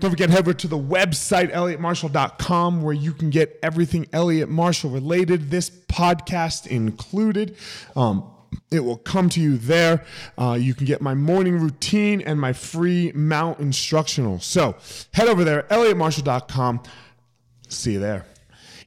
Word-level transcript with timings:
Don't 0.00 0.10
forget, 0.10 0.30
head 0.30 0.40
over 0.40 0.54
to 0.54 0.66
the 0.66 0.78
website, 0.78 1.52
elliottmarshall.com, 1.52 2.82
where 2.82 2.94
you 2.94 3.12
can 3.12 3.28
get 3.28 3.58
everything 3.62 4.06
Elliott 4.12 4.48
Marshall 4.48 4.90
related, 4.90 5.50
this 5.50 5.68
podcast 5.70 6.66
included. 6.66 7.56
Um, 7.94 8.24
it 8.70 8.80
will 8.80 8.96
come 8.96 9.28
to 9.30 9.40
you 9.40 9.58
there. 9.58 10.04
Uh, 10.38 10.56
you 10.58 10.74
can 10.74 10.86
get 10.86 11.02
my 11.02 11.14
morning 11.14 11.58
routine 11.58 12.22
and 12.22 12.40
my 12.40 12.52
free 12.52 13.12
mount 13.14 13.60
instructional. 13.60 14.40
So 14.40 14.76
head 15.12 15.28
over 15.28 15.44
there, 15.44 15.64
elliottmarshall.com. 15.64 16.82
See 17.68 17.92
you 17.92 18.00
there. 18.00 18.24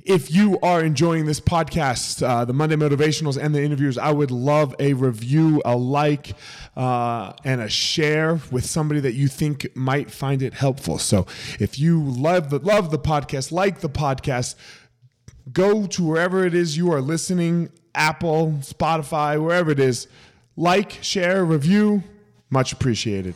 If 0.05 0.33
you 0.33 0.59
are 0.61 0.83
enjoying 0.83 1.25
this 1.25 1.39
podcast, 1.39 2.27
uh, 2.27 2.43
the 2.43 2.51
Monday 2.51 2.75
Motivationals 2.75 3.41
and 3.41 3.55
the 3.55 3.63
interviews, 3.63 3.97
I 3.97 4.11
would 4.11 4.31
love 4.31 4.75
a 4.77 4.91
review, 4.93 5.61
a 5.63 5.77
like, 5.77 6.35
uh, 6.75 7.31
and 7.45 7.61
a 7.61 7.69
share 7.69 8.41
with 8.51 8.65
somebody 8.65 8.99
that 8.99 9.13
you 9.13 9.29
think 9.29 9.73
might 9.77 10.11
find 10.11 10.41
it 10.41 10.53
helpful. 10.55 10.97
So 10.97 11.25
if 11.57 11.79
you 11.79 12.03
love 12.03 12.49
the, 12.49 12.59
love 12.59 12.91
the 12.91 12.99
podcast, 12.99 13.53
like 13.53 13.79
the 13.79 13.89
podcast, 13.89 14.55
go 15.53 15.85
to 15.87 16.03
wherever 16.03 16.45
it 16.45 16.53
is 16.53 16.75
you 16.75 16.91
are 16.91 17.01
listening 17.01 17.69
Apple, 17.95 18.57
Spotify, 18.59 19.41
wherever 19.41 19.71
it 19.71 19.79
is. 19.79 20.07
Like, 20.57 20.91
share, 21.01 21.45
review. 21.45 22.03
Much 22.49 22.73
appreciated. 22.73 23.35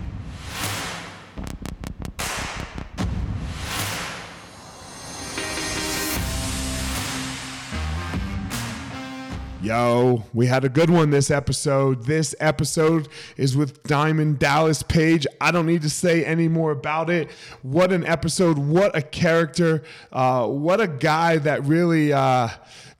Yo, 9.71 10.25
we 10.33 10.47
had 10.47 10.65
a 10.65 10.69
good 10.69 10.89
one 10.89 11.11
this 11.11 11.31
episode. 11.31 12.03
This 12.03 12.35
episode 12.41 13.07
is 13.37 13.55
with 13.55 13.81
Diamond 13.83 14.37
Dallas 14.37 14.83
Page. 14.83 15.25
I 15.39 15.51
don't 15.51 15.65
need 15.65 15.81
to 15.83 15.89
say 15.89 16.25
any 16.25 16.49
more 16.49 16.71
about 16.71 17.09
it. 17.09 17.31
What 17.61 17.93
an 17.93 18.05
episode. 18.05 18.57
What 18.57 18.93
a 18.97 19.01
character. 19.01 19.81
Uh, 20.11 20.45
what 20.47 20.81
a 20.81 20.89
guy 20.89 21.37
that 21.37 21.63
really. 21.63 22.11
Uh, 22.11 22.49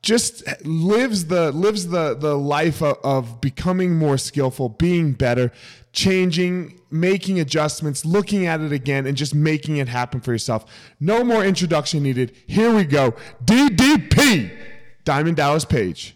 just 0.02 0.44
lives 0.66 1.26
the 1.26 1.52
lives 1.52 1.88
the 1.90 2.16
the 2.16 2.38
life 2.38 2.82
of, 2.82 2.98
of, 3.04 3.42
becoming 3.42 3.94
more 3.94 4.18
skillful, 4.18 4.70
being 4.70 5.12
better, 5.12 5.52
changing, 5.92 6.80
making 6.90 7.38
adjustments, 7.40 8.06
looking 8.06 8.46
at 8.46 8.62
it 8.62 8.72
again, 8.72 9.06
and 9.06 9.18
just 9.18 9.36
making 9.36 9.76
it 9.76 9.90
happen 9.90 10.22
for 10.22 10.32
yourself. 10.32 10.66
No 11.02 11.26
more 11.26 11.44
introduction 11.44 12.02
needed. 12.02 12.34
Here 12.48 12.74
we 12.74 12.86
go. 12.86 13.14
DDP, 13.44 14.58
Diamond 15.04 15.36
Dallas 15.36 15.66
Page. 15.66 16.16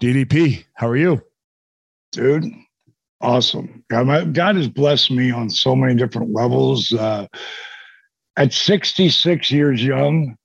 DDP, 0.00 0.64
how 0.74 0.88
are 0.88 0.96
you? 0.96 1.22
Dude, 2.12 2.52
awesome. 3.20 3.84
God, 3.90 4.06
my, 4.06 4.24
God 4.24 4.56
has 4.56 4.68
blessed 4.68 5.10
me 5.10 5.30
on 5.30 5.50
so 5.50 5.74
many 5.74 5.94
different 5.94 6.32
levels. 6.32 6.92
Uh, 6.92 7.26
at 8.36 8.52
66 8.52 9.50
years 9.50 9.84
young, 9.84 10.36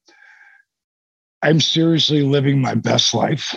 I'm 1.44 1.60
seriously 1.60 2.24
living 2.24 2.62
my 2.62 2.74
best 2.74 3.14
life, 3.14 3.56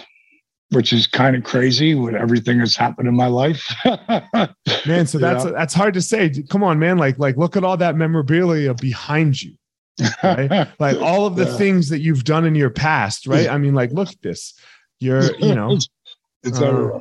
which 0.71 0.93
is 0.93 1.07
kind 1.07 1.35
of 1.35 1.45
crazy 1.45 1.95
with 1.95 2.15
everything 2.15 2.59
that's 2.59 2.77
happened 2.77 3.09
in 3.09 3.15
my 3.15 3.29
life. 3.29 3.73
man, 4.87 5.07
so 5.07 5.19
that's 5.19 5.45
that's 5.45 5.73
hard 5.73 5.95
to 5.95 6.03
say. 6.03 6.31
Come 6.51 6.65
on, 6.65 6.79
man. 6.79 6.99
Like 6.99 7.19
like 7.19 7.37
look 7.37 7.57
at 7.57 7.65
all 7.65 7.77
that 7.77 7.97
memorabilia 7.97 8.75
behind 8.75 9.41
you. 9.41 9.55
Right? 10.23 10.69
like 10.81 10.99
all 11.01 11.27
of 11.27 11.37
the 11.37 11.47
yeah. 11.47 11.57
things 11.57 11.89
that 11.89 12.01
you've 12.01 12.25
done 12.25 12.45
in 12.45 12.57
your 12.57 12.71
past, 12.71 13.27
right? 13.27 13.49
I 13.49 13.57
mean, 13.57 13.75
like 13.75 13.93
look 13.93 14.09
at 14.09 14.21
this. 14.21 14.55
You're, 14.99 15.35
you 15.37 15.55
know, 15.55 15.79
it's 16.43 16.61
uh, 16.61 17.01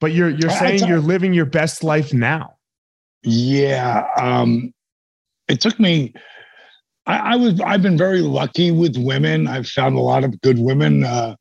but 0.00 0.12
you're 0.12 0.30
you're 0.30 0.50
saying 0.50 0.86
you're 0.86 1.00
living 1.00 1.32
your 1.32 1.46
best 1.46 1.82
life 1.82 2.12
now. 2.12 2.56
Yeah. 3.22 4.06
Um, 4.18 4.74
it 5.48 5.60
took 5.60 5.78
me. 5.80 6.12
I, 7.06 7.34
I, 7.34 7.36
was. 7.36 7.60
I've 7.60 7.82
been 7.82 7.98
very 7.98 8.20
lucky 8.20 8.70
with 8.70 8.96
women. 8.96 9.46
I've 9.46 9.66
found 9.68 9.96
a 9.96 10.00
lot 10.00 10.24
of 10.24 10.40
good 10.40 10.58
women 10.58 11.04
uh, 11.04 11.36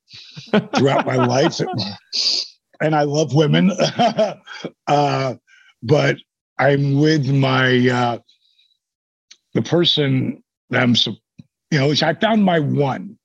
throughout 0.76 1.06
my 1.06 1.16
life, 1.16 1.60
and 2.82 2.96
I 2.96 3.04
love 3.04 3.34
women. 3.34 3.72
uh, 4.88 5.36
but 5.82 6.18
I'm 6.60 7.00
with 7.00 7.28
my 7.28 7.90
uh, 7.90 8.20
the 9.54 9.62
person 9.62 10.44
that 10.70 10.84
I'm. 10.84 10.96
You 11.72 11.80
know, 11.80 11.92
I 11.92 12.14
found 12.14 12.44
my 12.44 12.60
one. 12.60 13.18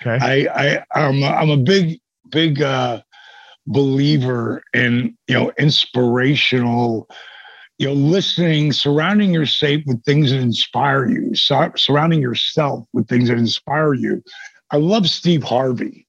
Okay. 0.00 0.18
I, 0.20 0.48
I 0.54 0.84
I'm 0.94 1.22
a, 1.22 1.26
I'm 1.26 1.50
a 1.50 1.56
big 1.56 2.00
big 2.30 2.62
uh, 2.62 3.02
believer 3.66 4.62
in 4.74 5.16
you 5.28 5.34
know 5.34 5.52
inspirational 5.58 7.08
you 7.78 7.86
know 7.86 7.92
listening 7.94 8.72
surrounding 8.72 9.32
yourself 9.32 9.80
with 9.86 10.02
things 10.04 10.30
that 10.30 10.40
inspire 10.40 11.08
you 11.08 11.34
sur- 11.34 11.76
surrounding 11.76 12.20
yourself 12.20 12.86
with 12.92 13.06
things 13.08 13.28
that 13.28 13.38
inspire 13.38 13.94
you 13.94 14.22
i 14.70 14.76
love 14.76 15.08
steve 15.08 15.42
harvey 15.42 16.06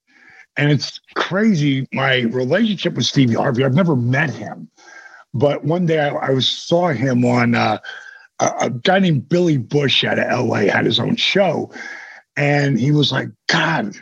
and 0.57 0.71
it's 0.71 0.99
crazy 1.15 1.87
my 1.93 2.21
relationship 2.21 2.93
with 2.95 3.05
steve 3.05 3.33
harvey 3.35 3.63
i've 3.63 3.75
never 3.75 3.95
met 3.95 4.29
him 4.29 4.69
but 5.33 5.63
one 5.63 5.85
day 5.85 5.99
i, 5.99 6.09
I 6.09 6.29
was 6.31 6.49
saw 6.49 6.89
him 6.89 7.23
on 7.25 7.53
uh, 7.53 7.77
a, 8.39 8.51
a 8.61 8.69
guy 8.69 8.99
named 8.99 9.29
billy 9.29 9.57
bush 9.57 10.03
out 10.03 10.17
of 10.17 10.45
la 10.45 10.55
had 10.55 10.85
his 10.85 10.99
own 10.99 11.15
show 11.15 11.71
and 12.35 12.79
he 12.79 12.91
was 12.91 13.11
like, 13.11 13.29
God, 13.47 13.93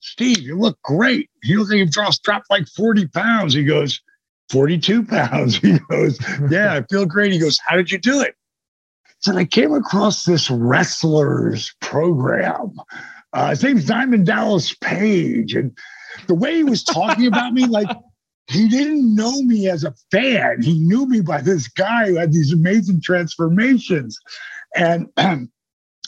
Steve, 0.00 0.40
you 0.40 0.58
look 0.58 0.80
great. 0.82 1.30
You 1.42 1.60
look 1.60 1.70
like 1.70 1.78
you've 1.78 1.92
dropped 1.92 2.50
like 2.50 2.66
40 2.68 3.08
pounds. 3.08 3.54
He 3.54 3.64
goes, 3.64 4.00
42 4.50 5.04
pounds. 5.04 5.56
He 5.62 5.78
goes, 5.90 6.18
Yeah, 6.50 6.74
I 6.74 6.82
feel 6.90 7.06
great. 7.06 7.32
He 7.32 7.38
goes, 7.38 7.58
How 7.66 7.76
did 7.76 7.90
you 7.90 7.98
do 7.98 8.20
it? 8.20 8.34
So 9.20 9.36
I 9.36 9.44
came 9.44 9.72
across 9.72 10.24
this 10.24 10.48
wrestlers 10.50 11.74
program. 11.80 12.76
Uh, 13.32 13.50
his 13.50 13.62
name's 13.62 13.84
Diamond 13.84 14.26
Dallas 14.26 14.74
Page. 14.74 15.54
And 15.54 15.76
the 16.28 16.34
way 16.34 16.56
he 16.56 16.64
was 16.64 16.84
talking 16.84 17.26
about 17.26 17.52
me, 17.52 17.66
like 17.66 17.88
he 18.48 18.68
didn't 18.68 19.14
know 19.14 19.42
me 19.42 19.68
as 19.68 19.84
a 19.84 19.94
fan. 20.10 20.62
He 20.62 20.78
knew 20.78 21.06
me 21.06 21.20
by 21.20 21.40
this 21.40 21.68
guy 21.68 22.06
who 22.06 22.16
had 22.16 22.32
these 22.32 22.52
amazing 22.52 23.02
transformations. 23.02 24.18
And 24.74 25.08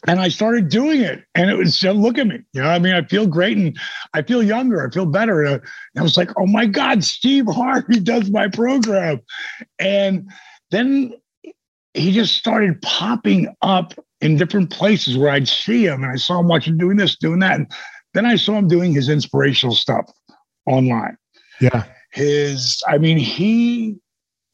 and 0.07 0.21
I 0.21 0.29
started 0.29 0.69
doing 0.69 1.01
it, 1.01 1.25
and 1.35 1.51
it 1.51 1.57
was 1.57 1.85
uh, 1.85 1.93
look 1.93 2.19
at 2.19 2.27
me, 2.27 2.41
you 2.53 2.63
know. 2.63 2.69
I 2.69 2.79
mean, 2.79 2.95
I 2.95 3.03
feel 3.03 3.27
great, 3.27 3.57
and 3.57 3.79
I 4.15 4.23
feel 4.23 4.43
younger. 4.43 4.87
I 4.87 4.91
feel 4.91 5.07
better. 5.07 5.45
Uh, 5.45 5.53
and 5.55 5.63
I 5.99 6.03
was 6.03 6.17
like, 6.17 6.31
oh 6.39 6.47
my 6.47 6.67
god, 6.67 7.05
Steve 7.05 7.47
Harvey 7.47 8.01
does 8.01 8.31
my 8.31 8.49
program, 8.49 9.21
and 9.79 10.31
then 10.71 11.13
he 11.95 12.13
just 12.13 12.37
started 12.37 12.81
popping 12.83 13.55
up 13.63 13.95
in 14.21 14.37
different 14.37 14.71
places 14.71 15.19
where 15.19 15.31
I'd 15.31 15.49
see 15.49 15.87
him, 15.87 16.03
and 16.03 16.13
I 16.13 16.17
saw 16.17 16.41
him 16.41 16.49
watching 16.49 16.79
doing 16.79 16.97
this, 16.97 17.17
doing 17.17 17.41
that, 17.41 17.57
and 17.57 17.71
then 18.15 18.27
I 18.27 18.37
saw 18.37 18.57
him 18.57 18.69
doing 18.69 18.93
his 18.95 19.09
inspirational 19.09 19.75
stuff 19.75 20.11
online. 20.67 21.17
Yeah, 21.61 21.85
his, 22.13 22.83
I 22.89 22.97
mean, 22.97 23.19
he 23.19 23.97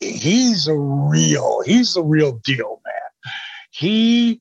he's 0.00 0.66
a 0.66 0.76
real, 0.76 1.62
he's 1.64 1.94
the 1.94 2.02
real 2.02 2.40
deal, 2.44 2.80
man. 2.84 3.32
He 3.70 4.40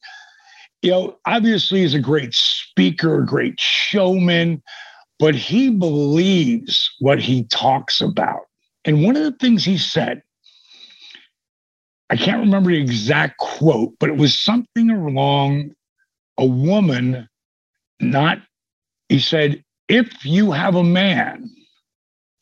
you 0.85 0.91
know, 0.91 1.18
obviously 1.25 1.81
he's 1.81 1.96
a 1.96 2.00
great 2.00 2.35
speaker, 2.35 3.17
a 3.17 3.26
great 3.26 3.59
showman, 3.59 4.61
but 5.17 5.34
he 5.34 5.72
believes 5.72 6.93
what 6.99 7.20
he 7.20 7.46
talks 7.46 8.02
about. 8.02 8.41
And 8.85 9.03
one 9.03 9.16
of 9.16 9.23
the 9.23 9.35
things 9.40 9.66
he 9.66 9.79
said, 9.79 10.22
I 12.11 12.16
can't 12.16 12.40
remember 12.40 12.70
the 12.70 12.79
exact 12.79 13.40
quote, 13.40 13.96
but 13.99 14.09
it 14.09 14.17
was 14.17 14.40
something 14.40 14.91
along 14.91 15.72
a 16.37 16.46
woman, 16.46 17.28
not, 17.99 18.37
he 19.09 19.17
said, 19.17 19.64
if 19.90 20.23
you 20.23 20.52
have 20.52 20.76
a 20.76 20.84
man 20.84 21.49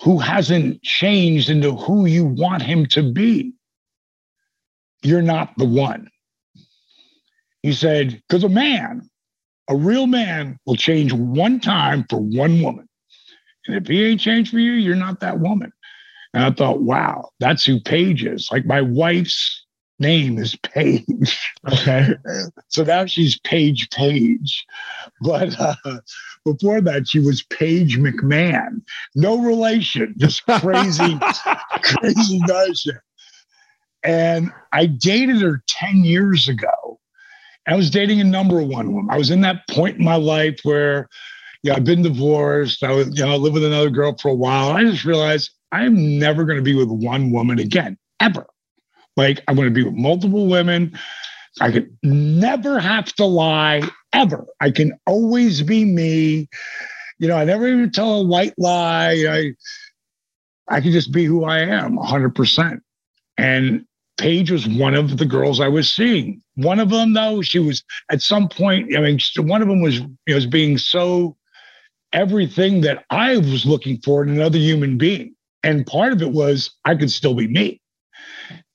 who 0.02 0.20
hasn't 0.20 0.84
changed 0.84 1.50
into 1.50 1.72
who 1.78 2.08
you 2.08 2.26
want 2.26 2.62
him 2.62 2.88
to 2.88 3.10
be, 3.14 3.54
you're 5.02 5.22
not 5.22 5.58
the 5.58 5.66
one. 5.66 6.10
He 7.64 7.74
said, 7.74 8.22
because 8.28 8.44
a 8.44 8.50
man, 8.50 9.10
a 9.70 9.76
real 9.76 10.06
man, 10.06 10.60
will 10.66 10.76
change 10.76 11.14
one 11.14 11.60
time 11.60 12.06
for 12.10 12.20
one 12.20 12.62
woman. 12.62 12.88
And 13.66 13.78
if 13.78 13.88
he 13.88 14.04
ain't 14.04 14.20
changed 14.20 14.52
for 14.52 14.60
you, 14.60 14.74
you're 14.74 14.96
not 14.96 15.22
that 15.22 15.40
woman. 15.40 15.72
And 16.34 16.44
I 16.44 16.52
thought, 16.52 16.82
wow, 16.82 17.30
that's 17.40 17.66
who 17.66 17.80
Paige 17.80 18.26
is. 18.26 18.50
Like 18.52 18.66
my 18.66 18.82
wife's 18.82 19.66
name 20.00 20.38
is 20.38 20.56
Paige. 20.58 21.40
Okay. 21.72 22.10
so 22.68 22.84
now 22.84 23.06
she's 23.06 23.40
Paige 23.40 23.90
Page. 23.92 24.66
But 25.22 25.58
uh, 25.60 25.76
before 26.44 26.82
that, 26.82 27.08
she 27.08 27.20
was 27.20 27.44
Paige 27.44 27.98
McMahon. 27.98 28.82
No 29.16 29.38
relation, 29.38 30.16
just 30.18 30.46
crazy, 30.46 31.18
crazy 31.84 32.40
nice. 32.40 32.86
And 34.04 34.52
I 34.74 34.88
dated 34.88 35.42
her 35.42 35.64
10 35.68 36.04
years 36.04 36.50
ago. 36.50 36.93
I 37.68 37.76
was 37.76 37.90
dating 37.90 38.20
a 38.22 38.26
number 38.26 38.62
one 38.62 38.94
woman. 38.94 39.14
I 39.14 39.18
was 39.18 39.32
in 39.32 39.42
that 39.42 39.68
point 39.70 39.98
in 39.98 40.04
my 40.04 40.16
life 40.16 40.60
where, 40.64 41.08
yeah, 41.64 41.76
I've 41.76 41.86
been 41.86 42.02
divorced. 42.02 42.84
I 42.84 42.92
was, 42.92 43.08
you 43.18 43.26
know, 43.26 43.32
I 43.32 43.36
lived 43.36 43.54
with 43.54 43.64
another 43.64 43.90
girl 43.90 44.16
for 44.22 44.30
a 44.30 44.36
while. 44.36 44.72
I 44.72 44.84
just 44.84 45.06
realized 45.06 45.52
I'm 45.72 46.20
never 46.20 46.44
going 46.44 46.58
to 46.58 46.64
be 46.64 46.76
with 46.76 46.90
one 46.90 47.32
woman 47.32 47.60
again, 47.60 47.98
ever. 48.20 48.46
Like 49.16 49.42
I'm 49.48 49.56
going 49.56 49.68
to 49.68 49.74
be 49.74 49.84
with 49.84 49.94
multiple 49.94 50.48
women. 50.48 50.98
I 51.62 51.72
could 51.72 51.96
never 52.04 52.80
have 52.80 53.14
to 53.16 53.26
lie 53.26 53.84
ever. 54.12 54.46
I 54.60 54.72
can 54.72 54.94
always 55.06 55.62
be 55.62 55.86
me. 55.86 56.50
You 57.20 57.28
know, 57.28 57.38
I 57.38 57.46
never 57.46 57.68
even 57.68 57.92
tell 57.92 58.22
a 58.22 58.28
white 58.28 58.54
lie. 58.58 59.26
I 59.30 59.54
I 60.70 60.82
can 60.82 60.92
just 60.92 61.12
be 61.12 61.26
who 61.26 61.44
I 61.44 61.60
am 61.60 61.98
100%. 61.98 62.80
And 63.38 63.86
Paige 64.18 64.52
was 64.52 64.68
one 64.68 64.94
of 64.94 65.18
the 65.18 65.26
girls 65.26 65.60
I 65.60 65.68
was 65.68 65.92
seeing. 65.92 66.42
One 66.56 66.80
of 66.80 66.90
them, 66.90 67.14
though, 67.14 67.42
she 67.42 67.60
was 67.60 67.84
at 68.12 68.22
some 68.22 68.48
point, 68.48 68.96
I 68.96 69.02
mean, 69.02 69.20
one 69.38 69.62
of 69.62 69.68
them 69.68 69.82
was, 69.82 70.00
you 70.00 70.08
know, 70.28 70.36
was 70.36 70.46
being 70.46 70.78
so 70.78 71.36
everything 72.14 72.82
that 72.82 73.06
I 73.10 73.38
was 73.38 73.66
looking 73.66 74.00
for 74.02 74.24
in 74.24 74.30
another 74.30 74.60
human 74.60 74.98
being. 74.98 75.36
And 75.64 75.86
part 75.86 76.14
of 76.14 76.22
it 76.22 76.32
was 76.32 76.72
I 76.86 76.96
could 76.96 77.12
still 77.12 77.34
be 77.34 77.48
me. 77.48 77.82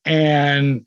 And 0.05 0.87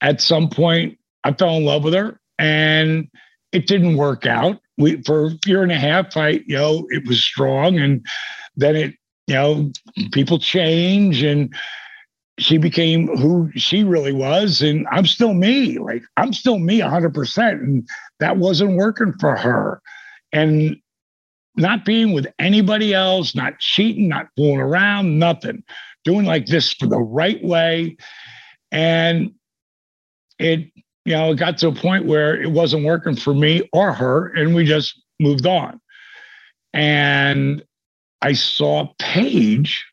at 0.00 0.20
some 0.20 0.48
point, 0.48 0.98
I 1.24 1.32
fell 1.32 1.56
in 1.56 1.64
love 1.64 1.84
with 1.84 1.94
her 1.94 2.20
and 2.38 3.08
it 3.52 3.66
didn't 3.66 3.96
work 3.96 4.26
out. 4.26 4.60
We, 4.76 5.02
for 5.02 5.26
a 5.26 5.38
year 5.46 5.62
and 5.62 5.72
a 5.72 5.78
half, 5.78 6.16
I, 6.16 6.42
you 6.46 6.56
know, 6.56 6.86
it 6.90 7.06
was 7.08 7.22
strong. 7.22 7.78
And 7.78 8.06
then 8.56 8.76
it, 8.76 8.94
you 9.26 9.34
know, 9.34 9.72
people 10.12 10.38
change 10.38 11.22
and 11.22 11.52
she 12.38 12.58
became 12.58 13.08
who 13.16 13.50
she 13.56 13.84
really 13.84 14.12
was. 14.12 14.62
And 14.62 14.86
I'm 14.90 15.06
still 15.06 15.34
me. 15.34 15.78
Like, 15.78 16.02
I'm 16.16 16.32
still 16.32 16.58
me 16.58 16.80
100%. 16.80 17.52
And 17.52 17.88
that 18.20 18.36
wasn't 18.36 18.76
working 18.76 19.12
for 19.20 19.36
her. 19.36 19.80
And 20.32 20.76
not 21.56 21.84
being 21.84 22.12
with 22.12 22.26
anybody 22.38 22.94
else, 22.94 23.34
not 23.34 23.58
cheating, 23.58 24.08
not 24.08 24.28
fooling 24.36 24.60
around, 24.60 25.18
nothing. 25.18 25.64
Doing 26.04 26.24
like 26.24 26.46
this 26.46 26.72
for 26.72 26.86
the 26.86 27.00
right 27.00 27.42
way. 27.42 27.96
And 28.70 29.32
it, 30.38 30.70
you 31.04 31.14
know, 31.14 31.32
it 31.32 31.36
got 31.36 31.58
to 31.58 31.68
a 31.68 31.74
point 31.74 32.06
where 32.06 32.40
it 32.40 32.50
wasn't 32.50 32.84
working 32.84 33.16
for 33.16 33.34
me 33.34 33.68
or 33.72 33.92
her, 33.92 34.28
and 34.34 34.54
we 34.54 34.64
just 34.64 35.00
moved 35.18 35.46
on. 35.46 35.80
And 36.74 37.64
I 38.22 38.34
saw 38.34 38.92
Paige 38.98 39.84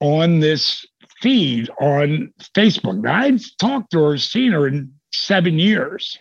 on 0.00 0.40
this 0.40 0.84
feed 1.20 1.70
on 1.80 2.32
Facebook. 2.56 3.00
Now, 3.00 3.16
I'd 3.16 3.40
talked 3.58 3.92
to 3.92 4.02
her, 4.04 4.18
seen 4.18 4.52
her 4.52 4.66
in 4.66 4.92
seven 5.12 5.58
years. 5.58 6.18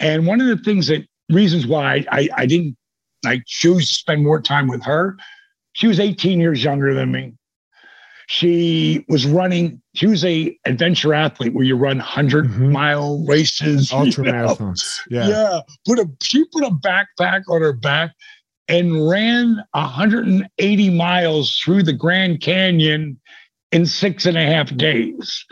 And 0.00 0.26
one 0.26 0.40
of 0.40 0.46
the 0.46 0.62
things 0.62 0.88
that 0.88 1.06
reasons 1.28 1.66
why 1.66 2.04
I, 2.10 2.28
I 2.36 2.46
didn't 2.46 2.76
I 3.24 3.40
choose 3.46 3.88
to 3.88 3.94
spend 3.94 4.24
more 4.24 4.40
time 4.40 4.66
with 4.66 4.82
her. 4.84 5.16
She 5.74 5.86
was 5.86 6.00
18 6.00 6.40
years 6.40 6.62
younger 6.62 6.94
than 6.94 7.12
me. 7.12 7.34
She 8.28 9.04
was 9.08 9.26
running, 9.26 9.82
she 9.94 10.06
was 10.06 10.24
a 10.24 10.56
adventure 10.64 11.12
athlete 11.12 11.54
where 11.54 11.64
you 11.64 11.76
run 11.76 11.98
100 11.98 12.46
mm-hmm. 12.46 12.72
mile 12.72 13.24
races. 13.26 13.92
Ultra 13.92 14.24
marathons. 14.24 15.00
Yeah. 15.10 15.28
Yeah. 15.28 15.60
Put 15.86 15.98
a, 15.98 16.08
she 16.22 16.44
put 16.46 16.64
a 16.64 16.70
backpack 16.70 17.42
on 17.48 17.60
her 17.60 17.72
back 17.72 18.12
and 18.68 19.08
ran 19.08 19.62
180 19.72 20.90
miles 20.90 21.58
through 21.58 21.82
the 21.82 21.92
Grand 21.92 22.40
Canyon 22.40 23.20
in 23.72 23.86
six 23.86 24.26
and 24.26 24.36
a 24.36 24.44
half 24.44 24.74
days. 24.76 25.44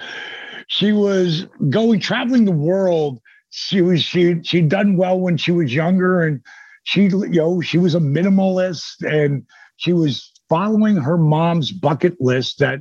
She 0.69 0.93
was 0.93 1.47
going 1.69 2.01
traveling 2.01 2.45
the 2.45 2.53
world. 2.53 3.21
She 3.51 3.83
was 3.83 4.03
she 4.03 4.41
she'd 4.45 4.69
done 4.69 4.97
well 4.97 5.19
when 5.19 5.37
she 5.37 5.51
was 5.51 5.75
younger 5.75 6.23
and 6.23 6.41
she 6.85 7.05
you 7.05 7.29
know 7.31 7.61
she 7.61 7.79
was 7.79 7.95
a 7.95 8.01
minimalist 8.01 9.03
and 9.03 9.45
she 9.77 9.93
was 9.93 10.33
following 10.49 10.97
her 10.97 11.17
mom's 11.17 11.73
bucket 11.73 12.21
list 12.21 12.61
that 12.61 12.81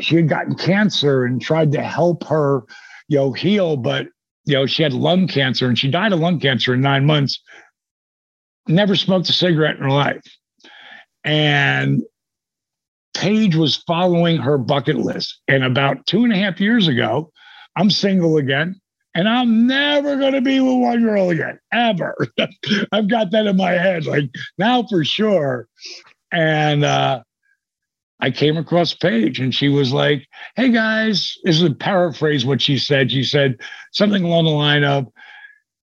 she 0.00 0.16
had 0.16 0.28
gotten 0.28 0.54
cancer 0.54 1.24
and 1.24 1.42
tried 1.42 1.72
to 1.72 1.82
help 1.82 2.24
her 2.24 2.62
you 3.08 3.18
know 3.18 3.32
heal 3.32 3.76
but 3.76 4.06
you 4.46 4.54
know 4.54 4.64
she 4.66 4.82
had 4.82 4.92
lung 4.94 5.28
cancer 5.28 5.68
and 5.68 5.78
she 5.78 5.90
died 5.90 6.12
of 6.12 6.18
lung 6.18 6.40
cancer 6.40 6.74
in 6.74 6.80
nine 6.80 7.04
months 7.04 7.40
never 8.66 8.96
smoked 8.96 9.28
a 9.28 9.32
cigarette 9.32 9.76
in 9.76 9.82
her 9.82 9.90
life 9.90 10.24
and 11.24 12.02
paige 13.14 13.56
was 13.56 13.76
following 13.86 14.36
her 14.36 14.58
bucket 14.58 14.96
list 14.96 15.40
and 15.48 15.64
about 15.64 16.04
two 16.06 16.24
and 16.24 16.32
a 16.32 16.36
half 16.36 16.60
years 16.60 16.88
ago 16.88 17.30
i'm 17.76 17.90
single 17.90 18.36
again 18.36 18.80
and 19.14 19.28
I'm 19.28 19.66
never 19.66 20.16
going 20.16 20.32
to 20.32 20.40
be 20.40 20.60
with 20.60 20.76
one 20.76 21.02
girl 21.02 21.30
again, 21.30 21.58
ever. 21.72 22.16
I've 22.92 23.08
got 23.08 23.30
that 23.30 23.46
in 23.46 23.56
my 23.56 23.70
head, 23.70 24.06
like 24.06 24.28
now 24.58 24.84
for 24.90 25.04
sure. 25.04 25.68
And 26.32 26.84
uh, 26.84 27.22
I 28.20 28.30
came 28.30 28.56
across 28.56 28.92
Paige 28.92 29.38
and 29.38 29.54
she 29.54 29.68
was 29.68 29.92
like, 29.92 30.26
Hey 30.56 30.70
guys, 30.70 31.36
this 31.44 31.56
is 31.56 31.62
a 31.62 31.74
paraphrase 31.74 32.44
what 32.44 32.60
she 32.60 32.76
said. 32.76 33.10
She 33.10 33.22
said 33.22 33.60
something 33.92 34.24
along 34.24 34.46
the 34.46 34.50
line 34.50 34.82
of, 34.82 35.06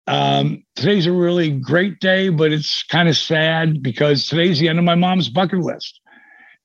um, 0.07 0.63
today's 0.77 1.07
a 1.07 1.13
really 1.13 1.51
great 1.51 1.99
day, 2.01 2.29
but 2.29 2.53
it's 2.53 2.83
kind 2.83 3.09
of 3.09 3.17
sad 3.17 3.83
because 3.83 4.27
today's 4.27 4.59
the 4.59 4.69
end 4.69 4.79
of 4.79 4.85
my 4.85 4.95
mom's 4.95 5.31
bucket 5.31 5.61
list. 5.61 5.99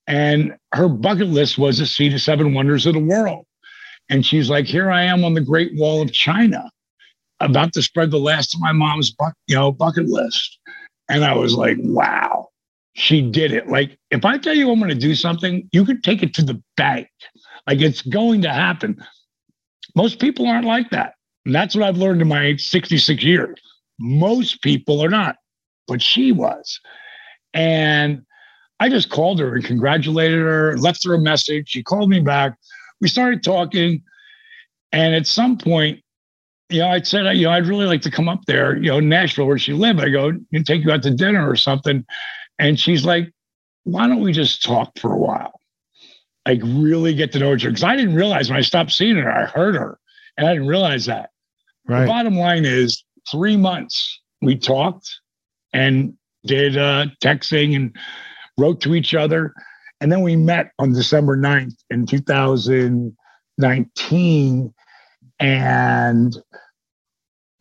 And 0.09 0.57
her 0.73 0.89
bucket 0.89 1.27
list 1.27 1.59
was 1.59 1.77
to 1.77 1.85
see 1.85 2.09
the 2.09 2.17
seven 2.17 2.55
wonders 2.55 2.87
of 2.87 2.93
the 2.93 2.99
world. 2.99 3.45
And 4.09 4.25
she's 4.25 4.49
like, 4.49 4.65
here 4.65 4.89
I 4.89 5.03
am 5.03 5.23
on 5.23 5.35
the 5.35 5.41
Great 5.41 5.71
Wall 5.75 6.01
of 6.01 6.11
China, 6.11 6.69
about 7.39 7.73
to 7.73 7.83
spread 7.83 8.09
the 8.09 8.17
last 8.17 8.55
of 8.55 8.59
my 8.59 8.71
mom's 8.71 9.15
you 9.45 9.55
know, 9.55 9.71
bucket 9.71 10.07
list. 10.07 10.57
And 11.09 11.23
I 11.23 11.35
was 11.35 11.53
like, 11.53 11.77
wow, 11.79 12.49
she 12.95 13.21
did 13.21 13.51
it. 13.53 13.67
Like, 13.67 13.99
if 14.09 14.25
I 14.25 14.39
tell 14.39 14.55
you 14.55 14.71
I'm 14.71 14.79
going 14.79 14.89
to 14.89 14.95
do 14.95 15.13
something, 15.13 15.69
you 15.71 15.85
could 15.85 16.03
take 16.03 16.23
it 16.23 16.33
to 16.33 16.41
the 16.43 16.61
bank. 16.75 17.07
Like 17.67 17.79
it's 17.79 18.01
going 18.01 18.41
to 18.41 18.49
happen. 18.49 19.03
Most 19.95 20.19
people 20.19 20.47
aren't 20.47 20.65
like 20.65 20.89
that. 20.89 21.13
And 21.45 21.53
that's 21.53 21.75
what 21.75 21.83
I've 21.83 21.97
learned 21.97 22.21
in 22.21 22.27
my 22.27 22.55
66 22.55 23.23
years. 23.23 23.59
Most 23.99 24.63
people 24.63 25.03
are 25.03 25.09
not, 25.09 25.35
but 25.87 26.01
she 26.01 26.31
was. 26.31 26.79
And 27.53 28.23
I 28.79 28.89
just 28.89 29.09
called 29.09 29.39
her 29.39 29.55
and 29.55 29.63
congratulated 29.63 30.39
her, 30.39 30.77
left 30.77 31.03
her 31.05 31.13
a 31.13 31.19
message. 31.19 31.69
She 31.69 31.83
called 31.83 32.09
me 32.09 32.19
back 32.19 32.55
we 33.01 33.07
started 33.07 33.43
talking. 33.43 34.03
And 34.91 35.15
at 35.15 35.27
some 35.27 35.57
point, 35.57 36.01
you 36.69 36.79
know, 36.79 36.89
I 36.89 37.01
said, 37.01 37.25
you 37.37 37.45
know, 37.45 37.51
I'd 37.51 37.67
really 37.67 37.85
like 37.85 38.01
to 38.01 38.11
come 38.11 38.29
up 38.29 38.45
there, 38.45 38.77
you 38.77 38.89
know, 38.89 38.99
Nashville, 38.99 39.45
where 39.45 39.57
she 39.57 39.73
lived. 39.73 39.99
I 39.99 40.09
go 40.09 40.31
and 40.51 40.65
take 40.65 40.83
you 40.83 40.91
out 40.91 41.03
to 41.03 41.11
dinner 41.11 41.49
or 41.49 41.55
something. 41.55 42.05
And 42.59 42.79
she's 42.79 43.05
like, 43.05 43.31
why 43.83 44.07
don't 44.07 44.21
we 44.21 44.33
just 44.33 44.63
talk 44.63 44.97
for 44.99 45.13
a 45.13 45.17
while? 45.17 45.59
Like, 46.47 46.61
really 46.63 47.13
get 47.13 47.31
to 47.33 47.39
know 47.39 47.53
each 47.53 47.63
other. 47.63 47.71
Because 47.71 47.83
I 47.83 47.95
didn't 47.95 48.15
realize 48.15 48.49
when 48.49 48.57
I 48.57 48.61
stopped 48.61 48.91
seeing 48.91 49.15
her, 49.15 49.31
I 49.31 49.45
heard 49.45 49.75
her. 49.75 49.99
And 50.37 50.47
I 50.47 50.53
didn't 50.53 50.67
realize 50.67 51.05
that. 51.05 51.31
Right. 51.87 52.01
The 52.01 52.07
bottom 52.07 52.35
line 52.35 52.65
is 52.65 53.03
three 53.29 53.57
months 53.57 54.21
we 54.41 54.55
talked 54.55 55.09
and 55.73 56.13
did 56.45 56.77
uh, 56.77 57.07
texting 57.21 57.75
and 57.75 57.95
wrote 58.59 58.81
to 58.81 58.93
each 58.95 59.15
other. 59.15 59.53
And 60.01 60.11
then 60.11 60.21
we 60.21 60.35
met 60.35 60.71
on 60.79 60.91
December 60.93 61.37
9th 61.37 61.75
in 61.89 62.05
2019. 62.05 64.73
And 65.39 66.37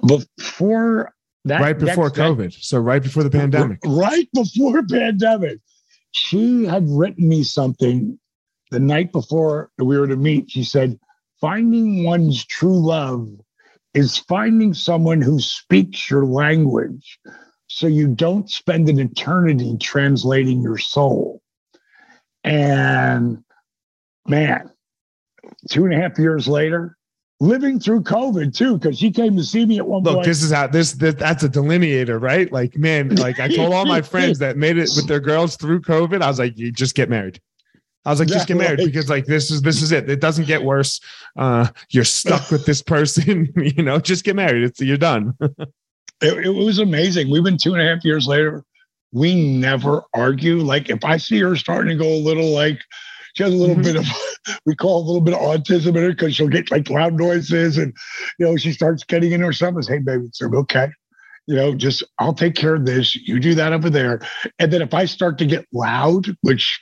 before 0.06 1.12
that, 1.44 1.60
right 1.60 1.78
before 1.78 2.10
COVID. 2.10 2.52
so 2.52 2.78
right 2.78 3.02
before 3.02 3.22
the 3.22 3.30
pandemic. 3.30 3.78
Right 3.84 4.28
before 4.34 4.82
pandemic. 4.90 5.58
She 6.12 6.64
had 6.64 6.88
written 6.88 7.28
me 7.28 7.44
something 7.44 8.18
the 8.70 8.80
night 8.80 9.12
before 9.12 9.70
we 9.78 9.98
were 9.98 10.06
to 10.06 10.16
meet. 10.16 10.50
She 10.50 10.64
said, 10.64 10.98
finding 11.40 12.04
one's 12.04 12.44
true 12.44 12.86
love 12.86 13.28
is 13.94 14.18
finding 14.18 14.74
someone 14.74 15.20
who 15.20 15.40
speaks 15.40 16.10
your 16.10 16.24
language 16.24 17.18
so 17.68 17.86
you 17.86 18.08
don't 18.08 18.50
spend 18.50 18.88
an 18.88 18.98
eternity 18.98 19.76
translating 19.80 20.62
your 20.62 20.78
soul. 20.78 21.42
And 22.42 23.44
man, 24.26 24.70
two 25.70 25.84
and 25.84 25.94
a 25.94 25.96
half 25.98 26.18
years 26.18 26.48
later, 26.48 26.96
living 27.40 27.78
through 27.78 28.02
COVID 28.02 28.56
too, 28.56 28.78
because 28.78 28.98
she 28.98 29.10
came 29.10 29.36
to 29.36 29.44
see 29.44 29.66
me 29.66 29.78
at 29.78 29.86
one 29.86 30.02
Look, 30.02 30.16
point. 30.16 30.26
this 30.26 30.42
is 30.42 30.50
how 30.50 30.66
this, 30.66 30.92
this 30.92 31.14
that's 31.14 31.44
a 31.44 31.48
delineator, 31.48 32.18
right? 32.18 32.50
Like, 32.50 32.76
man, 32.76 33.14
like 33.16 33.38
I 33.38 33.48
told 33.48 33.74
all 33.74 33.84
my 33.84 34.00
friends 34.00 34.38
that 34.38 34.56
made 34.56 34.78
it 34.78 34.90
with 34.96 35.06
their 35.06 35.20
girls 35.20 35.56
through 35.56 35.82
COVID. 35.82 36.22
I 36.22 36.28
was 36.28 36.38
like, 36.38 36.56
you 36.56 36.72
just 36.72 36.94
get 36.94 37.10
married. 37.10 37.40
I 38.04 38.10
was 38.10 38.20
like, 38.20 38.28
just 38.28 38.48
get 38.48 38.56
married 38.56 38.78
because 38.78 39.10
like 39.10 39.26
this 39.26 39.50
is 39.50 39.60
this 39.60 39.82
is 39.82 39.92
it. 39.92 40.08
It 40.08 40.20
doesn't 40.20 40.46
get 40.46 40.62
worse. 40.62 41.00
Uh, 41.36 41.68
you're 41.90 42.04
stuck 42.04 42.50
with 42.50 42.64
this 42.64 42.80
person. 42.80 43.52
you 43.56 43.82
know, 43.82 43.98
just 43.98 44.24
get 44.24 44.36
married. 44.36 44.62
It's 44.62 44.80
you're 44.80 44.96
done. 44.96 45.36
it, 46.20 46.46
it 46.46 46.50
was 46.50 46.78
amazing. 46.78 47.30
We've 47.30 47.44
been 47.44 47.58
two 47.58 47.74
and 47.74 47.82
a 47.82 47.86
half 47.94 48.04
years 48.04 48.26
later. 48.26 48.64
We 49.12 49.34
never 49.58 50.02
argue. 50.14 50.58
Like 50.58 50.90
if 50.90 51.04
I 51.04 51.16
see 51.16 51.38
her 51.40 51.56
starting 51.56 51.96
to 51.96 52.02
go 52.04 52.10
a 52.12 52.20
little 52.22 52.50
like 52.50 52.80
she 53.34 53.42
has 53.42 53.52
a 53.52 53.56
little 53.56 53.76
Mhm. 53.76 53.84
bit 53.84 53.96
of 53.96 54.06
we 54.66 54.74
call 54.74 55.00
it 55.00 55.04
a 55.04 55.06
little 55.06 55.20
bit 55.20 55.34
of 55.34 55.40
autism 55.40 55.88
in 55.88 56.02
her 56.02 56.10
because 56.10 56.34
she'll 56.34 56.48
get 56.48 56.70
like 56.70 56.90
loud 56.90 57.14
noises 57.14 57.78
and 57.78 57.94
you 58.38 58.46
know 58.46 58.56
she 58.56 58.72
starts 58.72 59.04
getting 59.04 59.32
into 59.32 59.46
her 59.46 59.52
stuff. 59.52 59.74
I 59.76 59.80
say, 59.82 59.92
hey 59.94 59.98
baby, 60.00 60.24
it's 60.24 60.42
okay. 60.42 60.88
You 61.46 61.56
know, 61.56 61.74
just 61.74 62.02
I'll 62.18 62.34
take 62.34 62.54
care 62.54 62.74
of 62.74 62.84
this. 62.84 63.14
You 63.16 63.40
do 63.40 63.54
that 63.54 63.72
over 63.72 63.88
there. 63.88 64.20
And 64.58 64.70
then 64.70 64.82
if 64.82 64.92
I 64.92 65.06
start 65.06 65.38
to 65.38 65.46
get 65.46 65.66
loud, 65.72 66.26
which 66.42 66.78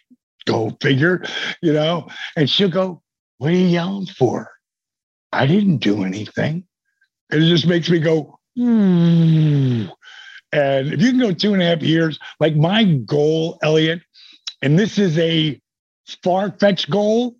go 0.46 0.76
figure, 0.80 1.22
you 1.62 1.72
know, 1.72 2.08
and 2.36 2.50
she'll 2.50 2.68
go, 2.68 3.02
What 3.38 3.50
are 3.52 3.56
you 3.56 3.66
yelling 3.66 4.06
for? 4.06 4.50
I 5.32 5.46
didn't 5.46 5.78
do 5.78 6.02
anything. 6.02 6.64
And 7.30 7.42
it 7.42 7.46
just 7.48 7.66
makes 7.66 7.88
me 7.90 7.98
go, 8.00 8.38
hmm. 8.56 9.84
And 10.52 10.92
if 10.92 11.02
you 11.02 11.10
can 11.10 11.20
go 11.20 11.32
two 11.32 11.54
and 11.54 11.62
a 11.62 11.66
half 11.66 11.82
years, 11.82 12.18
like 12.40 12.56
my 12.56 12.84
goal, 12.84 13.58
Elliot, 13.62 14.00
and 14.62 14.78
this 14.78 14.98
is 14.98 15.18
a 15.18 15.60
far 16.24 16.52
fetched 16.58 16.90
goal, 16.90 17.36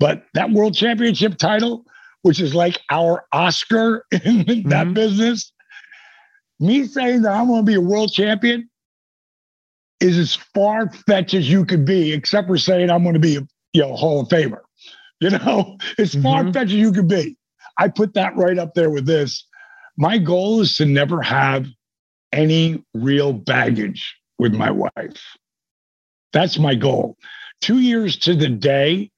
but 0.00 0.24
that 0.34 0.50
world 0.50 0.74
championship 0.74 1.36
title, 1.38 1.84
which 2.22 2.40
is 2.40 2.54
like 2.54 2.80
our 2.90 3.24
Oscar 3.32 4.04
in 4.24 4.64
that 4.68 4.88
Mhm. 4.88 4.94
business, 4.94 5.52
me 6.60 6.84
saying 6.86 7.22
that 7.22 7.32
I'm 7.32 7.46
going 7.46 7.64
to 7.64 7.66
be 7.66 7.74
a 7.74 7.80
world 7.80 8.12
champion 8.12 8.68
is 10.00 10.18
as 10.18 10.34
far 10.34 10.90
fetched 10.90 11.34
as 11.34 11.48
you 11.50 11.64
could 11.64 11.84
be, 11.84 12.12
except 12.12 12.48
for 12.48 12.56
saying 12.58 12.90
I'm 12.90 13.02
going 13.02 13.14
to 13.14 13.20
be 13.20 13.36
a 13.36 13.42
you 13.72 13.82
know 13.82 13.94
Hall 13.94 14.20
of 14.20 14.28
Famer. 14.28 14.60
You 15.20 15.30
know, 15.30 15.76
as 15.98 16.14
far 16.14 16.44
Mhm. 16.44 16.52
fetched 16.52 16.70
as 16.70 16.74
you 16.74 16.92
could 16.92 17.08
be. 17.08 17.36
I 17.78 17.88
put 17.88 18.14
that 18.14 18.36
right 18.36 18.58
up 18.58 18.74
there 18.74 18.90
with 18.90 19.06
this. 19.06 19.46
My 19.98 20.16
goal 20.16 20.60
is 20.60 20.76
to 20.76 20.86
never 20.86 21.20
have 21.20 21.66
any 22.32 22.84
real 22.94 23.32
baggage 23.32 24.16
with 24.38 24.54
my 24.54 24.70
wife. 24.70 25.36
That's 26.32 26.56
my 26.56 26.76
goal. 26.76 27.16
Two 27.60 27.80
years 27.80 28.16
to 28.18 28.36
the 28.36 28.48
day, 28.48 29.10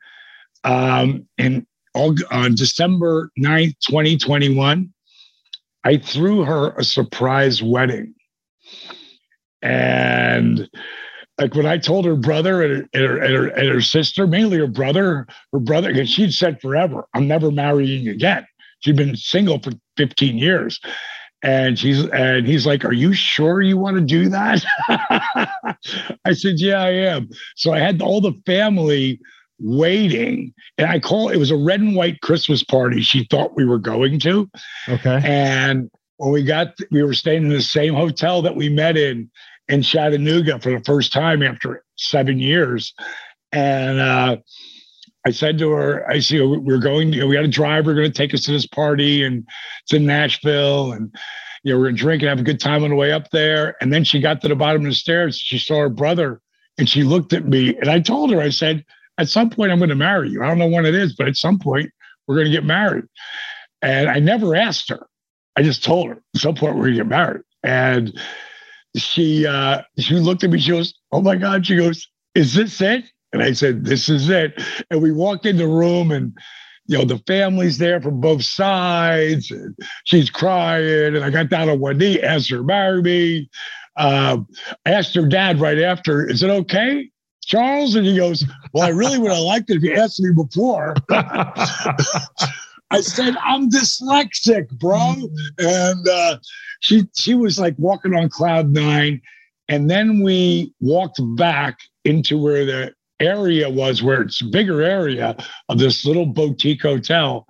um, 0.65 1.29
in 1.37 1.67
on 1.95 2.55
December 2.55 3.31
9th, 3.39 3.75
2021, 3.87 4.93
I 5.85 5.97
threw 5.99 6.45
her 6.45 6.71
a 6.71 6.85
surprise 6.85 7.63
wedding. 7.63 8.15
And 9.61 10.67
like 11.39 11.55
when 11.55 11.67
I 11.67 11.77
told 11.77 12.07
her 12.07 12.17
brother 12.17 12.63
and 12.63 12.73
her, 12.73 12.89
and 12.95 13.03
her, 13.03 13.19
and 13.19 13.35
her, 13.35 13.47
and 13.49 13.69
her 13.69 13.81
sister, 13.83 14.27
mainly 14.27 14.59
her 14.59 14.67
brother, 14.67 15.27
her 15.53 15.59
brother, 15.59 15.93
because 15.93 16.09
she'd 16.09 16.33
said 16.33 16.61
forever, 16.61 17.07
I'm 17.13 17.29
never 17.29 17.51
marrying 17.51 18.09
again. 18.09 18.47
She'd 18.81 18.97
been 18.97 19.17
single 19.17 19.59
for 19.59 19.73
15 19.97 20.39
years. 20.39 20.81
And 21.43 21.79
she's 21.79 22.05
and 22.09 22.47
he's 22.47 22.67
like, 22.67 22.85
Are 22.85 22.93
you 22.93 23.15
sure 23.15 23.63
you 23.63 23.79
want 23.79 23.97
to 23.97 24.03
do 24.03 24.29
that? 24.29 24.63
I 26.25 26.33
said, 26.33 26.61
Yeah, 26.61 26.83
I 26.83 26.91
am. 26.91 27.31
So 27.57 27.73
I 27.73 27.79
had 27.79 28.03
all 28.03 28.21
the 28.21 28.35
family 28.45 29.21
waiting. 29.59 30.53
And 30.77 30.89
I 30.89 30.99
call 31.01 31.31
it 31.31 31.39
was 31.39 31.51
a 31.51 31.57
red 31.57 31.81
and 31.81 31.97
white 31.97 32.21
Christmas 32.21 32.63
party 32.63 33.01
she 33.01 33.27
thought 33.31 33.57
we 33.57 33.65
were 33.65 33.79
going 33.79 34.19
to. 34.21 34.51
Okay. 34.89 35.21
And 35.25 35.91
when 36.17 36.33
we 36.33 36.43
got, 36.43 36.75
we 36.91 37.03
were 37.03 37.15
staying 37.15 37.45
in 37.45 37.49
the 37.49 37.63
same 37.63 37.95
hotel 37.95 38.43
that 38.43 38.57
we 38.57 38.69
met 38.69 38.99
in 38.99 39.31
in 39.69 39.83
Chattanooga 39.83 40.59
for 40.59 40.73
the 40.73 40.85
first 40.85 41.13
time 41.13 41.43
after 41.43 41.85
seven 41.97 42.39
years. 42.39 42.93
And 43.53 43.99
uh, 43.99 44.37
I 45.27 45.31
said 45.31 45.59
to 45.59 45.71
her, 45.71 46.09
I 46.09 46.19
see 46.19 46.41
we're 46.41 46.79
going, 46.79 47.11
we 47.11 47.35
got 47.35 47.45
a 47.45 47.49
driver 47.49 47.95
going 47.95 48.11
to 48.11 48.17
take 48.17 48.33
us 48.33 48.43
to 48.43 48.53
this 48.53 48.67
party 48.67 49.23
and 49.23 49.47
it's 49.83 49.93
in 49.93 50.07
Nashville. 50.07 50.93
And, 50.93 51.15
you 51.63 51.73
know, 51.73 51.79
we're 51.79 51.87
going 51.87 51.97
to 51.97 52.03
drink 52.03 52.23
and 52.23 52.31
have 52.31 52.41
a 52.41 52.45
good 52.45 52.61
time 52.61 52.85
on 52.85 52.91
the 52.91 52.97
way 52.97 53.13
up 53.13 53.31
there. 53.31 53.77
And 53.83 53.93
then 53.93 54.03
she 54.03 54.21
got 54.21 54.41
to 54.41 54.49
the 54.49 54.57
bottom 54.57 54.83
of 54.83 54.89
the 54.89 54.95
stairs. 54.95 55.39
She 55.39 55.59
saw 55.59 55.81
her 55.81 55.89
brother 55.91 56.41
and 56.79 56.89
she 56.89 57.03
looked 57.03 57.35
at 57.35 57.47
me. 57.47 57.77
And 57.77 57.89
I 57.89 58.01
told 58.01 58.31
her, 58.31 58.41
I 58.41 58.49
said, 58.49 58.85
at 59.19 59.29
some 59.29 59.51
point, 59.51 59.71
I'm 59.71 59.79
going 59.79 59.91
to 59.91 59.95
marry 59.95 60.31
you. 60.31 60.43
I 60.43 60.47
don't 60.47 60.59
know 60.59 60.69
when 60.69 60.87
it 60.87 60.95
is, 60.95 61.15
but 61.15 61.29
at 61.29 61.37
some 61.37 61.59
point, 61.59 61.91
we're 62.27 62.37
going 62.37 62.47
to 62.47 62.53
get 62.53 62.65
married. 62.65 63.05
And 63.83 64.09
I 64.09 64.19
never 64.19 64.57
asked 64.57 64.89
her. 64.89 65.07
I 65.57 65.63
just 65.63 65.85
told 65.85 66.09
her 66.09 66.23
at 66.35 66.41
some 66.41 66.55
point 66.55 66.77
we're 66.77 66.85
gonna 66.85 66.97
get 66.97 67.07
married. 67.07 67.43
And 67.63 68.19
she 68.97 69.47
uh 69.47 69.83
she 69.99 70.15
looked 70.15 70.45
at 70.45 70.51
me, 70.51 70.59
she 70.59 70.71
goes, 70.71 70.95
Oh 71.13 71.21
my 71.21 71.37
God. 71.37 71.67
She 71.67 71.77
goes, 71.77 72.09
Is 72.35 72.55
this 72.55 72.81
it? 72.81 73.05
And 73.33 73.43
I 73.43 73.53
said, 73.53 73.85
This 73.85 74.09
is 74.09 74.29
it. 74.29 74.61
And 74.91 75.03
we 75.03 75.13
walked 75.13 75.47
in 75.47 75.57
the 75.57 75.69
room 75.69 76.11
and 76.11 76.37
you 76.87 76.99
know, 76.99 77.05
the 77.05 77.19
family's 77.19 77.79
there 77.79 78.01
from 78.01 78.21
both 78.21 78.43
sides, 78.43 79.53
and 79.53 79.79
she's 80.03 80.29
crying. 80.29 81.15
And 81.15 81.25
I 81.25 81.31
got 81.31 81.49
down 81.49 81.69
on 81.69 81.79
one 81.79 81.99
knee, 81.99 82.21
asked 82.21 82.51
her 82.51 82.57
to 82.57 82.63
marry 82.65 83.01
me. 83.01 83.49
I 83.97 84.45
asked 84.87 85.15
her 85.15 85.29
dad 85.29 85.61
right 85.61 85.79
after, 85.79 86.29
is 86.29 86.43
it 86.43 86.51
okay? 86.51 87.09
Charles? 87.45 87.95
And 87.95 88.05
he 88.05 88.17
goes, 88.17 88.45
Well, 88.73 88.85
I 88.85 88.89
really 88.89 89.19
would 89.19 89.31
have 89.31 89.41
liked 89.41 89.71
it 89.71 89.77
if 89.77 89.83
you 89.85 89.95
asked 89.95 90.21
me 90.21 90.31
before. 90.35 90.95
I 91.11 93.01
said, 93.03 93.37
I'm 93.45 93.71
dyslexic, 93.71 94.69
bro. 94.79 95.15
And 95.59 96.09
uh, 96.09 96.39
she 96.81 97.07
she 97.17 97.35
was 97.35 97.59
like 97.59 97.75
walking 97.79 98.15
on 98.15 98.29
cloud 98.29 98.71
nine. 98.71 99.23
And 99.69 99.89
then 99.89 100.23
we 100.23 100.75
walked 100.81 101.21
back 101.37 101.79
into 102.05 102.37
where 102.37 102.65
the 102.65 102.95
area 103.21 103.69
was, 103.69 104.03
where 104.03 104.23
it's 104.23 104.41
a 104.41 104.47
bigger 104.47 104.83
area 104.83 105.37
of 105.69 105.79
this 105.79 106.05
little 106.05 106.27
boutique 106.27 106.83
hotel. 106.83 107.47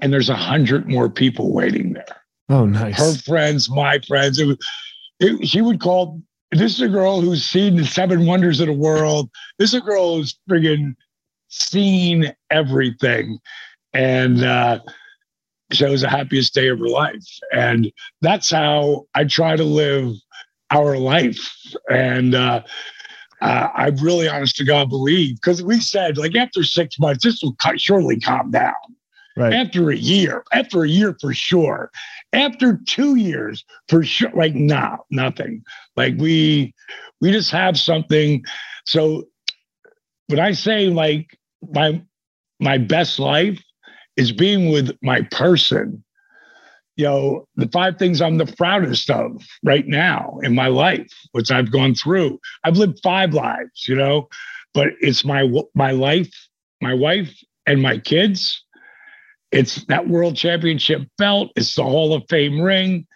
And 0.00 0.12
there's 0.12 0.28
a 0.28 0.36
hundred 0.36 0.88
more 0.88 1.08
people 1.08 1.52
waiting 1.52 1.94
there. 1.94 2.22
oh, 2.50 2.66
nice. 2.66 2.98
Her 2.98 3.14
friends, 3.14 3.70
my 3.70 3.98
friends. 4.00 4.38
It 4.38 4.46
was, 4.46 4.58
it, 5.20 5.48
she 5.48 5.62
would 5.62 5.80
call, 5.80 6.20
this 6.52 6.74
is 6.74 6.80
a 6.80 6.88
girl 6.88 7.20
who's 7.20 7.44
seen 7.44 7.76
the 7.76 7.86
seven 7.86 8.26
wonders 8.26 8.60
of 8.60 8.66
the 8.66 8.72
world. 8.72 9.30
This 9.58 9.70
is 9.70 9.80
a 9.80 9.84
girl 9.84 10.16
who's 10.16 10.38
friggin' 10.48 10.94
seen 11.48 12.34
everything. 12.50 13.38
And 13.94 14.44
uh, 14.44 14.80
so 15.72 15.86
it 15.86 15.90
was 15.90 16.02
the 16.02 16.08
happiest 16.08 16.54
day 16.54 16.68
of 16.68 16.78
her 16.78 16.88
life. 16.88 17.26
And 17.52 17.90
that's 18.20 18.50
how 18.50 19.06
I 19.14 19.24
try 19.24 19.56
to 19.56 19.64
live 19.64 20.12
our 20.70 20.98
life. 20.98 21.54
And 21.90 22.34
uh, 22.34 22.62
uh, 23.40 23.68
I 23.74 23.88
really, 24.00 24.28
honest 24.28 24.56
to 24.56 24.64
God, 24.64 24.88
believe 24.88 25.36
because 25.36 25.62
we 25.62 25.80
said, 25.80 26.16
like, 26.16 26.34
after 26.34 26.62
six 26.62 26.98
months, 26.98 27.24
this 27.24 27.42
will 27.42 27.54
cut, 27.56 27.80
surely 27.80 28.18
calm 28.18 28.50
down. 28.50 28.74
right. 29.36 29.52
After 29.52 29.90
a 29.90 29.96
year, 29.96 30.44
after 30.52 30.82
a 30.84 30.88
year 30.88 31.16
for 31.20 31.34
sure. 31.34 31.90
After 32.32 32.80
two 32.86 33.16
years, 33.16 33.64
for 33.88 34.02
sure. 34.02 34.30
Like, 34.34 34.54
nah, 34.54 34.98
nothing. 35.10 35.62
Like 35.96 36.14
we, 36.18 36.74
we 37.20 37.32
just 37.32 37.50
have 37.50 37.78
something. 37.78 38.44
So 38.84 39.24
when 40.28 40.40
I 40.40 40.52
say 40.52 40.88
like 40.88 41.38
my 41.72 42.02
my 42.58 42.78
best 42.78 43.18
life 43.18 43.62
is 44.16 44.32
being 44.32 44.70
with 44.70 44.96
my 45.02 45.22
person, 45.30 46.02
you 46.96 47.04
know, 47.04 47.46
the 47.56 47.68
five 47.68 47.98
things 47.98 48.20
I'm 48.20 48.38
the 48.38 48.46
proudest 48.46 49.10
of 49.10 49.42
right 49.62 49.86
now 49.86 50.38
in 50.42 50.54
my 50.54 50.68
life, 50.68 51.12
which 51.32 51.50
I've 51.50 51.70
gone 51.70 51.94
through. 51.94 52.40
I've 52.64 52.78
lived 52.78 53.00
five 53.02 53.34
lives, 53.34 53.86
you 53.86 53.94
know, 53.94 54.28
but 54.72 54.88
it's 55.00 55.24
my 55.24 55.48
my 55.74 55.90
life, 55.90 56.32
my 56.80 56.94
wife, 56.94 57.32
and 57.66 57.82
my 57.82 57.98
kids. 57.98 58.62
It's 59.52 59.84
that 59.84 60.08
world 60.08 60.36
championship 60.36 61.02
belt. 61.18 61.50
It's 61.54 61.74
the 61.74 61.84
Hall 61.84 62.14
of 62.14 62.24
Fame 62.28 62.60
ring. 62.60 63.06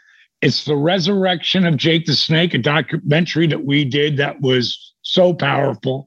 It's 0.42 0.64
the 0.64 0.76
resurrection 0.76 1.66
of 1.66 1.76
Jake 1.76 2.06
the 2.06 2.14
Snake, 2.14 2.54
a 2.54 2.58
documentary 2.58 3.46
that 3.46 3.64
we 3.64 3.84
did 3.84 4.16
that 4.18 4.40
was 4.40 4.94
so 5.02 5.34
powerful. 5.34 6.06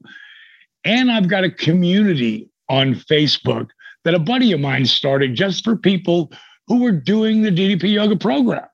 And 0.84 1.10
I've 1.10 1.28
got 1.28 1.44
a 1.44 1.50
community 1.50 2.50
on 2.68 2.94
Facebook 2.94 3.68
that 4.04 4.14
a 4.14 4.18
buddy 4.18 4.52
of 4.52 4.60
mine 4.60 4.86
started 4.86 5.34
just 5.34 5.64
for 5.64 5.76
people 5.76 6.32
who 6.66 6.82
were 6.82 6.92
doing 6.92 7.42
the 7.42 7.50
DDP 7.50 7.92
yoga 7.92 8.16
program. 8.16 8.64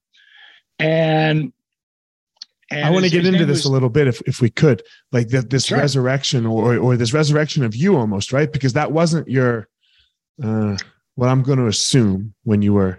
And, 0.78 1.52
and 2.70 2.84
I 2.84 2.90
want 2.90 3.04
to 3.04 3.10
get 3.10 3.26
into 3.26 3.44
this 3.44 3.58
was- 3.58 3.66
a 3.66 3.72
little 3.72 3.88
bit 3.90 4.06
if, 4.06 4.20
if 4.26 4.40
we 4.40 4.48
could, 4.50 4.82
like 5.12 5.28
that 5.28 5.50
this 5.50 5.66
Sure. 5.66 5.78
resurrection 5.78 6.46
or 6.46 6.76
or 6.76 6.96
this 6.96 7.12
resurrection 7.12 7.64
of 7.64 7.74
you 7.74 7.96
almost, 7.96 8.32
right? 8.32 8.50
Because 8.52 8.72
that 8.74 8.92
wasn't 8.92 9.28
your 9.28 9.68
uh 10.42 10.76
what 11.16 11.28
I'm 11.28 11.42
going 11.42 11.58
to 11.58 11.66
assume 11.66 12.32
when 12.44 12.62
you 12.62 12.72
were 12.72 12.96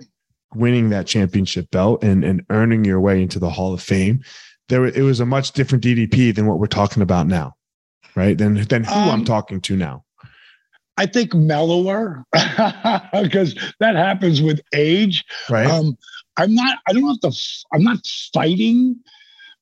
winning 0.54 0.90
that 0.90 1.08
championship 1.08 1.72
belt 1.72 2.04
and 2.04 2.24
and 2.24 2.44
earning 2.50 2.84
your 2.86 3.00
way 3.00 3.22
into 3.22 3.40
the 3.40 3.50
Hall 3.50 3.74
of 3.74 3.82
Fame. 3.82 4.22
There 4.70 4.86
it 4.86 5.02
was 5.02 5.20
a 5.22 5.26
much 5.26 5.54
different 5.54 5.84
DDP 5.84 6.36
than 6.36 6.46
what 6.48 6.60
we're 6.60 6.68
talking 6.68 7.02
about 7.02 7.28
now. 7.28 7.56
Right? 8.16 8.38
Than 8.38 8.56
than 8.66 8.84
who 8.84 8.94
I'm 8.94 9.22
Um, 9.22 9.26
talking 9.26 9.62
to 9.62 9.78
now. 9.78 10.04
I 10.98 11.06
think 11.06 11.34
mellower 11.34 12.24
because 12.34 13.56
that 13.80 13.96
happens 13.96 14.42
with 14.42 14.62
age. 14.74 15.26
Right? 15.50 15.68
Um, 15.68 15.98
I'm 16.38 16.54
not. 16.54 16.80
I 16.88 16.94
don't 16.94 17.08
have 17.08 17.32
to. 17.32 17.40
I'm 17.74 17.84
not 17.84 18.00
fighting, 18.34 18.98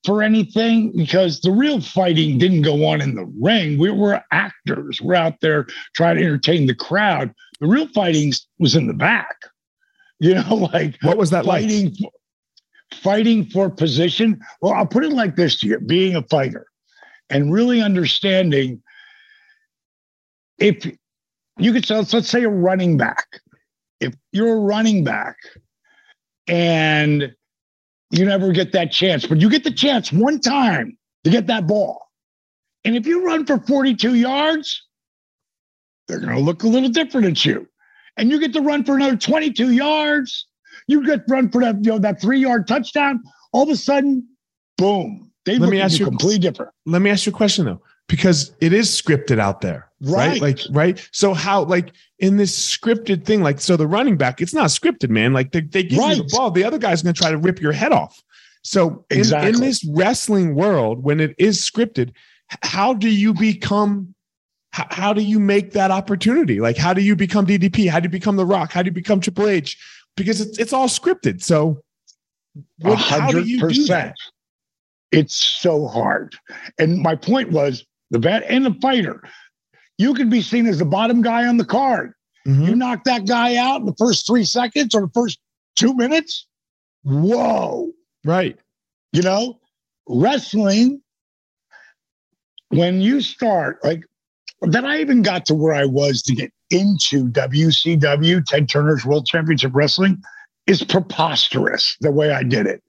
for 0.04 0.22
anything 0.22 0.92
because 0.96 1.40
the 1.40 1.50
real 1.50 1.80
fighting 1.80 2.38
didn't 2.38 2.62
go 2.62 2.86
on 2.86 3.00
in 3.00 3.14
the 3.14 3.30
ring. 3.40 3.78
We 3.78 3.90
were 3.90 4.22
actors. 4.32 5.00
We're 5.00 5.14
out 5.14 5.40
there 5.40 5.66
trying 5.94 6.16
to 6.16 6.22
entertain 6.22 6.66
the 6.66 6.74
crowd. 6.74 7.34
The 7.60 7.66
real 7.66 7.88
fighting 7.88 8.32
was 8.58 8.74
in 8.74 8.86
the 8.86 8.94
back. 8.94 9.36
You 10.22 10.34
know, 10.34 10.54
like 10.54 10.98
what 11.00 11.16
was 11.16 11.30
that 11.30 11.46
fighting? 11.46 11.86
like? 11.86 11.94
For, 11.98 12.96
fighting 12.96 13.46
for 13.46 13.70
position. 13.70 14.38
Well, 14.60 14.74
I'll 14.74 14.84
put 14.84 15.02
it 15.02 15.14
like 15.14 15.34
this 15.34 15.58
to 15.60 15.66
you: 15.66 15.80
being 15.80 16.14
a 16.14 16.22
fighter 16.24 16.66
and 17.30 17.50
really 17.50 17.80
understanding 17.80 18.82
if 20.58 20.94
you 21.60 21.72
could 21.72 21.84
say, 21.86 21.96
let's 21.96 22.28
say 22.28 22.44
a 22.44 22.48
running 22.48 22.96
back. 22.96 23.26
If 24.00 24.14
you're 24.32 24.56
a 24.56 24.60
running 24.60 25.04
back 25.04 25.36
and 26.48 27.32
you 28.10 28.24
never 28.24 28.52
get 28.52 28.72
that 28.72 28.90
chance, 28.92 29.26
but 29.26 29.40
you 29.40 29.50
get 29.50 29.64
the 29.64 29.70
chance 29.70 30.12
one 30.12 30.40
time 30.40 30.96
to 31.24 31.30
get 31.30 31.46
that 31.48 31.66
ball. 31.66 32.00
And 32.84 32.96
if 32.96 33.06
you 33.06 33.24
run 33.24 33.44
for 33.46 33.58
42 33.58 34.14
yards, 34.14 34.86
they're 36.08 36.18
going 36.18 36.34
to 36.34 36.40
look 36.40 36.62
a 36.62 36.66
little 36.68 36.88
different 36.88 37.26
at 37.26 37.44
you 37.44 37.68
and 38.16 38.30
you 38.30 38.40
get 38.40 38.52
to 38.54 38.62
run 38.62 38.84
for 38.84 38.96
another 38.96 39.16
22 39.16 39.72
yards. 39.72 40.46
You 40.88 41.04
get 41.06 41.26
to 41.26 41.32
run 41.32 41.50
for 41.50 41.60
that, 41.60 41.76
you 41.84 41.92
know, 41.92 41.98
that 41.98 42.20
three 42.20 42.40
yard 42.40 42.66
touchdown. 42.66 43.22
All 43.52 43.64
of 43.64 43.68
a 43.68 43.76
sudden, 43.76 44.26
boom. 44.78 45.30
They 45.44 45.52
Let 45.52 45.60
look 45.62 45.70
me 45.70 45.80
ask 45.80 45.98
you- 45.98 46.06
completely 46.06 46.38
different. 46.38 46.72
Let 46.86 47.02
me 47.02 47.10
ask 47.10 47.26
you 47.26 47.32
a 47.32 47.34
question 47.34 47.66
though, 47.66 47.82
because 48.08 48.54
it 48.60 48.72
is 48.72 48.88
scripted 48.88 49.38
out 49.38 49.60
there, 49.60 49.89
right? 50.00 50.40
Right. 50.40 50.40
Like, 50.40 50.60
right. 50.70 51.08
So 51.12 51.34
how, 51.34 51.64
like, 51.64 51.92
in 52.18 52.36
this 52.36 52.76
scripted 52.76 53.24
thing, 53.24 53.42
like, 53.42 53.60
so 53.60 53.76
the 53.76 53.86
running 53.86 54.16
back, 54.16 54.40
it's 54.40 54.54
not 54.54 54.66
scripted, 54.70 55.10
man. 55.10 55.32
Like, 55.32 55.52
they, 55.52 55.60
they 55.60 55.82
give 55.82 55.98
you 55.98 56.16
the 56.16 56.30
ball, 56.32 56.50
the 56.50 56.64
other 56.64 56.78
guy's 56.78 57.02
going 57.02 57.14
to 57.14 57.20
try 57.20 57.30
to 57.30 57.38
rip 57.38 57.60
your 57.60 57.72
head 57.72 57.92
off. 57.92 58.22
So 58.62 59.04
in, 59.10 59.20
in 59.34 59.60
this 59.60 59.84
wrestling 59.84 60.54
world, 60.54 61.02
when 61.02 61.20
it 61.20 61.34
is 61.38 61.60
scripted, 61.60 62.12
how 62.62 62.94
do 62.94 63.08
you 63.08 63.32
become? 63.32 64.14
How, 64.72 64.86
how 64.90 65.12
do 65.12 65.22
you 65.22 65.40
make 65.40 65.72
that 65.72 65.90
opportunity? 65.90 66.60
Like, 66.60 66.76
how 66.76 66.92
do 66.92 67.00
you 67.00 67.16
become 67.16 67.46
DDP? 67.46 67.88
How 67.88 68.00
do 68.00 68.04
you 68.04 68.10
become 68.10 68.36
The 68.36 68.46
Rock? 68.46 68.70
How 68.70 68.82
do 68.82 68.88
you 68.88 68.92
become 68.92 69.20
Triple 69.20 69.48
H? 69.48 69.78
Because 70.16 70.40
it's 70.40 70.58
it's 70.58 70.72
all 70.72 70.88
scripted. 70.88 71.42
So, 71.42 71.82
what, 72.78 72.98
how 72.98 73.30
do 73.30 73.42
you 73.42 73.66
do 73.68 73.86
that? 73.86 74.14
It's 75.10 75.34
so 75.34 75.88
hard. 75.88 76.36
And 76.78 76.98
my 76.98 77.16
point 77.16 77.50
was 77.50 77.84
the 78.10 78.18
vet 78.18 78.44
and 78.44 78.64
the 78.64 78.74
fighter. 78.80 79.22
You 80.00 80.14
could 80.14 80.30
be 80.30 80.40
seen 80.40 80.66
as 80.66 80.78
the 80.78 80.86
bottom 80.86 81.20
guy 81.20 81.46
on 81.46 81.58
the 81.58 81.64
card. 81.64 82.14
Mhm. 82.48 82.68
You 82.68 82.74
knock 82.74 83.04
that 83.04 83.26
guy 83.26 83.56
out 83.56 83.80
in 83.80 83.86
the 83.86 83.94
first 83.98 84.26
three 84.26 84.44
seconds 84.44 84.94
or 84.94 85.02
the 85.02 85.12
first 85.12 85.38
two 85.76 85.94
minutes. 85.94 86.46
Whoa. 87.02 87.92
Right. 88.24 88.58
You 89.12 89.20
know, 89.20 89.60
wrestling, 90.08 91.02
when 92.70 93.02
you 93.02 93.20
start, 93.20 93.84
like, 93.84 94.02
then 94.62 94.86
I 94.86 95.02
even 95.02 95.20
got 95.20 95.44
to 95.46 95.54
where 95.54 95.74
I 95.74 95.84
was 95.84 96.22
to 96.22 96.34
get 96.34 96.50
into 96.70 97.28
WCW, 97.28 98.40
Ted 98.46 98.70
Turner's 98.70 99.04
World 99.04 99.26
Championship 99.26 99.72
Wrestling, 99.74 100.22
is 100.66 100.82
preposterous 100.82 101.98
the 102.00 102.10
way 102.10 102.30
I 102.30 102.42
did 102.42 102.66
it. 102.66 102.82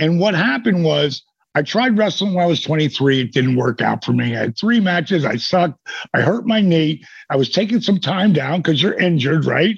And 0.00 0.18
what 0.18 0.34
happened 0.34 0.82
was, 0.82 1.22
I 1.54 1.62
tried 1.62 1.98
wrestling 1.98 2.34
when 2.34 2.44
I 2.44 2.48
was 2.48 2.62
23. 2.62 3.20
It 3.20 3.32
didn't 3.32 3.56
work 3.56 3.82
out 3.82 4.04
for 4.04 4.12
me. 4.12 4.34
I 4.34 4.40
had 4.40 4.58
three 4.58 4.80
matches. 4.80 5.24
I 5.24 5.36
sucked. 5.36 5.78
I 6.14 6.22
hurt 6.22 6.46
my 6.46 6.60
knee. 6.60 7.04
I 7.28 7.36
was 7.36 7.50
taking 7.50 7.80
some 7.80 8.00
time 8.00 8.32
down 8.32 8.62
because 8.62 8.80
you're 8.80 8.98
injured, 8.98 9.44
right? 9.44 9.76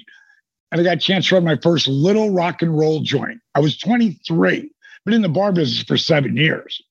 And 0.71 0.79
I 0.79 0.83
got 0.83 0.97
a 0.97 0.99
chance 0.99 1.27
to 1.27 1.35
run 1.35 1.43
my 1.43 1.57
first 1.61 1.87
little 1.87 2.31
rock 2.31 2.61
and 2.61 2.77
roll 2.77 3.01
joint. 3.01 3.39
I 3.55 3.59
was 3.59 3.77
23 3.77 4.71
been 5.05 5.13
in 5.13 5.21
the 5.21 5.29
bar 5.29 5.51
business 5.51 5.83
for 5.83 5.97
seven 5.97 6.35
years. 6.35 6.81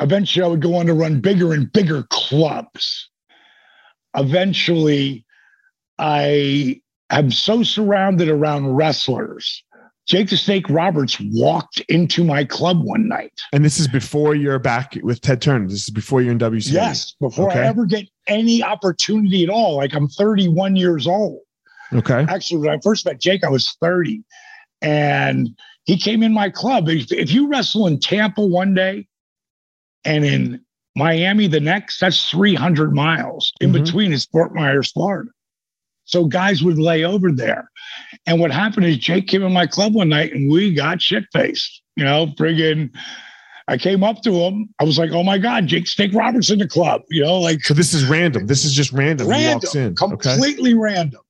Eventually, 0.00 0.44
I 0.44 0.48
would 0.48 0.62
go 0.62 0.76
on 0.76 0.86
to 0.86 0.94
run 0.94 1.20
bigger 1.20 1.52
and 1.52 1.72
bigger 1.72 2.04
clubs. 2.10 3.08
Eventually, 4.14 5.24
I 5.98 6.80
am 7.10 7.30
so 7.30 7.62
surrounded 7.62 8.28
around 8.28 8.74
wrestlers. 8.74 9.63
Jake 10.06 10.28
the 10.28 10.36
Snake 10.36 10.68
Roberts 10.68 11.18
walked 11.32 11.80
into 11.88 12.24
my 12.24 12.44
club 12.44 12.82
one 12.82 13.08
night. 13.08 13.32
And 13.52 13.64
this 13.64 13.80
is 13.80 13.88
before 13.88 14.34
you're 14.34 14.58
back 14.58 14.98
with 15.02 15.20
Ted 15.22 15.40
Turner. 15.40 15.66
This 15.66 15.84
is 15.84 15.90
before 15.90 16.20
you're 16.20 16.32
in 16.32 16.38
WCW. 16.38 16.72
Yes, 16.72 17.14
before 17.20 17.50
Okay. 17.50 17.60
I 17.60 17.66
ever 17.66 17.86
get 17.86 18.06
any 18.26 18.62
opportunity 18.62 19.42
at 19.44 19.48
all. 19.50 19.76
Like 19.76 19.94
I'm 19.94 20.08
31 20.08 20.76
years 20.76 21.06
old. 21.06 21.40
Okay. 21.92 22.26
Actually, 22.28 22.58
when 22.66 22.70
I 22.70 22.80
first 22.82 23.06
met 23.06 23.18
Jake, 23.18 23.44
I 23.44 23.48
was 23.48 23.76
30. 23.80 24.22
And 24.82 25.56
he 25.84 25.96
came 25.98 26.22
in 26.22 26.32
my 26.32 26.50
club. 26.50 26.88
If, 26.88 27.10
if 27.10 27.30
you 27.32 27.48
wrestle 27.48 27.86
in 27.86 27.98
Tampa 27.98 28.44
one 28.44 28.74
day 28.74 29.06
and 30.04 30.24
in 30.24 30.60
Miami 30.96 31.46
the 31.46 31.60
next, 31.60 32.00
that's 32.00 32.28
300 32.30 32.92
miles. 32.94 33.52
In 33.60 33.70
Mhm. 33.70 33.84
between 33.84 34.12
is 34.12 34.26
Fort 34.26 34.54
Myers, 34.54 34.92
Florida. 34.92 35.30
So 36.04 36.26
guys 36.26 36.62
would 36.62 36.78
lay 36.78 37.04
over 37.04 37.32
there. 37.32 37.70
And 38.26 38.38
what 38.40 38.50
happened 38.50 38.86
is 38.86 38.98
Jake 38.98 39.26
came 39.28 39.42
in 39.42 39.52
my 39.52 39.66
club 39.66 39.94
one 39.94 40.08
night 40.10 40.32
and 40.32 40.50
we 40.50 40.74
got 40.74 41.00
shit 41.00 41.24
faced. 41.32 41.82
You 41.96 42.04
know, 42.04 42.26
friggin' 42.38 42.90
I 43.68 43.78
came 43.78 44.04
up 44.04 44.20
to 44.22 44.32
him. 44.34 44.68
I 44.78 44.84
was 44.84 44.98
like, 44.98 45.12
oh 45.12 45.22
my 45.22 45.38
God, 45.38 45.66
Jake 45.66 45.86
Snake 45.86 46.12
Roberts 46.12 46.50
in 46.50 46.58
the 46.58 46.68
club. 46.68 47.02
You 47.08 47.22
know, 47.24 47.38
like 47.40 47.62
So 47.64 47.72
this 47.72 47.94
is 47.94 48.04
random. 48.04 48.46
This 48.46 48.64
is 48.64 48.74
just 48.74 48.92
random. 48.92 49.30
he 49.32 49.48
walks 49.48 49.74
in. 49.74 49.94
random, 49.94 50.12
Okay. 50.12 50.30
completely 50.34 50.74
random. 50.74 51.22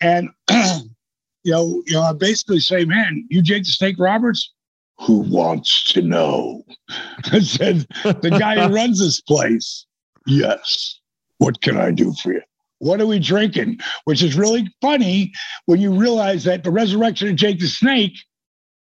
And 0.00 0.28
you 0.50 1.52
know, 1.52 1.82
you 1.86 1.94
know, 1.94 2.02
I 2.02 2.12
basically 2.12 2.60
say, 2.60 2.84
man, 2.84 3.26
you 3.30 3.42
Jake 3.42 3.64
the 3.64 3.70
Snake 3.70 3.96
Roberts, 3.98 4.52
who 5.00 5.18
wants 5.18 5.92
to 5.92 6.02
know? 6.02 6.62
I 7.32 7.40
said, 7.40 7.86
the 8.04 8.36
guy 8.38 8.68
who 8.68 8.74
runs 8.74 9.00
this 9.00 9.20
place. 9.20 9.86
Yes. 10.26 11.00
What 11.38 11.60
can 11.62 11.76
I 11.76 11.90
do 11.90 12.12
for 12.22 12.34
you? 12.34 12.42
What 12.82 13.00
are 13.00 13.06
we 13.06 13.20
drinking? 13.20 13.78
Which 14.04 14.24
is 14.24 14.36
really 14.36 14.68
funny 14.80 15.32
when 15.66 15.80
you 15.80 15.92
realize 15.92 16.42
that 16.44 16.64
the 16.64 16.70
resurrection 16.72 17.28
of 17.28 17.36
Jake 17.36 17.60
the 17.60 17.68
Snake 17.68 18.18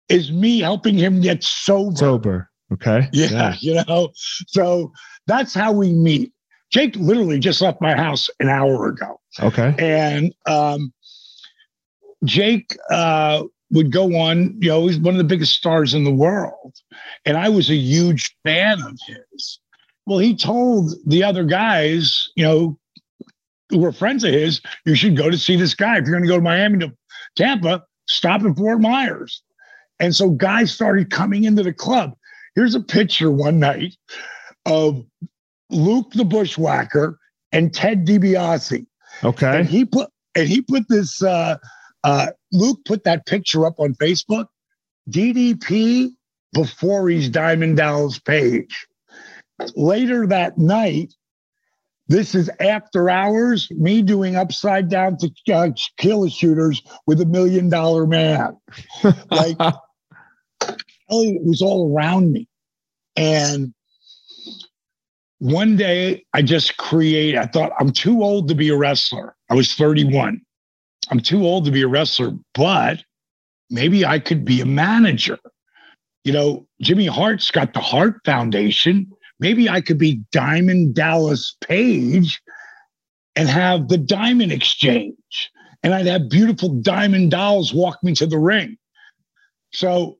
is 0.08 0.32
me 0.32 0.60
helping 0.60 0.96
him 0.98 1.20
get 1.20 1.44
sober. 1.44 1.98
Sober. 1.98 2.50
Okay. 2.72 3.10
Yeah, 3.12 3.56
you 3.60 3.82
know. 3.88 4.12
So 4.48 4.94
that's 5.28 5.54
how 5.54 5.74
we 5.74 5.92
meet. 5.92 6.32
Jake 6.72 6.96
literally 6.96 7.40
just 7.40 7.62
left 7.62 7.82
my 7.82 7.94
house 7.94 8.30
an 8.40 8.48
hour 8.48 8.88
ago, 8.88 9.20
Okay. 9.42 9.76
and 9.80 10.34
um, 10.46 10.94
Jake 12.24 12.78
uh, 12.92 13.44
would 13.72 13.92
go 13.92 14.16
on. 14.16 14.56
You 14.62 14.70
know, 14.70 14.88
he's 14.88 14.98
one 14.98 15.14
of 15.14 15.18
the 15.18 15.24
biggest 15.26 15.54
stars 15.56 15.94
in 15.94 16.06
the 16.06 16.14
world, 16.14 16.76
and 17.26 17.36
I 17.36 17.50
was 17.50 17.70
a 17.70 17.76
huge 17.76 18.34
fan 18.46 18.82
of 18.82 18.98
his. 19.08 19.60
Well, 20.06 20.20
he 20.20 20.36
told 20.36 20.94
the 21.06 21.24
other 21.24 21.44
guys, 21.44 22.30
you 22.36 22.44
know, 22.46 22.80
were 23.72 23.92
friends 23.92 24.24
of 24.24 24.34
his, 24.34 24.62
you 24.86 24.96
should 24.96 25.16
go 25.16 25.30
to 25.30 25.38
see 25.38 25.56
this 25.56 25.74
guy. 25.74 25.98
If 25.98 26.06
you're 26.06 26.14
going 26.18 26.24
to 26.24 26.30
go 26.30 26.38
to 26.38 26.42
Miami 26.42 26.80
to 26.80 26.94
Tampa, 27.36 27.84
stop 28.08 28.42
at 28.44 28.58
Fort 28.58 28.82
Myers. 28.82 29.42
And 30.00 30.16
so 30.16 30.30
guys 30.30 30.72
started 30.72 31.12
coming 31.12 31.44
into 31.44 31.64
the 31.64 31.74
club. 31.74 32.14
Here's 32.56 32.76
a 32.76 32.80
picture 32.80 33.32
one 33.32 33.60
night 33.60 33.96
of 34.66 35.06
Luke 35.70 36.12
the 36.14 36.26
Bushwhacker 36.26 37.20
and 37.52 37.74
Ted 37.74 38.06
DiBiase. 38.06 38.86
Okay. 39.24 39.60
And 39.60 39.68
he 39.68 39.86
put 39.86 40.10
and 40.36 40.48
he 40.48 40.62
put 40.62 40.88
this 40.88 41.22
uh 41.22 41.58
uh 42.04 42.28
Luke 42.52 42.80
put 42.86 43.04
that 43.04 43.26
picture 43.26 43.66
up 43.66 43.80
on 43.80 43.94
Facebook. 43.96 44.48
DDP 45.10 46.12
before 46.54 47.10
he's 47.10 47.30
Diamond 47.30 47.78
Dallas 47.78 48.20
Page. 48.20 48.88
Later 49.76 50.26
that 50.28 50.58
night, 50.58 51.14
this 52.10 52.34
is 52.34 52.50
after 52.60 53.08
hours, 53.10 53.70
me 53.72 54.02
doing 54.02 54.36
upside 54.36 54.90
down 54.90 55.18
to 55.18 55.32
uh, 55.54 55.70
kill 55.98 56.28
shooters 56.28 56.82
with 57.06 57.22
a 57.22 57.26
million 57.26 57.70
dollar 57.70 58.06
man. 58.06 58.58
Like 59.32 59.58
Elliot 61.10 61.44
was 61.44 61.62
all 61.62 61.94
around 61.96 62.32
me. 62.32 62.48
And 63.16 63.74
one 65.38 65.78
day 65.78 66.26
I 66.34 66.42
just 66.42 66.78
create, 66.78 67.38
I 67.38 67.46
thought 67.46 67.72
I'm 67.80 67.92
too 67.92 68.24
old 68.24 68.48
to 68.50 68.56
be 68.56 68.70
a 68.70 68.76
wrestler. 68.76 69.36
I 69.50 69.54
was 69.54 69.74
31. 69.76 70.42
I'm 71.12 71.20
too 71.20 71.46
old 71.46 71.66
to 71.66 71.72
be 71.72 71.84
a 71.84 71.88
wrestler, 71.88 72.32
but 72.56 73.04
maybe 73.70 74.04
I 74.04 74.18
could 74.20 74.46
be 74.46 74.62
a 74.62 74.66
manager. 74.66 75.40
You 76.24 76.34
know, 76.34 76.68
Jimmy 76.82 77.06
Hart's 77.06 77.52
got 77.52 77.74
the 77.74 77.80
Hart 77.80 78.20
Foundation. 78.26 79.12
Maybe 79.40 79.70
I 79.70 79.82
could 79.82 79.98
be 79.98 80.22
Diamond 80.32 80.96
Dallas 80.96 81.56
Page 81.62 82.42
and 83.36 83.48
have 83.48 83.88
the 83.88 83.98
Diamond 83.98 84.52
Exchange. 84.52 85.52
And 85.82 85.94
I'd 85.94 86.08
have 86.08 86.30
beautiful 86.30 86.70
diamond 86.82 87.32
dolls 87.32 87.74
walk 87.74 88.04
me 88.04 88.14
to 88.16 88.28
the 88.28 88.38
ring. 88.38 88.78
So 89.72 90.18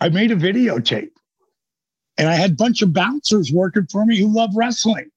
I 0.00 0.08
made 0.08 0.30
a 0.30 0.36
videotape 0.36 1.10
and 2.16 2.28
I 2.28 2.34
had 2.34 2.52
a 2.52 2.54
bunch 2.54 2.80
of 2.80 2.92
bouncers 2.92 3.52
working 3.52 3.86
for 3.90 4.06
me 4.06 4.18
who 4.18 4.34
love 4.34 4.50
wrestling. 4.54 5.10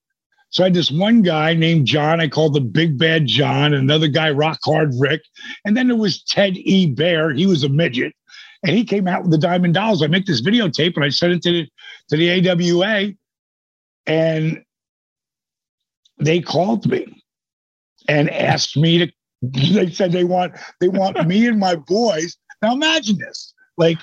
So 0.50 0.64
I 0.64 0.68
had 0.68 0.74
this 0.74 0.92
one 0.92 1.22
guy 1.22 1.54
named 1.54 1.86
John, 1.86 2.20
I 2.20 2.28
called 2.28 2.56
the 2.56 2.62
Big 2.62 2.98
Bad 2.98 3.28
John, 3.28 3.74
another 3.74 4.08
guy, 4.08 4.32
Rock 4.32 4.58
Hard 4.64 4.92
Rick. 5.00 5.22
And 5.64 5.78
then 5.78 5.88
there 5.88 5.96
was 5.96 6.24
Ted 6.24 6.58
E. 6.58 6.88
Bear, 6.88 7.32
he 7.32 7.46
was 7.46 7.64
a 7.64 7.70
midget. 7.70 8.14
And 8.64 8.76
he 8.76 8.84
came 8.84 9.08
out 9.08 9.24
with 9.24 9.32
the 9.32 9.38
Diamond 9.38 9.74
Dolls. 9.74 10.04
I 10.04 10.08
make 10.08 10.26
this 10.26 10.42
videotape 10.42 10.96
and 10.96 11.06
I 11.06 11.10
sent 11.10 11.34
it 11.34 11.42
to 11.44 11.52
the, 11.52 11.68
to 12.10 12.18
the 12.18 12.50
AWA. 12.50 13.14
And 14.06 14.64
they 16.18 16.42
called 16.42 16.90
me 16.90 17.24
and 18.08 18.30
asked 18.30 18.76
me 18.76 18.98
to, 18.98 19.12
they 19.42 19.90
said 19.90 20.12
they 20.12 20.26
want, 20.26 20.54
they 20.82 20.90
want 20.90 21.26
me 21.28 21.48
and 21.48 21.60
my 21.60 21.76
boys. 21.76 22.38
Now 22.62 22.74
imagine 22.74 23.18
this. 23.18 23.54
Like 23.78 23.98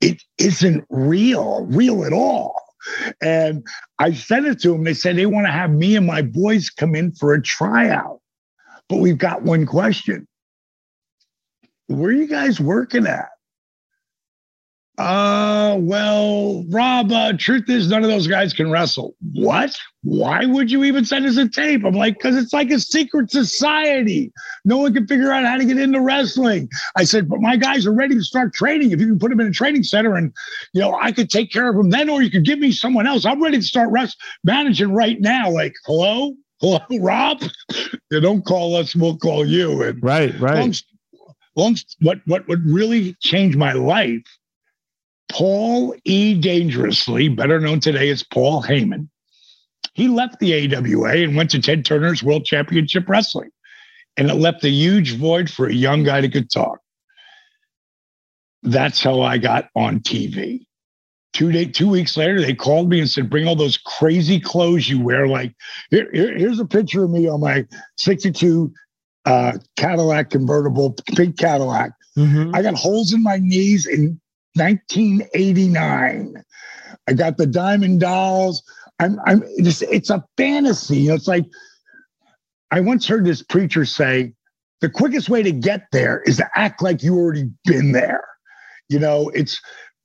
it 0.00 0.22
isn't 0.38 0.84
real, 0.90 1.66
real 1.66 2.04
at 2.04 2.12
all. 2.12 2.60
And 3.20 3.66
I 3.98 4.12
sent 4.12 4.46
it 4.46 4.60
to 4.60 4.70
them. 4.70 4.84
They 4.84 4.94
said 4.94 5.16
they 5.16 5.26
want 5.26 5.46
to 5.46 5.52
have 5.52 5.70
me 5.70 5.96
and 5.96 6.06
my 6.06 6.22
boys 6.22 6.70
come 6.70 6.94
in 6.94 7.12
for 7.12 7.34
a 7.34 7.42
tryout. 7.42 8.20
But 8.88 8.98
we've 8.98 9.18
got 9.18 9.42
one 9.42 9.66
question. 9.66 10.26
Where 11.88 12.10
are 12.10 12.12
you 12.12 12.26
guys 12.26 12.60
working 12.60 13.06
at? 13.06 13.28
Uh, 14.98 15.76
well, 15.78 16.64
Rob, 16.70 17.12
uh, 17.12 17.34
truth 17.38 17.68
is, 17.68 17.90
none 17.90 18.02
of 18.02 18.08
those 18.08 18.26
guys 18.26 18.54
can 18.54 18.70
wrestle. 18.70 19.14
What? 19.34 19.76
Why 20.02 20.46
would 20.46 20.70
you 20.70 20.84
even 20.84 21.04
send 21.04 21.26
us 21.26 21.36
a 21.36 21.46
tape? 21.46 21.84
I'm 21.84 21.94
like, 21.94 22.14
because 22.14 22.34
it's 22.34 22.54
like 22.54 22.70
a 22.70 22.80
secret 22.80 23.30
society. 23.30 24.32
No 24.64 24.78
one 24.78 24.94
can 24.94 25.06
figure 25.06 25.32
out 25.32 25.44
how 25.44 25.58
to 25.58 25.66
get 25.66 25.78
into 25.78 26.00
wrestling. 26.00 26.70
I 26.96 27.04
said, 27.04 27.28
but 27.28 27.42
my 27.42 27.56
guys 27.56 27.86
are 27.86 27.92
ready 27.92 28.14
to 28.14 28.22
start 28.22 28.54
training. 28.54 28.92
If 28.92 29.00
you 29.00 29.06
can 29.06 29.18
put 29.18 29.28
them 29.28 29.40
in 29.40 29.48
a 29.48 29.52
training 29.52 29.82
center 29.82 30.16
and, 30.16 30.32
you 30.72 30.80
know, 30.80 30.96
I 30.98 31.12
could 31.12 31.28
take 31.28 31.52
care 31.52 31.68
of 31.68 31.76
them 31.76 31.90
then, 31.90 32.08
or 32.08 32.22
you 32.22 32.30
could 32.30 32.46
give 32.46 32.58
me 32.58 32.72
someone 32.72 33.06
else. 33.06 33.26
I'm 33.26 33.42
ready 33.42 33.58
to 33.58 33.62
start 33.62 33.90
rest 33.90 34.16
managing 34.44 34.94
right 34.94 35.20
now. 35.20 35.50
Like, 35.50 35.74
hello? 35.84 36.32
Hello, 36.60 36.80
Rob? 37.00 37.42
you 38.10 38.20
don't 38.20 38.46
call 38.46 38.76
us, 38.76 38.96
we'll 38.96 39.18
call 39.18 39.44
you. 39.44 39.82
And 39.82 40.02
right, 40.02 40.38
right. 40.40 40.58
Long, 40.58 40.74
long, 41.54 41.76
what, 42.00 42.18
what, 42.24 42.48
what 42.48 42.60
really 42.64 43.14
changed 43.20 43.58
my 43.58 43.74
life 43.74 44.24
Paul 45.28 45.94
E. 46.04 46.34
Dangerously, 46.34 47.28
better 47.28 47.60
known 47.60 47.80
today 47.80 48.10
as 48.10 48.22
Paul 48.22 48.62
Heyman, 48.62 49.08
he 49.94 50.08
left 50.08 50.38
the 50.40 50.74
AWA 50.74 51.16
and 51.16 51.36
went 51.36 51.50
to 51.50 51.60
Ted 51.60 51.84
Turner's 51.84 52.22
World 52.22 52.44
Championship 52.44 53.08
Wrestling. 53.08 53.50
And 54.16 54.30
it 54.30 54.34
left 54.34 54.64
a 54.64 54.70
huge 54.70 55.16
void 55.16 55.50
for 55.50 55.66
a 55.66 55.74
young 55.74 56.02
guy 56.02 56.20
that 56.20 56.32
could 56.32 56.50
talk. 56.50 56.78
That's 58.62 59.02
how 59.02 59.20
I 59.22 59.38
got 59.38 59.68
on 59.74 60.00
TV. 60.00 60.66
Two 61.32 61.52
day, 61.52 61.66
two 61.66 61.88
weeks 61.88 62.16
later, 62.16 62.40
they 62.40 62.54
called 62.54 62.88
me 62.88 62.98
and 62.98 63.08
said, 63.10 63.28
"Bring 63.28 63.46
all 63.46 63.56
those 63.56 63.76
crazy 63.76 64.40
clothes 64.40 64.88
you 64.88 65.00
wear." 65.00 65.28
Like, 65.28 65.54
here, 65.90 66.08
here, 66.12 66.36
here's 66.36 66.60
a 66.60 66.64
picture 66.64 67.04
of 67.04 67.10
me 67.10 67.28
on 67.28 67.40
my 67.40 67.66
'62 67.96 68.72
uh, 69.26 69.52
Cadillac 69.76 70.30
convertible, 70.30 70.94
pink 71.14 71.36
Cadillac. 71.36 71.92
Mm-hmm. 72.16 72.54
I 72.54 72.62
got 72.62 72.74
holes 72.74 73.12
in 73.12 73.22
my 73.22 73.38
knees 73.38 73.84
and 73.84 74.18
1989. 74.56 76.42
I 77.08 77.12
got 77.12 77.36
the 77.36 77.46
Diamond 77.46 78.00
Dolls. 78.00 78.62
I'm, 78.98 79.20
I'm 79.26 79.42
just, 79.62 79.82
it's 79.82 80.10
a 80.10 80.24
fantasy. 80.36 80.98
You 80.98 81.08
know, 81.10 81.14
it's 81.14 81.28
like, 81.28 81.44
I 82.70 82.80
once 82.80 83.06
heard 83.06 83.24
this 83.24 83.42
preacher 83.42 83.84
say, 83.84 84.32
the 84.80 84.90
quickest 84.90 85.28
way 85.28 85.42
to 85.42 85.52
get 85.52 85.86
there 85.92 86.22
is 86.22 86.36
to 86.38 86.48
act 86.54 86.82
like 86.82 87.02
you 87.02 87.16
already 87.16 87.50
been 87.64 87.92
there. 87.92 88.24
You 88.88 88.98
know, 88.98 89.30
it's 89.30 89.60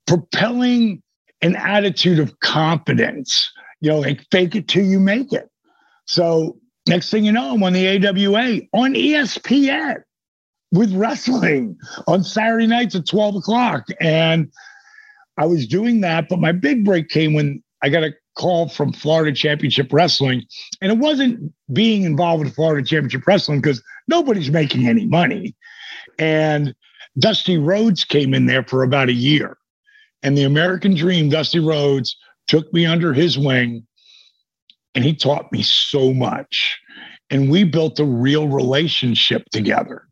propelling 0.07 1.01
an 1.41 1.55
attitude 1.55 2.19
of 2.19 2.39
confidence, 2.39 3.51
you 3.79 3.89
know, 3.89 3.99
like 3.99 4.25
fake 4.31 4.55
it 4.55 4.67
till 4.67 4.85
you 4.85 4.99
make 4.99 5.33
it. 5.33 5.49
So 6.05 6.57
next 6.87 7.09
thing 7.09 7.25
you 7.25 7.31
know, 7.31 7.53
I'm 7.53 7.63
on 7.63 7.73
the 7.73 7.87
AWA 7.87 8.61
on 8.73 8.93
ESPN 8.93 10.01
with 10.71 10.93
wrestling 10.93 11.77
on 12.07 12.23
Saturday 12.23 12.67
nights 12.67 12.95
at 12.95 13.07
12 13.07 13.37
o'clock. 13.37 13.85
And 13.99 14.51
I 15.37 15.45
was 15.45 15.67
doing 15.67 16.01
that, 16.01 16.29
but 16.29 16.39
my 16.39 16.51
big 16.51 16.85
break 16.85 17.09
came 17.09 17.33
when 17.33 17.63
I 17.83 17.89
got 17.89 18.03
a 18.03 18.13
call 18.37 18.69
from 18.69 18.93
Florida 18.93 19.35
Championship 19.35 19.91
Wrestling. 19.91 20.43
And 20.81 20.91
it 20.91 20.97
wasn't 20.97 21.53
being 21.73 22.03
involved 22.03 22.43
with 22.43 22.55
Florida 22.55 22.85
Championship 22.85 23.27
Wrestling 23.27 23.61
because 23.61 23.83
nobody's 24.07 24.51
making 24.51 24.87
any 24.87 25.05
money. 25.05 25.55
And 26.17 26.73
Dusty 27.19 27.57
Rhodes 27.57 28.05
came 28.05 28.33
in 28.33 28.45
there 28.45 28.63
for 28.63 28.83
about 28.83 29.09
a 29.09 29.13
year. 29.13 29.57
And 30.23 30.37
the 30.37 30.43
American 30.43 30.95
Dream, 30.95 31.29
Dusty 31.29 31.59
Rhodes, 31.59 32.15
took 32.47 32.71
me 32.73 32.85
under 32.85 33.13
his 33.13 33.37
wing 33.37 33.85
and 34.93 35.03
he 35.03 35.15
taught 35.15 35.51
me 35.51 35.63
so 35.63 36.13
much. 36.13 36.79
And 37.29 37.49
we 37.49 37.63
built 37.63 37.99
a 37.99 38.05
real 38.05 38.47
relationship 38.47 39.43
together. 39.51 40.03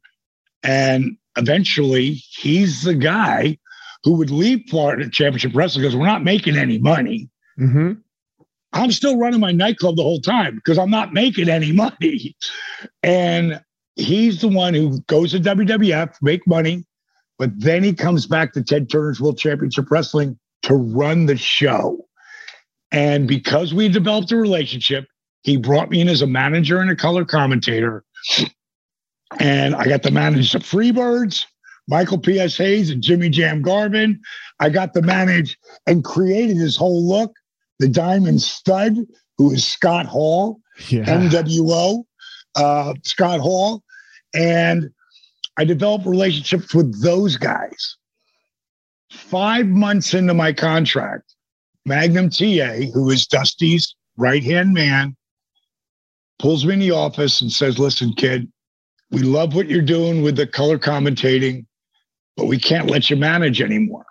And 0.63 1.17
eventually, 1.38 2.22
he's 2.32 2.84
the 2.84 2.95
guy 2.95 3.58
who 4.04 4.13
would 4.13 4.32
leave 4.32 4.63
Florida 4.69 5.10
Championship 5.10 5.52
Wrestling 5.54 5.84
because 5.84 5.95
we're 5.95 6.06
not 6.06 6.24
making 6.24 6.58
any 6.58 6.78
money. 6.78 7.30
Mm-hmm. 7.60 7.93
I'm 8.74 8.91
still 8.91 9.17
running 9.17 9.39
my 9.39 9.52
nightclub 9.52 9.95
the 9.95 10.04
whole 10.04 10.22
time 10.22 10.56
because 10.56 10.78
I'm 10.78 10.91
not 10.91 11.13
making 11.13 11.50
any 11.50 11.72
money. 11.72 12.36
And 13.04 13.62
he's 13.95 14.41
the 14.41 14.48
one 14.48 14.74
who 14.74 15.02
goes 15.08 15.32
to 15.32 15.39
WWF, 15.39 16.15
make 16.22 16.45
money, 16.48 16.86
but 17.38 17.52
then 17.58 17.84
he 17.84 17.93
comes 17.93 18.28
back 18.28 18.54
to 18.54 18.63
Ted 18.63 18.89
Turner's 18.89 19.19
World 19.19 19.38
Championship 19.38 19.89
Wrestling 19.89 20.38
to 20.63 20.76
run 20.76 21.26
the 21.26 21.38
show. 21.38 22.06
And 22.91 23.28
because 23.28 23.74
we 23.74 23.89
developed 23.89 24.32
a 24.32 24.36
relationship, 24.36 25.06
he 25.43 25.58
brought 25.58 25.89
me 25.89 26.02
in 26.02 26.10
as 26.10 26.22
a 26.22 26.28
manager 26.28 26.80
and 26.80 26.91
a 26.91 26.95
color 26.95 27.26
commentator. 27.26 28.04
And 29.39 29.75
I 29.75 29.85
got 29.85 30.03
to 30.03 30.11
manage 30.11 30.53
the 30.53 30.59
Freebirds, 30.59 31.45
Michael 31.87 32.17
P.S. 32.17 32.57
Hayes 32.57 32.89
and 32.89 33.01
Jimmy 33.01 33.29
Jam 33.29 33.61
Garvin. 33.61 34.19
I 34.59 34.69
got 34.69 34.93
to 34.95 35.01
manage 35.01 35.57
and 35.85 36.03
created 36.03 36.57
this 36.57 36.75
whole 36.75 37.07
look. 37.07 37.35
The 37.79 37.87
Diamond 37.87 38.41
Stud, 38.41 38.97
who 39.37 39.51
is 39.51 39.65
Scott 39.65 40.05
Hall, 40.05 40.59
yeah. 40.89 41.05
NWO, 41.05 42.03
uh, 42.55 42.93
Scott 43.03 43.39
Hall. 43.39 43.83
And 44.33 44.89
I 45.57 45.63
developed 45.63 46.05
relationships 46.05 46.73
with 46.73 47.01
those 47.01 47.37
guys. 47.37 47.97
Five 49.11 49.67
months 49.67 50.13
into 50.13 50.33
my 50.33 50.53
contract, 50.53 51.33
Magnum 51.85 52.29
TA, 52.29 52.91
who 52.93 53.09
is 53.09 53.25
Dusty's 53.25 53.95
right 54.17 54.43
hand 54.43 54.73
man, 54.73 55.15
pulls 56.37 56.65
me 56.65 56.73
in 56.73 56.79
the 56.79 56.91
office 56.91 57.41
and 57.41 57.51
says, 57.51 57.79
Listen, 57.79 58.13
kid, 58.13 58.51
we 59.12 59.22
love 59.22 59.56
what 59.56 59.69
you're 59.69 59.82
doing 59.82 60.22
with 60.22 60.36
the 60.36 60.48
color 60.48 60.78
commentating, 60.78 61.65
but 62.38 62.45
we 62.45 62.60
can't 62.60 62.89
let 62.89 63.10
you 63.10 63.15
manage 63.15 63.62
anymore. 63.62 64.06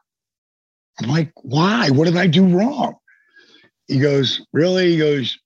I'm 1.00 1.08
like, 1.08 1.32
why? 1.42 1.90
What 1.90 2.06
did 2.06 2.16
I 2.16 2.26
do 2.26 2.46
wrong? 2.46 2.96
He 3.86 4.00
goes, 4.00 4.44
really? 4.52 4.92
He 4.92 4.98
goes, 4.98 5.38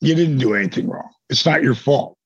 you 0.00 0.14
didn't 0.14 0.38
do 0.38 0.54
anything 0.54 0.88
wrong. 0.88 1.10
It's 1.28 1.46
not 1.46 1.62
your 1.62 1.74
fault. 1.74 2.16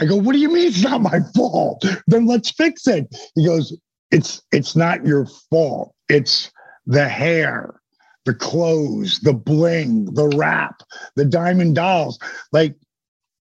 I 0.00 0.04
go, 0.04 0.16
what 0.16 0.32
do 0.32 0.38
you 0.38 0.48
mean 0.48 0.68
it's 0.68 0.82
not 0.82 1.00
my 1.02 1.20
fault? 1.34 1.84
Then 2.06 2.26
let's 2.26 2.50
fix 2.50 2.86
it. 2.86 3.06
He 3.34 3.44
goes, 3.44 3.76
it's 4.10 4.42
it's 4.52 4.74
not 4.74 5.04
your 5.06 5.26
fault. 5.50 5.94
It's 6.08 6.50
the 6.86 7.08
hair, 7.08 7.80
the 8.24 8.34
clothes, 8.34 9.20
the 9.20 9.34
bling, 9.34 10.06
the 10.14 10.28
wrap, 10.36 10.82
the 11.16 11.24
diamond 11.24 11.74
dolls. 11.74 12.18
Like 12.52 12.76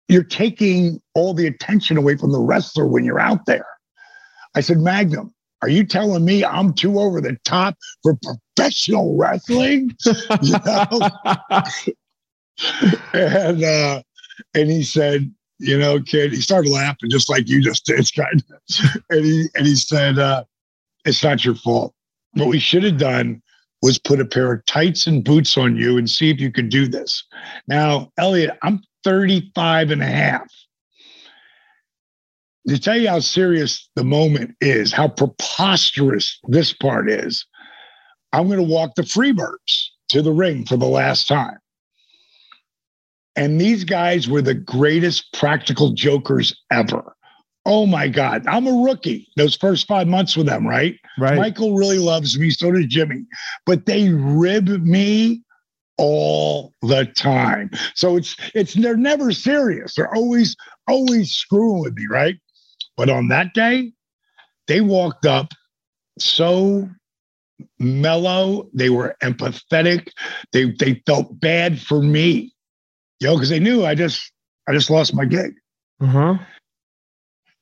you're 0.08 0.24
taking 0.24 1.02
all 1.16 1.34
the 1.34 1.48
attention 1.48 1.98
away 1.98 2.16
from 2.18 2.32
the 2.32 2.40
wrestler 2.40 2.88
when 2.88 3.04
you're 3.04 3.20
out 3.20 3.46
there. 3.46 3.66
I 4.56 4.62
said, 4.62 4.78
Magnum, 4.78 5.34
are 5.62 5.70
you 5.70 5.84
telling 5.84 6.24
me 6.24 6.46
I'm 6.46 6.74
too 6.74 7.00
over 7.00 7.20
the 7.20 7.38
top 7.44 7.76
for 8.04 8.18
professional 8.56 9.18
wrestling? 9.18 9.96
you 10.42 10.56
know? 10.66 11.10
and 13.14 13.64
uh, 13.64 14.02
and 14.54 14.70
he 14.70 14.84
said, 14.84 15.32
you 15.60 15.78
know, 15.78 16.02
kid, 16.02 16.32
he 16.32 16.42
started 16.42 16.72
laughing 16.72 17.10
just 17.10 17.30
like 17.30 17.48
you 17.48 17.62
just 17.62 17.86
did, 17.86 18.10
kind 18.16 18.44
of. 18.52 19.02
And 19.10 19.26
he 19.26 19.48
and 19.56 19.66
he 19.66 19.76
said, 19.76 20.20
uh, 20.20 20.44
it's 21.06 21.24
not 21.24 21.44
your 21.44 21.56
fault. 21.56 21.94
What 22.34 22.50
we 22.50 22.60
should 22.60 22.84
have 22.84 22.98
done 22.98 23.42
was 23.82 24.00
put 24.00 24.20
a 24.20 24.26
pair 24.26 24.52
of 24.52 24.66
tights 24.66 25.08
and 25.08 25.24
boots 25.24 25.58
on 25.58 25.76
you 25.76 25.98
and 25.98 26.10
see 26.10 26.30
if 26.30 26.40
you 26.40 26.52
could 26.52 26.70
do 26.70 26.88
this. 26.88 27.24
Now, 27.68 28.12
Elliot, 28.18 28.58
I'm 28.64 28.82
35 29.04 29.92
and 29.92 30.02
a 30.02 30.08
half. 30.08 30.48
To 32.68 32.78
tell 32.78 32.98
you 32.98 33.08
how 33.08 33.20
serious 33.20 33.90
the 33.96 34.04
moment 34.04 34.56
is, 34.60 34.92
how 34.92 35.08
preposterous 35.08 36.38
this 36.50 36.74
part 36.74 37.10
is, 37.10 37.46
I'm 38.34 38.48
going 38.48 38.60
to 38.60 38.64
walk 38.64 38.96
the 38.96 39.04
Freebirds 39.04 39.86
to 40.10 40.22
the 40.22 40.34
ring 40.34 40.66
for 40.66 40.76
the 40.76 40.86
last 40.86 41.28
time. 41.28 41.58
And 43.38 43.62
these 43.62 43.84
guys 43.84 44.28
were 44.28 44.42
the 44.42 44.56
greatest 44.56 45.32
practical 45.32 45.94
jokers 45.94 46.56
ever. 46.72 47.16
Oh 47.66 47.86
my 47.86 48.08
God. 48.08 48.46
I'm 48.48 48.66
a 48.66 48.84
rookie 48.84 49.28
those 49.36 49.56
first 49.56 49.88
five 49.88 50.08
months 50.08 50.36
with 50.36 50.48
them, 50.48 50.66
right? 50.66 50.96
Right. 51.20 51.38
Michael 51.38 51.76
really 51.76 52.00
loves 52.00 52.40
me. 52.40 52.50
So 52.50 52.72
does 52.72 52.86
Jimmy. 52.88 53.26
But 53.66 53.86
they 53.86 54.10
rib 54.10 54.68
me 54.68 55.44
all 55.98 56.74
the 56.82 57.06
time. 57.06 57.72
So 57.96 58.18
it's 58.18 58.36
it's 58.54 58.74
they're 58.74 58.98
never 58.98 59.32
serious. 59.32 59.96
They're 59.96 60.14
always 60.14 60.56
always 60.88 61.32
screwing 61.32 61.82
with 61.82 61.96
me, 61.96 62.06
right? 62.10 62.36
But 62.96 63.10
on 63.10 63.28
that 63.30 63.54
day, 63.54 63.94
they 64.68 64.82
walked 64.82 65.26
up 65.26 65.54
so 66.20 66.90
mellow. 67.80 68.70
They 68.74 68.90
were 68.90 69.16
empathetic. 69.24 70.10
They 70.52 70.72
they 70.72 71.02
felt 71.06 71.40
bad 71.40 71.80
for 71.80 72.02
me, 72.02 72.54
you 73.20 73.28
know, 73.28 73.36
because 73.36 73.50
they 73.50 73.60
knew 73.60 73.86
I 73.86 73.96
just 73.96 74.32
I 74.68 74.74
just 74.74 74.90
lost 74.90 75.14
my 75.14 75.26
gig. 75.26 75.54
Uh-huh. 76.02 76.38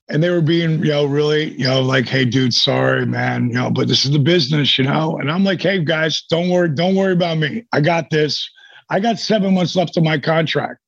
And 0.07 0.21
they 0.21 0.29
were 0.29 0.41
being, 0.41 0.79
you 0.79 0.91
know, 0.91 1.05
really, 1.05 1.53
you 1.53 1.65
know, 1.65 1.81
like, 1.81 2.07
hey, 2.07 2.25
dude, 2.25 2.53
sorry, 2.53 3.07
man, 3.07 3.47
you 3.47 3.55
know, 3.55 3.71
but 3.71 3.87
this 3.87 4.05
is 4.05 4.11
the 4.11 4.19
business, 4.19 4.77
you 4.77 4.83
know. 4.83 5.17
And 5.17 5.31
I'm 5.31 5.43
like, 5.43 5.61
hey, 5.61 5.83
guys, 5.83 6.23
don't 6.29 6.49
worry, 6.49 6.69
don't 6.69 6.95
worry 6.95 7.13
about 7.13 7.39
me. 7.39 7.65
I 7.73 7.81
got 7.81 8.11
this. 8.11 8.47
I 8.91 8.99
got 8.99 9.17
seven 9.17 9.55
months 9.55 9.75
left 9.75 9.97
of 9.97 10.03
my 10.03 10.19
contract. 10.19 10.79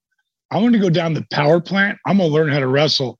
I'm 0.52 0.62
going 0.62 0.74
to 0.74 0.80
go 0.80 0.92
down 0.92 1.16
the 1.16 1.26
power 1.32 1.60
plant. 1.60 1.98
I'm 2.06 2.18
going 2.18 2.30
to 2.30 2.34
learn 2.34 2.50
how 2.50 2.60
to 2.60 2.68
wrestle. 2.68 3.18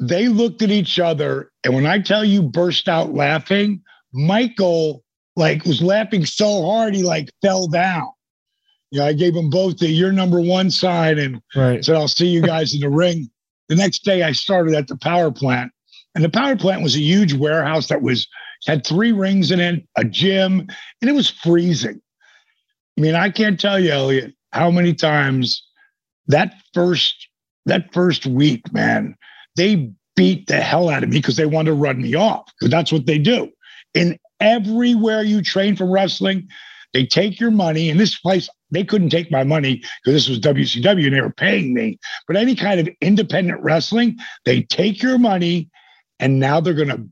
They 0.00 0.28
looked 0.28 0.62
at 0.62 0.70
each 0.70 0.98
other, 0.98 1.52
and 1.62 1.74
when 1.74 1.86
I 1.86 2.00
tell 2.00 2.24
you 2.24 2.42
burst 2.42 2.88
out 2.88 3.12
laughing, 3.12 3.82
Michael 4.12 5.04
like 5.36 5.64
was 5.64 5.80
laughing 5.80 6.24
so 6.26 6.64
hard 6.64 6.94
he 6.94 7.02
like 7.02 7.28
fell 7.42 7.68
down. 7.68 8.08
You 8.90 9.00
know, 9.00 9.06
I 9.06 9.12
gave 9.12 9.34
them 9.34 9.48
both 9.50 9.78
the 9.78 9.86
your 9.88 10.10
number 10.10 10.40
one 10.40 10.70
sign 10.70 11.18
and 11.18 11.40
Right. 11.54 11.84
said, 11.84 11.96
I'll 11.96 12.08
see 12.08 12.26
you 12.26 12.42
guys 12.42 12.74
in 12.74 12.80
the 12.80 12.88
ring. 12.88 13.30
The 13.70 13.76
next 13.76 14.04
day 14.04 14.24
I 14.24 14.32
started 14.32 14.74
at 14.74 14.88
the 14.88 14.96
power 14.96 15.30
plant. 15.30 15.70
And 16.16 16.24
the 16.24 16.28
power 16.28 16.56
plant 16.56 16.82
was 16.82 16.96
a 16.96 17.00
huge 17.00 17.32
warehouse 17.32 17.86
that 17.86 18.02
was 18.02 18.26
had 18.66 18.84
three 18.84 19.12
rings 19.12 19.52
in 19.52 19.60
it, 19.60 19.86
a 19.96 20.04
gym, 20.04 20.66
and 21.00 21.08
it 21.08 21.14
was 21.14 21.30
freezing. 21.30 22.02
I 22.98 23.00
mean, 23.00 23.14
I 23.14 23.30
can't 23.30 23.60
tell 23.60 23.78
you, 23.78 23.92
Elliot, 23.92 24.34
how 24.52 24.72
many 24.72 24.92
times 24.92 25.62
that 26.26 26.52
first 26.74 27.28
that 27.66 27.92
first 27.94 28.26
week, 28.26 28.72
man, 28.72 29.14
they 29.56 29.92
beat 30.16 30.48
the 30.48 30.60
hell 30.60 30.88
out 30.88 31.04
of 31.04 31.10
me 31.10 31.18
because 31.18 31.36
they 31.36 31.46
wanted 31.46 31.70
to 31.70 31.76
run 31.76 32.02
me 32.02 32.16
off. 32.16 32.50
Because 32.58 32.72
that's 32.72 32.90
what 32.90 33.06
they 33.06 33.18
do. 33.18 33.50
In 33.94 34.18
everywhere 34.40 35.22
you 35.22 35.42
train 35.42 35.76
for 35.76 35.86
wrestling, 35.88 36.48
they 36.92 37.06
take 37.06 37.38
your 37.38 37.52
money. 37.52 37.88
In 37.88 37.98
this 37.98 38.18
place, 38.18 38.48
they 38.70 38.84
couldn't 38.84 39.10
take 39.10 39.30
my 39.30 39.44
money 39.44 39.82
because 40.04 40.14
this 40.14 40.28
was 40.28 40.40
WCW 40.40 41.06
and 41.06 41.14
they 41.14 41.20
were 41.20 41.30
paying 41.32 41.74
me. 41.74 41.98
But 42.26 42.36
any 42.36 42.54
kind 42.54 42.80
of 42.80 42.88
independent 43.00 43.60
wrestling, 43.62 44.18
they 44.44 44.62
take 44.62 45.02
your 45.02 45.18
money 45.18 45.68
and 46.18 46.38
now 46.38 46.60
they're 46.60 46.74
going 46.74 46.88
to 46.88 47.02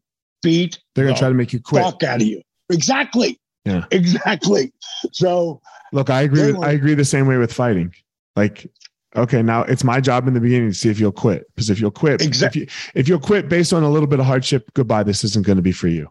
beat 0.43 0.79
They're 0.95 1.05
gonna 1.07 1.15
the 1.15 1.19
try 1.19 1.29
to 1.29 1.35
make 1.35 1.53
you 1.53 1.61
quit. 1.61 1.83
fuck 1.83 2.03
out 2.03 2.21
of 2.21 2.27
you. 2.27 2.43
Exactly. 2.71 3.41
Yeah. 3.65 3.85
Exactly. 3.91 4.73
So 5.13 5.61
Look, 5.93 6.11
I 6.11 6.23
agree. 6.23 6.53
With, 6.53 6.63
I 6.63 6.73
agree 6.73 6.95
the 6.95 7.05
same 7.05 7.27
way 7.27 7.39
with 7.39 7.53
fighting. 7.53 7.93
Like, 8.37 8.71
okay, 9.17 9.43
now 9.43 9.63
it's 9.63 9.83
my 9.85 10.01
job 10.01 10.29
in 10.29 10.35
the 10.35 10.41
beginning 10.41 10.69
to 10.69 10.75
see 10.75 10.89
if 10.91 11.01
you'll 11.01 11.13
quit. 11.13 11.45
Because 11.55 11.71
if 11.71 11.81
you'll 11.81 11.91
quit, 11.91 12.21
Exact- 12.23 12.55
if 12.57 12.61
you 12.63 12.67
if 12.95 13.09
you'll 13.09 13.19
quit 13.19 13.49
based 13.49 13.73
on 13.73 13.83
a 13.83 13.91
little 13.91 14.07
bit 14.07 14.21
of 14.21 14.27
hardship, 14.27 14.71
goodbye. 14.75 15.03
This 15.03 15.25
isn't 15.25 15.45
going 15.47 15.57
to 15.57 15.63
be 15.63 15.73
for 15.73 15.89
you. 15.89 16.09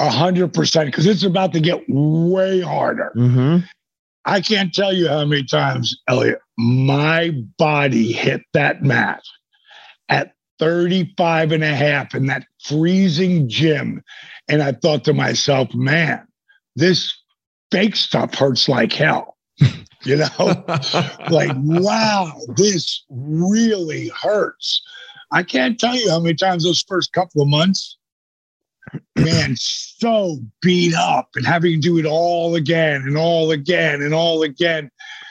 a 0.00 0.08
hundred 0.08 0.54
percent, 0.54 0.86
because 0.86 1.04
it's 1.06 1.24
about 1.24 1.52
to 1.52 1.60
get 1.60 1.82
way 1.88 2.60
harder. 2.60 3.12
Mm-hmm. 3.16 3.66
I 4.28 4.42
can't 4.42 4.74
tell 4.74 4.92
you 4.92 5.08
how 5.08 5.24
many 5.24 5.42
times, 5.42 5.96
Elliot, 6.06 6.40
my 6.58 7.30
body 7.56 8.12
hit 8.12 8.42
that 8.52 8.82
mat 8.82 9.22
at 10.10 10.34
35 10.58 11.52
and 11.52 11.64
a 11.64 11.74
half 11.74 12.14
in 12.14 12.26
that 12.26 12.44
freezing 12.62 13.48
gym. 13.48 14.02
And 14.46 14.62
I 14.62 14.72
thought 14.72 15.04
to 15.04 15.14
myself, 15.14 15.72
man, 15.74 16.26
this 16.76 17.16
fake 17.70 17.96
stuff 17.96 18.34
hurts 18.34 18.68
like 18.68 18.92
hell. 18.92 19.36
You 20.04 20.14
know, 20.14 20.28
like, 21.28 21.50
wow, 21.56 22.32
this 22.54 23.04
really 23.10 24.12
hurts. 24.22 24.80
I 25.32 25.42
can't 25.42 25.78
tell 25.78 25.96
you 25.96 26.08
how 26.08 26.20
many 26.20 26.36
times 26.36 26.62
those 26.62 26.84
first 26.86 27.12
couple 27.12 27.42
of 27.42 27.48
months, 27.48 27.97
man, 29.16 29.54
so 29.56 30.38
beat 30.62 30.94
up 30.94 31.28
and 31.34 31.46
having 31.46 31.72
to 31.74 31.78
do 31.78 31.98
it 31.98 32.06
all 32.06 32.54
again 32.54 33.02
and 33.02 33.16
all 33.16 33.50
again 33.50 34.02
and 34.02 34.14
all 34.14 34.42
again. 34.42 34.90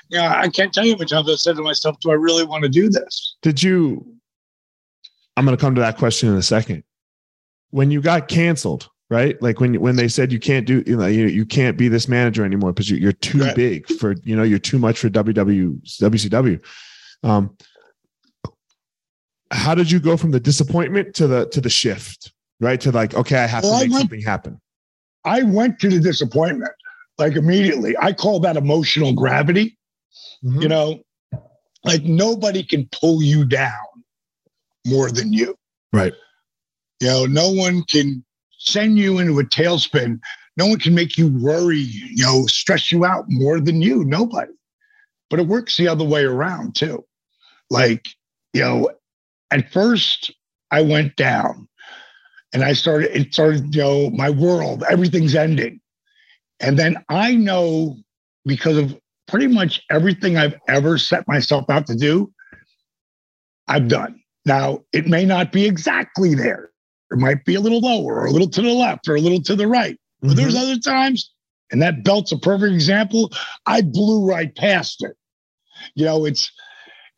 Yeah, 0.10 0.34
I 0.38 0.48
can't 0.50 0.74
tell 0.74 0.86
you 0.86 0.94
how 0.94 1.00
many 1.00 1.10
times 1.10 1.30
I 1.30 1.36
said 1.36 1.56
to 1.58 1.62
myself, 1.64 2.00
do 2.00 2.12
I 2.12 2.16
really 2.16 2.46
want 2.46 2.64
to 2.64 2.70
do 2.70 2.90
this? 2.90 3.36
Did 3.42 3.62
you? 3.62 4.06
I'm 5.36 5.46
going 5.46 5.56
to 5.56 5.62
come 5.62 5.76
to 5.76 5.82
that 5.82 5.98
question 5.98 6.30
in 6.30 6.36
a 6.36 6.42
second. 6.42 6.84
When 7.72 7.92
you 7.92 8.02
got 8.02 8.28
canceled, 8.28 8.90
right? 9.10 9.40
Like 9.42 9.60
when 9.60 9.80
when 9.82 9.96
they 9.98 10.08
said 10.08 10.32
you 10.32 10.40
can't 10.40 10.66
do, 10.66 10.84
you 10.88 10.96
know, 10.98 11.06
you, 11.08 11.28
you 11.28 11.46
can't 11.46 11.78
be 11.78 11.90
this 11.90 12.08
manager 12.08 12.46
anymore 12.46 12.72
because 12.74 12.90
you, 12.90 12.98
you're 12.98 13.12
too 13.12 13.40
Right. 13.40 13.56
big 13.56 13.88
for, 14.00 14.16
you 14.24 14.36
know, 14.36 14.44
you're 14.44 14.58
too 14.60 14.80
much 14.80 14.98
for 15.00 15.10
WW 15.10 15.82
WCW. 16.00 16.64
Um, 17.24 17.56
how 19.52 19.76
did 19.76 19.90
you 19.92 20.00
go 20.00 20.18
from 20.18 20.32
the 20.32 20.40
disappointment 20.40 21.16
to 21.16 21.28
the 21.28 21.46
to 21.50 21.62
the 21.62 21.70
shift, 21.70 22.32
right? 22.60 22.80
To 22.82 22.92
like, 22.92 23.14
okay, 23.16 23.38
I 23.38 23.48
have 23.48 23.64
Well, 23.64 23.80
to 23.80 23.86
make 23.86 23.92
went- 23.92 24.02
something 24.02 24.22
happen. 24.22 24.60
I 25.26 25.44
went 25.44 25.80
to 25.80 25.90
the 25.90 26.00
disappointment 26.00 26.72
like 27.18 27.36
immediately. 27.36 27.96
I 28.00 28.14
call 28.14 28.40
that 28.42 28.56
emotional 28.58 29.14
gravity. 29.14 29.78
Mhm. 30.44 30.62
You 30.62 30.68
know, 30.70 31.04
like 31.84 32.04
nobody 32.04 32.64
can 32.64 32.88
pull 32.92 33.22
you 33.22 33.44
down 33.46 33.74
more 34.86 35.12
than 35.12 35.34
you. 35.34 35.58
Right. 35.92 36.14
You 37.02 37.08
know, 37.08 37.26
no 37.26 37.52
one 37.52 37.84
can 37.84 38.24
send 38.58 38.98
you 38.98 39.20
into 39.20 39.40
a 39.40 39.44
tailspin. 39.44 40.20
No 40.56 40.68
one 40.68 40.80
can 40.80 40.96
make 40.96 41.18
you 41.18 41.28
worry, 41.28 41.78
you 41.80 42.24
know, 42.24 42.46
stress 42.48 42.92
you 42.92 43.06
out 43.06 43.26
more 43.28 43.60
than 43.60 43.82
you. 43.82 44.04
Nobody. 44.06 44.54
But 45.30 45.40
it 45.40 45.48
works 45.48 45.76
the 45.78 45.88
other 45.88 46.06
way 46.06 46.24
around 46.24 46.76
too. 46.76 47.04
Like, 47.70 48.08
you 48.54 48.62
know, 48.62 48.90
at 49.52 49.72
first 49.72 50.32
I 50.72 50.82
went 50.82 51.16
down 51.16 51.68
and 52.58 52.66
I 52.66 52.74
started, 52.74 53.16
it 53.16 53.32
started, 53.32 53.76
you 53.76 53.84
know, 53.84 54.10
my 54.10 54.32
world, 54.32 54.84
everything's 54.90 55.36
ending. 55.36 55.80
And 56.60 56.80
then 56.80 56.98
I 57.08 57.36
know 57.36 57.98
because 58.48 58.78
of 58.78 59.00
pretty 59.28 59.46
much 59.46 59.84
everything 59.92 60.38
I've 60.38 60.56
ever 60.68 60.98
set 60.98 61.28
myself 61.28 61.70
out 61.70 61.86
to 61.86 61.96
do, 61.96 62.34
I've 63.68 63.88
done. 63.88 64.20
Now, 64.44 64.80
it 64.92 65.06
may 65.06 65.24
not 65.24 65.52
be 65.52 65.68
exactly 65.68 66.34
there. 66.34 66.72
It 67.12 67.20
might 67.20 67.46
be 67.46 67.54
a 67.54 67.62
little 67.62 67.80
lower 67.80 68.22
or 68.22 68.26
a 68.26 68.32
little 68.32 68.50
to 68.50 68.62
the 68.64 68.74
left 68.74 69.08
or 69.08 69.18
a 69.18 69.22
little 69.22 69.44
to 69.44 69.56
the 69.56 69.68
right. 69.68 70.00
But 70.22 70.36
there's 70.36 70.56
Mhm. 70.56 70.62
other 70.64 70.80
times, 70.80 71.32
and 71.70 71.80
that 71.84 72.04
belt's 72.04 72.32
a 72.32 72.40
perfect 72.40 72.74
example. 72.74 73.32
I 73.68 73.82
blew 73.84 74.26
right 74.26 74.56
past 74.56 75.04
it. 75.04 75.16
You 75.94 76.06
know, 76.06 76.26
it's 76.26 76.52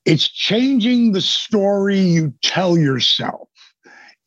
it's 0.03 0.27
changing 0.27 1.13
the 1.13 1.21
story 1.21 1.99
you 1.99 2.33
tell 2.41 2.77
yourself. 2.77 3.48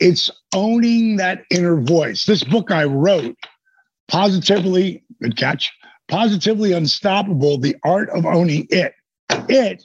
It's 0.01 0.31
owning 0.55 1.17
that 1.17 1.45
inner 1.51 1.81
voice. 1.81 2.25
This 2.25 2.45
book 2.45 2.71
I 2.71 2.85
wrote, 2.85 3.37
positively, 4.09 5.05
good 5.21 5.37
catch, 5.37 5.73
positively 6.09 6.73
unstoppable, 6.73 7.59
the 7.59 7.77
art 7.85 8.11
of 8.11 8.27
owning 8.27 8.67
it. 8.71 8.95
It 9.49 9.85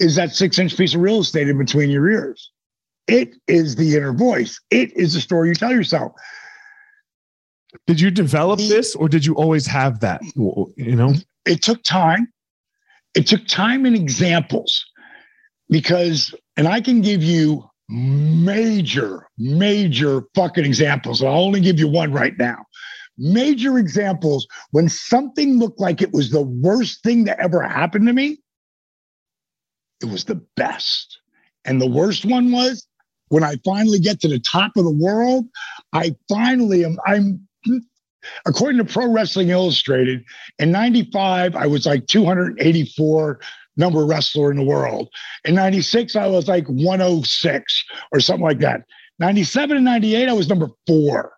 is 0.00 0.16
that 0.16 0.32
six 0.32 0.58
inch 0.58 0.76
piece 0.76 0.94
of 0.94 1.00
real 1.00 1.20
estate 1.20 1.48
in 1.48 1.58
between 1.58 1.90
your 1.90 2.10
ears. 2.10 2.50
It 3.06 3.34
is 3.46 3.76
the 3.76 3.96
inner 3.96 4.12
voice. 4.12 4.60
It 4.70 4.92
is 4.96 5.14
the 5.14 5.20
story 5.20 5.48
you 5.48 5.54
tell 5.54 5.72
yourself. 5.72 6.12
Did 7.86 8.00
you 8.00 8.10
develop 8.10 8.58
this 8.60 8.94
or 8.94 9.08
did 9.08 9.26
you 9.26 9.34
always 9.34 9.66
have 9.66 10.00
that? 10.00 10.22
You 10.36 10.96
know? 10.96 11.14
it 11.44 11.62
took 11.62 11.82
time. 11.82 12.32
It 13.14 13.26
took 13.26 13.46
time 13.46 13.84
and 13.84 13.94
examples 13.94 14.84
because, 15.68 16.34
and 16.56 16.66
I 16.66 16.80
can 16.80 17.00
give 17.00 17.22
you 17.22 17.68
major, 17.88 19.28
major 19.38 20.22
fucking 20.34 20.64
examples. 20.64 21.22
I'll 21.22 21.34
only 21.34 21.60
give 21.60 21.78
you 21.78 21.88
one 21.88 22.12
right 22.12 22.36
now. 22.38 22.64
Major 23.16 23.78
examples 23.78 24.46
when 24.72 24.88
something 24.88 25.58
looked 25.58 25.80
like 25.80 26.02
it 26.02 26.12
was 26.12 26.30
the 26.30 26.42
worst 26.42 27.02
thing 27.02 27.24
that 27.24 27.38
ever 27.38 27.62
happened 27.62 28.06
to 28.06 28.12
me, 28.12 28.38
it 30.02 30.06
was 30.06 30.24
the 30.24 30.44
best. 30.56 31.20
And 31.64 31.80
the 31.80 31.88
worst 31.88 32.24
one 32.24 32.50
was 32.50 32.86
when 33.28 33.44
I 33.44 33.56
finally 33.64 33.98
get 33.98 34.20
to 34.20 34.28
the 34.28 34.40
top 34.40 34.76
of 34.76 34.84
the 34.84 34.90
world, 34.90 35.46
I 35.92 36.14
finally 36.28 36.84
am, 36.84 36.98
I'm, 37.06 37.48
according 38.46 38.84
to 38.84 38.92
Pro 38.92 39.10
Wrestling 39.10 39.50
Illustrated, 39.50 40.24
in 40.58 40.72
95, 40.72 41.56
I 41.56 41.66
was 41.66 41.86
like 41.86 42.06
284 42.06 43.40
number 43.76 44.04
wrestler 44.04 44.50
in 44.50 44.56
the 44.56 44.64
world. 44.64 45.08
In 45.44 45.54
96, 45.54 46.16
I 46.16 46.26
was 46.26 46.48
like 46.48 46.66
106 46.68 47.84
or 48.12 48.20
something 48.20 48.44
like 48.44 48.60
that. 48.60 48.82
97 49.18 49.76
and 49.76 49.84
98, 49.84 50.28
I 50.28 50.32
was 50.32 50.48
number 50.48 50.68
four. 50.86 51.32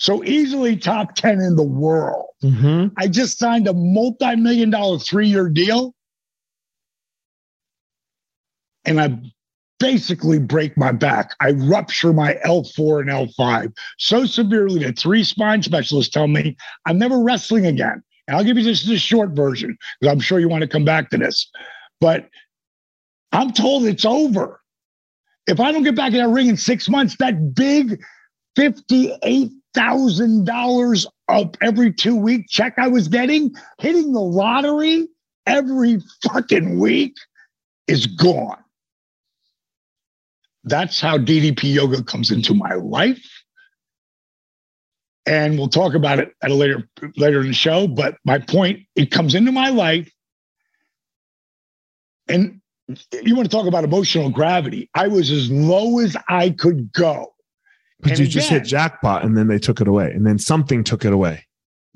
So 0.00 0.22
easily 0.24 0.76
top 0.76 1.14
10 1.14 1.40
in 1.40 1.56
the 1.56 1.62
world. 1.62 2.26
Mm-hmm. 2.42 2.94
I 2.96 3.08
just 3.08 3.38
signed 3.38 3.66
a 3.66 3.74
multi 3.74 4.36
million 4.36 4.70
dollar 4.70 4.98
three 4.98 5.28
year 5.28 5.48
deal. 5.48 5.94
And 8.84 9.00
I 9.00 9.20
basically 9.80 10.38
break 10.38 10.76
my 10.76 10.92
back. 10.92 11.34
I 11.40 11.50
rupture 11.50 12.12
my 12.12 12.34
L4 12.44 13.00
and 13.02 13.10
L5 13.10 13.72
so 13.98 14.24
severely 14.24 14.84
that 14.84 14.98
three 14.98 15.24
spine 15.24 15.62
specialists 15.62 16.12
tell 16.12 16.28
me 16.28 16.56
I'm 16.86 16.98
never 16.98 17.22
wrestling 17.22 17.66
again. 17.66 18.02
And 18.28 18.36
I'll 18.36 18.44
give 18.44 18.56
you 18.58 18.62
this, 18.62 18.84
this 18.84 19.00
short 19.00 19.30
version 19.30 19.76
because 20.00 20.12
I'm 20.12 20.20
sure 20.20 20.38
you 20.38 20.50
want 20.50 20.60
to 20.60 20.68
come 20.68 20.84
back 20.84 21.08
to 21.10 21.16
this. 21.16 21.50
But 22.00 22.28
I'm 23.32 23.52
told 23.52 23.86
it's 23.86 24.04
over. 24.04 24.60
If 25.46 25.58
I 25.60 25.72
don't 25.72 25.82
get 25.82 25.96
back 25.96 26.12
in 26.12 26.18
that 26.18 26.28
ring 26.28 26.48
in 26.48 26.58
six 26.58 26.90
months, 26.90 27.16
that 27.18 27.54
big 27.54 28.02
$58,000 28.58 31.06
of 31.28 31.54
every 31.62 31.92
two 31.92 32.16
week 32.16 32.46
check 32.50 32.74
I 32.76 32.88
was 32.88 33.08
getting, 33.08 33.54
hitting 33.78 34.12
the 34.12 34.20
lottery 34.20 35.08
every 35.46 36.02
fucking 36.22 36.78
week 36.78 37.14
is 37.86 38.06
gone. 38.06 38.62
That's 40.64 41.00
how 41.00 41.16
DDP 41.16 41.72
yoga 41.74 42.02
comes 42.02 42.30
into 42.30 42.52
my 42.52 42.74
life. 42.74 43.24
And 45.28 45.58
we'll 45.58 45.68
talk 45.68 45.92
about 45.92 46.18
it 46.18 46.34
at 46.42 46.50
a 46.50 46.54
later 46.54 46.88
later 47.16 47.40
in 47.42 47.48
the 47.48 47.52
show. 47.52 47.86
But 47.86 48.16
my 48.24 48.38
point, 48.38 48.80
it 48.96 49.10
comes 49.10 49.34
into 49.34 49.52
my 49.52 49.68
life. 49.68 50.10
And 52.28 52.60
you 53.22 53.36
want 53.36 53.50
to 53.50 53.54
talk 53.54 53.66
about 53.66 53.84
emotional 53.84 54.30
gravity. 54.30 54.88
I 54.94 55.08
was 55.08 55.30
as 55.30 55.50
low 55.50 55.98
as 55.98 56.16
I 56.28 56.50
could 56.50 56.92
go. 56.92 57.34
But 58.00 58.12
and 58.12 58.20
you 58.20 58.24
again, 58.24 58.32
just 58.32 58.48
hit 58.48 58.64
jackpot 58.64 59.24
and 59.24 59.36
then 59.36 59.48
they 59.48 59.58
took 59.58 59.82
it 59.82 59.88
away. 59.88 60.10
And 60.12 60.26
then 60.26 60.38
something 60.38 60.82
took 60.82 61.04
it 61.04 61.12
away. 61.12 61.44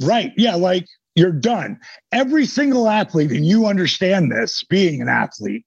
Right. 0.01 0.33
Yeah. 0.37 0.57
Like 0.57 0.87
you're 1.15 1.33
done. 1.33 1.79
Every 2.13 2.45
single 2.45 2.89
athlete, 2.89 3.31
and 3.31 3.47
you 3.47 3.67
understand 3.67 4.31
this 4.31 4.63
being 4.65 5.01
an 5.01 5.09
athlete, 5.09 5.65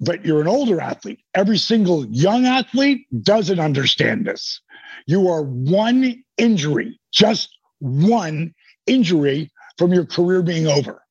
but 0.00 0.24
you're 0.24 0.40
an 0.40 0.48
older 0.48 0.80
athlete. 0.80 1.20
Every 1.34 1.58
single 1.58 2.06
young 2.06 2.44
athlete 2.44 3.06
doesn't 3.22 3.60
understand 3.60 4.26
this. 4.26 4.60
You 5.06 5.28
are 5.28 5.42
one 5.42 6.22
injury, 6.38 6.98
just 7.12 7.50
one 7.78 8.54
injury 8.86 9.50
from 9.78 9.92
your 9.92 10.06
career 10.06 10.42
being 10.42 10.66
over. 10.66 11.02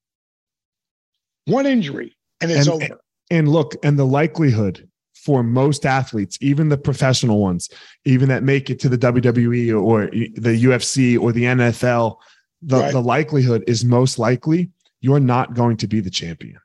One 1.45 1.65
injury 1.65 2.15
and 2.41 2.51
it's 2.51 2.67
and, 2.67 2.83
over. 2.83 3.01
And 3.29 3.47
look, 3.47 3.75
and 3.83 3.97
the 3.97 4.05
likelihood 4.05 4.87
for 5.15 5.43
most 5.43 5.85
athletes, 5.85 6.37
even 6.41 6.69
the 6.69 6.77
professional 6.77 7.39
ones, 7.39 7.69
even 8.05 8.27
that 8.29 8.43
make 8.43 8.69
it 8.69 8.79
to 8.79 8.89
the 8.89 8.97
WWE 8.97 9.81
or 9.81 10.07
the 10.07 10.63
UFC 10.63 11.19
or 11.19 11.31
the 11.31 11.43
NFL, 11.43 12.17
the, 12.61 12.79
right. 12.79 12.91
the 12.91 13.01
likelihood 13.01 13.63
is 13.67 13.85
most 13.85 14.17
likely 14.17 14.69
you're 14.99 15.19
not 15.19 15.53
going 15.53 15.77
to 15.77 15.87
be 15.87 15.99
the 15.99 16.09
champion. 16.09 16.59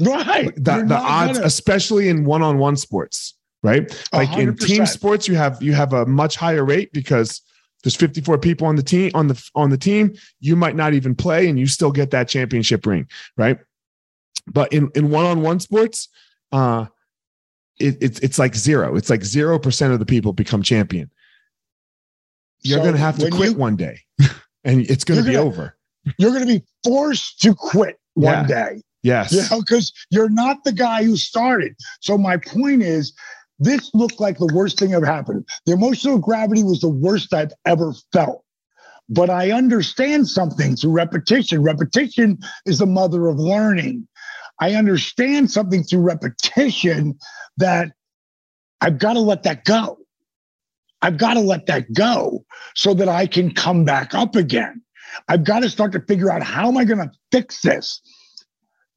Right. 0.00 0.54
The, 0.56 0.84
the 0.86 0.96
odds, 0.96 1.38
gonna... 1.38 1.46
especially 1.46 2.08
in 2.08 2.24
one-on-one 2.24 2.76
sports, 2.76 3.34
right? 3.62 3.90
Like 4.12 4.28
100%. 4.30 4.38
in 4.40 4.56
team 4.56 4.86
sports, 4.86 5.28
you 5.28 5.34
have 5.34 5.62
you 5.62 5.72
have 5.72 5.92
a 5.92 6.06
much 6.06 6.36
higher 6.36 6.64
rate 6.64 6.92
because 6.92 7.42
there's 7.82 7.96
54 7.96 8.38
people 8.38 8.66
on 8.66 8.76
the 8.76 8.82
team 8.82 9.10
on 9.14 9.28
the 9.28 9.50
on 9.54 9.70
the 9.70 9.78
team. 9.78 10.14
You 10.40 10.56
might 10.56 10.76
not 10.76 10.94
even 10.94 11.14
play, 11.14 11.48
and 11.48 11.58
you 11.58 11.66
still 11.66 11.92
get 11.92 12.10
that 12.10 12.28
championship 12.28 12.84
ring, 12.86 13.08
right? 13.36 13.58
But 14.46 14.72
in 14.72 14.90
in 14.94 15.10
one-on-one 15.10 15.60
sports, 15.60 16.08
uh, 16.52 16.86
it, 17.78 17.96
it's 18.00 18.20
it's 18.20 18.38
like 18.38 18.54
zero. 18.54 18.96
It's 18.96 19.10
like 19.10 19.24
zero 19.24 19.58
percent 19.58 19.92
of 19.92 19.98
the 19.98 20.06
people 20.06 20.32
become 20.32 20.62
champion. 20.62 21.10
You're 22.62 22.78
so 22.78 22.84
going 22.84 22.94
to 22.94 23.00
have 23.00 23.18
to 23.18 23.30
quit 23.30 23.52
you, 23.52 23.56
one 23.56 23.76
day, 23.76 24.00
and 24.64 24.82
it's 24.90 25.04
going 25.04 25.20
to 25.20 25.26
be 25.26 25.32
gonna, 25.32 25.46
over. 25.46 25.76
You're 26.18 26.30
going 26.30 26.46
to 26.46 26.58
be 26.58 26.62
forced 26.84 27.40
to 27.40 27.54
quit 27.54 27.98
one 28.14 28.32
yeah. 28.32 28.46
day. 28.46 28.82
Yes. 29.02 29.32
You 29.32 29.42
know, 29.50 29.62
because 29.62 29.92
you're 30.10 30.28
not 30.28 30.62
the 30.64 30.72
guy 30.72 31.04
who 31.04 31.16
started. 31.16 31.74
So 32.00 32.18
my 32.18 32.36
point 32.36 32.82
is, 32.82 33.14
this 33.60 33.90
looked 33.94 34.18
like 34.20 34.38
the 34.38 34.52
worst 34.54 34.78
thing 34.78 34.94
ever 34.94 35.06
happened. 35.06 35.46
The 35.66 35.72
emotional 35.72 36.18
gravity 36.18 36.64
was 36.64 36.80
the 36.80 36.88
worst 36.88 37.32
I've 37.34 37.52
ever 37.66 37.92
felt. 38.12 38.42
But 39.08 39.28
I 39.28 39.50
understand 39.50 40.28
something 40.28 40.76
through 40.76 40.92
repetition. 40.92 41.62
Repetition 41.62 42.38
is 42.64 42.78
the 42.78 42.86
mother 42.86 43.28
of 43.28 43.38
learning. 43.38 44.08
I 44.60 44.74
understand 44.74 45.50
something 45.50 45.82
through 45.82 46.00
repetition 46.00 47.18
that 47.58 47.92
I've 48.80 48.98
got 48.98 49.14
to 49.14 49.20
let 49.20 49.42
that 49.42 49.64
go. 49.64 49.98
I've 51.02 51.18
got 51.18 51.34
to 51.34 51.40
let 51.40 51.66
that 51.66 51.92
go 51.92 52.44
so 52.74 52.94
that 52.94 53.08
I 53.08 53.26
can 53.26 53.52
come 53.52 53.84
back 53.84 54.14
up 54.14 54.36
again. 54.36 54.82
I've 55.28 55.44
got 55.44 55.60
to 55.60 55.70
start 55.70 55.92
to 55.92 56.00
figure 56.00 56.30
out 56.30 56.42
how 56.42 56.68
am 56.68 56.76
I 56.76 56.84
going 56.84 56.98
to 56.98 57.10
fix 57.32 57.62
this? 57.62 58.00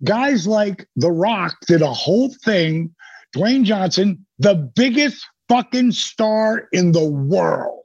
Guys 0.03 0.45
like 0.45 0.87
The 0.95 1.11
Rock 1.11 1.55
did 1.65 1.81
a 1.81 1.93
whole 1.93 2.33
thing. 2.43 2.93
Dwayne 3.35 3.63
Johnson, 3.63 4.25
the 4.39 4.55
biggest 4.75 5.25
fucking 5.49 5.91
star 5.91 6.67
in 6.71 6.91
the 6.91 7.07
world, 7.07 7.83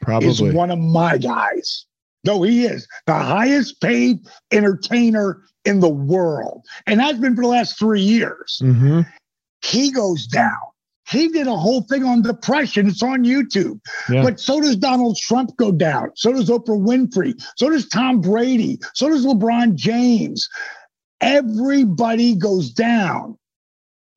probably 0.00 0.28
is 0.28 0.42
one 0.42 0.70
of 0.70 0.78
my 0.78 1.18
guys. 1.18 1.86
No, 2.24 2.42
he 2.42 2.64
is 2.64 2.88
the 3.06 3.14
highest 3.14 3.80
paid 3.80 4.18
entertainer 4.50 5.42
in 5.64 5.80
the 5.80 5.88
world 5.88 6.64
and 6.86 7.00
has 7.00 7.18
been 7.18 7.36
for 7.36 7.42
the 7.42 7.48
last 7.48 7.78
three 7.78 8.00
years. 8.00 8.60
Mm-hmm. 8.62 9.02
He 9.62 9.90
goes 9.92 10.26
down. 10.26 10.56
He 11.08 11.28
did 11.28 11.46
a 11.46 11.56
whole 11.56 11.82
thing 11.82 12.04
on 12.04 12.22
depression. 12.22 12.88
It's 12.88 13.02
on 13.02 13.24
YouTube. 13.24 13.80
Yeah. 14.10 14.24
But 14.24 14.40
so 14.40 14.60
does 14.60 14.76
Donald 14.76 15.16
Trump 15.16 15.56
go 15.56 15.70
down. 15.70 16.10
So 16.16 16.32
does 16.32 16.50
Oprah 16.50 16.80
Winfrey. 16.80 17.40
So 17.56 17.70
does 17.70 17.88
Tom 17.88 18.20
Brady. 18.20 18.80
So 18.94 19.08
does 19.08 19.24
LeBron 19.24 19.76
James. 19.76 20.48
Everybody 21.20 22.34
goes 22.34 22.70
down. 22.70 23.38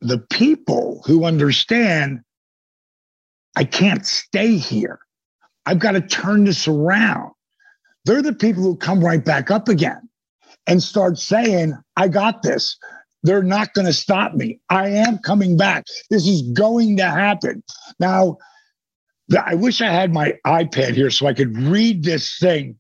The 0.02 0.20
people 0.32 1.02
who 1.06 1.26
understand, 1.26 2.22
I 3.56 3.64
can't 3.64 4.06
stay 4.06 4.58
here. 4.58 5.00
I've 5.66 5.80
got 5.80 5.92
to 5.92 6.02
turn 6.02 6.46
this 6.46 6.68
around. 6.68 7.32
They're 8.06 8.22
the 8.22 8.34
people 8.34 8.64
who 8.64 8.76
come 8.76 9.04
right 9.04 9.24
back 9.24 9.52
up 9.52 9.68
again 9.68 10.10
and 10.68 10.82
start 10.82 11.18
saying, 11.18 11.74
I 11.98 12.08
got 12.08 12.44
this. 12.44 12.78
They're 13.24 13.44
not 13.44 13.74
going 13.74 13.88
to 13.88 13.94
stop 13.94 14.34
me. 14.34 14.62
I 14.70 14.88
am 14.88 15.18
coming 15.18 15.58
back. 15.58 15.86
This 16.10 16.26
is 16.26 16.42
going 16.54 16.96
to 16.98 17.06
happen. 17.06 17.62
Now, 18.00 18.38
I 19.46 19.56
wish 19.56 19.82
I 19.82 19.92
had 19.92 20.14
my 20.14 20.34
iPad 20.48 20.94
here 20.94 21.12
so 21.12 21.28
I 21.28 21.34
could 21.34 21.56
read 21.58 22.04
this 22.04 22.38
thing. 22.40 22.78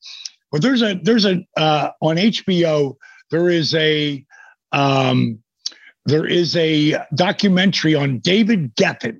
But 0.51 0.61
there's 0.61 0.81
a 0.81 0.95
there's 1.03 1.25
a 1.25 1.45
uh, 1.57 1.91
on 2.01 2.15
HBO 2.15 2.95
there 3.29 3.49
is 3.49 3.75
a 3.75 4.25
um, 4.71 5.39
there 6.09 6.25
is 6.25 6.55
a 6.55 6.95
documentary 7.15 7.95
on 7.95 8.19
David 8.19 8.75
Geffen. 8.75 9.19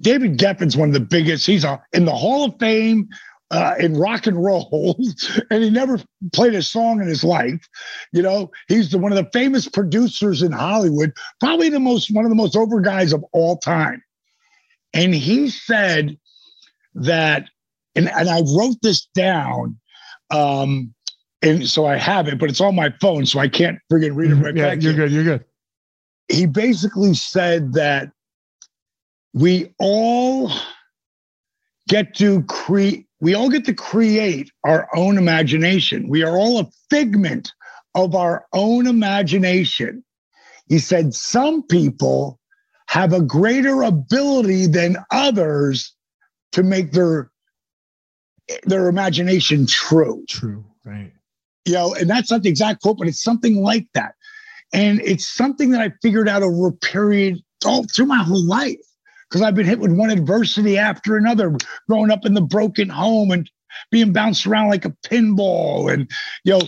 David 0.00 0.38
Geffen's 0.38 0.76
one 0.76 0.88
of 0.88 0.94
the 0.94 1.00
biggest. 1.00 1.46
He's 1.46 1.64
a, 1.64 1.82
in 1.92 2.04
the 2.04 2.14
Hall 2.14 2.44
of 2.44 2.58
Fame 2.58 3.08
uh, 3.50 3.74
in 3.78 3.94
rock 3.94 4.26
and 4.26 4.42
roll, 4.42 4.96
and 5.50 5.62
he 5.62 5.70
never 5.70 5.98
played 6.32 6.54
a 6.54 6.62
song 6.62 7.00
in 7.00 7.08
his 7.08 7.24
life. 7.24 7.68
You 8.12 8.22
know, 8.22 8.50
he's 8.68 8.90
the, 8.90 8.98
one 8.98 9.12
of 9.12 9.22
the 9.22 9.30
famous 9.32 9.68
producers 9.68 10.42
in 10.42 10.52
Hollywood, 10.52 11.12
probably 11.40 11.68
the 11.68 11.80
most 11.80 12.10
one 12.14 12.24
of 12.24 12.30
the 12.30 12.36
most 12.36 12.56
over 12.56 12.80
guys 12.80 13.12
of 13.12 13.24
all 13.32 13.58
time. 13.58 14.02
And 14.94 15.14
he 15.14 15.50
said 15.50 16.16
that, 16.94 17.48
and, 17.94 18.08
and 18.08 18.28
I 18.28 18.40
wrote 18.40 18.76
this 18.82 19.06
down. 19.14 19.78
Um, 20.30 20.94
and 21.42 21.68
so 21.68 21.86
I 21.86 21.96
have 21.96 22.28
it, 22.28 22.38
but 22.38 22.50
it's 22.50 22.60
on 22.60 22.74
my 22.74 22.92
phone, 23.00 23.24
so 23.26 23.38
I 23.38 23.48
can't 23.48 23.78
friggin' 23.90 24.14
read 24.14 24.30
it 24.30 24.34
right 24.34 24.54
yeah, 24.54 24.74
back. 24.74 24.82
You're 24.82 24.92
good. 24.92 25.10
You're 25.10 25.24
good. 25.24 25.44
He 26.30 26.46
basically 26.46 27.14
said 27.14 27.72
that 27.74 28.12
we 29.34 29.72
all 29.78 30.50
get 31.88 32.14
to 32.16 32.42
create 32.44 33.06
we 33.20 33.34
all 33.34 33.50
get 33.50 33.66
to 33.66 33.74
create 33.74 34.50
our 34.64 34.88
own 34.94 35.18
imagination. 35.18 36.08
We 36.08 36.22
are 36.22 36.38
all 36.38 36.58
a 36.58 36.66
figment 36.88 37.52
of 37.94 38.14
our 38.14 38.46
own 38.54 38.86
imagination. 38.86 40.02
He 40.68 40.78
said 40.78 41.14
some 41.14 41.62
people 41.64 42.38
have 42.88 43.12
a 43.12 43.20
greater 43.20 43.82
ability 43.82 44.66
than 44.66 44.96
others 45.10 45.94
to 46.52 46.62
make 46.62 46.92
their 46.92 47.30
their 48.64 48.88
imagination 48.88 49.66
true. 49.66 50.24
True, 50.28 50.64
right. 50.84 51.12
You 51.66 51.74
know, 51.74 51.94
and 51.94 52.08
that's 52.08 52.30
not 52.30 52.42
the 52.42 52.48
exact 52.48 52.82
quote, 52.82 52.98
but 52.98 53.06
it's 53.06 53.22
something 53.22 53.62
like 53.62 53.86
that. 53.94 54.14
And 54.72 55.00
it's 55.00 55.28
something 55.28 55.70
that 55.70 55.80
I 55.80 55.92
figured 56.02 56.28
out 56.28 56.42
over 56.42 56.68
a 56.68 56.72
period 56.72 57.38
all 57.64 57.84
through 57.84 58.06
my 58.06 58.22
whole 58.22 58.44
life 58.44 58.78
because 59.28 59.42
I've 59.42 59.54
been 59.54 59.66
hit 59.66 59.78
with 59.78 59.92
one 59.92 60.10
adversity 60.10 60.78
after 60.78 61.16
another, 61.16 61.56
growing 61.88 62.10
up 62.10 62.24
in 62.24 62.34
the 62.34 62.40
broken 62.40 62.88
home 62.88 63.30
and 63.30 63.48
being 63.90 64.12
bounced 64.12 64.46
around 64.46 64.68
like 64.68 64.84
a 64.84 64.94
pinball 65.06 65.92
and 65.92 66.10
you 66.44 66.52
know 66.52 66.60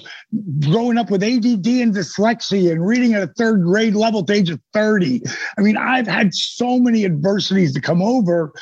growing 0.61 0.97
up 0.97 1.11
with 1.11 1.23
add 1.23 1.45
and 1.45 1.95
dyslexia 1.95 2.71
and 2.71 2.87
reading 2.87 3.15
at 3.15 3.23
a 3.23 3.33
third 3.37 3.63
grade 3.63 3.95
level 3.95 4.21
at 4.21 4.29
the 4.29 4.35
age 4.35 4.51
of 4.51 4.61
30 4.73 5.21
i 5.59 5.61
mean 5.61 5.77
i've 5.77 6.07
had 6.07 6.33
so 6.33 6.79
many 6.79 7.05
adversities 7.05 7.73
to 7.75 7.81
come 7.81 8.03
over. 8.03 8.53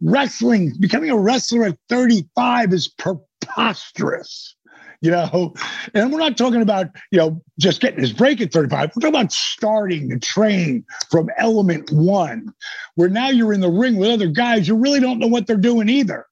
Wrestling 0.00 0.74
becoming 0.78 1.10
a 1.10 1.18
wrestler 1.18 1.64
at 1.64 1.78
35 1.88 2.72
is 2.72 2.86
preposterous 2.86 4.54
you 5.00 5.10
know, 5.10 5.54
and 5.94 6.12
we're 6.12 6.18
not 6.18 6.36
talking 6.36 6.62
about, 6.62 6.88
you 7.10 7.18
know, 7.18 7.42
just 7.58 7.80
getting 7.80 8.00
his 8.00 8.12
break 8.12 8.40
at 8.40 8.52
35. 8.52 8.90
We're 8.94 9.00
talking 9.00 9.14
about 9.14 9.32
starting 9.32 10.08
the 10.08 10.18
train 10.18 10.84
from 11.10 11.30
element 11.36 11.90
one, 11.92 12.52
where 12.96 13.08
now 13.08 13.28
you're 13.28 13.52
in 13.52 13.60
the 13.60 13.70
ring 13.70 13.96
with 13.96 14.10
other 14.10 14.28
guys 14.28 14.66
you 14.66 14.76
really 14.76 15.00
don't 15.00 15.18
know 15.18 15.26
what 15.26 15.46
they're 15.46 15.56
doing 15.56 15.88
either. 15.88 16.26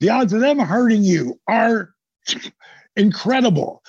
The 0.00 0.10
odds 0.10 0.32
of 0.32 0.40
them 0.40 0.58
hurting 0.58 1.02
you 1.02 1.40
are 1.48 1.90
incredible. 2.96 3.82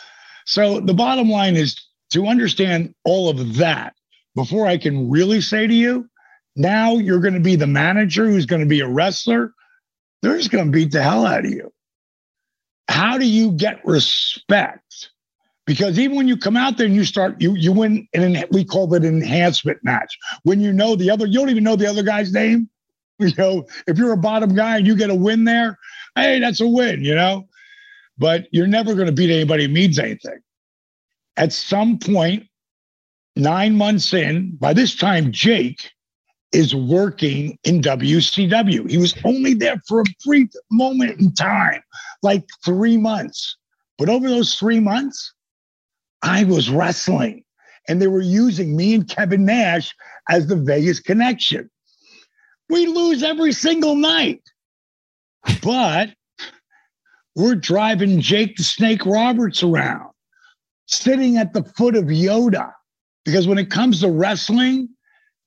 So 0.45 0.79
the 0.79 0.93
bottom 0.93 1.29
line 1.29 1.55
is 1.55 1.79
to 2.11 2.27
understand 2.27 2.95
all 3.05 3.29
of 3.29 3.57
that 3.57 3.93
before 4.35 4.65
I 4.65 4.77
can 4.77 5.09
really 5.09 5.41
say 5.41 5.67
to 5.67 5.73
you, 5.73 6.09
now 6.55 6.97
you're 6.97 7.19
going 7.19 7.35
to 7.35 7.39
be 7.39 7.55
the 7.55 7.67
manager 7.67 8.25
who's 8.25 8.45
going 8.45 8.61
to 8.61 8.67
be 8.67 8.81
a 8.81 8.87
wrestler. 8.87 9.53
they're 10.21 10.37
just 10.37 10.51
going 10.51 10.65
to 10.65 10.71
beat 10.71 10.91
the 10.91 11.01
hell 11.01 11.25
out 11.25 11.45
of 11.45 11.51
you. 11.51 11.71
How 12.89 13.19
do 13.19 13.25
you 13.25 13.51
get 13.51 13.85
respect? 13.85 15.11
Because 15.67 15.99
even 15.99 16.17
when 16.17 16.27
you 16.27 16.35
come 16.35 16.57
out 16.57 16.77
there 16.77 16.87
and 16.87 16.95
you 16.95 17.05
start, 17.05 17.39
you 17.39 17.55
you 17.55 17.71
win 17.71 18.07
an 18.15 18.43
we 18.51 18.65
call 18.65 18.91
it 18.95 19.05
an 19.05 19.21
enhancement 19.21 19.77
match. 19.83 20.17
When 20.41 20.59
you 20.59 20.73
know 20.73 20.95
the 20.95 21.11
other, 21.11 21.27
you 21.27 21.37
don't 21.37 21.51
even 21.51 21.63
know 21.63 21.75
the 21.75 21.87
other 21.87 22.03
guy's 22.03 22.33
name. 22.33 22.69
You 23.21 23.33
know, 23.37 23.67
if 23.85 23.97
you're 23.97 24.13
a 24.13 24.17
bottom 24.17 24.55
guy 24.55 24.77
and 24.77 24.87
you 24.87 24.95
get 24.95 25.09
a 25.09 25.15
win 25.15 25.43
there, 25.43 25.77
hey, 26.15 26.39
that's 26.39 26.61
a 26.61 26.67
win, 26.67 27.03
you 27.03 27.13
know. 27.13 27.49
But 28.17 28.47
you're 28.53 28.65
never 28.65 28.93
going 28.95 29.07
to 29.07 29.11
beat 29.11 29.29
anybody 29.29 29.65
who 29.65 29.73
means 29.73 29.99
anything. 29.99 30.39
At 31.35 31.51
some 31.51 31.99
point, 31.99 32.47
nine 33.35 33.75
months 33.75 34.13
in, 34.13 34.55
by 34.55 34.71
this 34.71 34.95
time, 34.95 35.33
Jake 35.33 35.91
is 36.51 36.73
working 36.73 37.57
in 37.63 37.81
WCW. 37.81 38.89
He 38.89 38.97
was 38.97 39.13
only 39.23 39.53
there 39.53 39.81
for 39.87 40.01
a 40.01 40.05
brief 40.25 40.49
moment 40.71 41.19
in 41.19 41.33
time, 41.33 41.81
like 42.23 42.43
three 42.65 42.97
months. 42.97 43.57
But 43.97 44.09
over 44.09 44.29
those 44.29 44.55
three 44.55 44.79
months, 44.79 45.33
I 46.21 46.43
was 46.43 46.69
wrestling 46.69 47.43
and 47.87 48.01
they 48.01 48.07
were 48.07 48.21
using 48.21 48.75
me 48.75 48.93
and 48.93 49.07
Kevin 49.07 49.45
Nash 49.45 49.93
as 50.29 50.47
the 50.47 50.55
Vegas 50.55 50.99
connection. 50.99 51.69
We 52.69 52.85
lose 52.85 53.23
every 53.23 53.51
single 53.51 53.95
night, 53.95 54.41
but 55.63 56.09
we're 57.35 57.55
driving 57.55 58.19
Jake 58.21 58.57
the 58.57 58.63
Snake 58.63 59.05
Roberts 59.05 59.63
around, 59.63 60.11
sitting 60.87 61.37
at 61.37 61.53
the 61.53 61.63
foot 61.63 61.95
of 61.95 62.05
Yoda. 62.05 62.71
Because 63.25 63.47
when 63.47 63.57
it 63.57 63.71
comes 63.71 64.01
to 64.01 64.09
wrestling, 64.09 64.89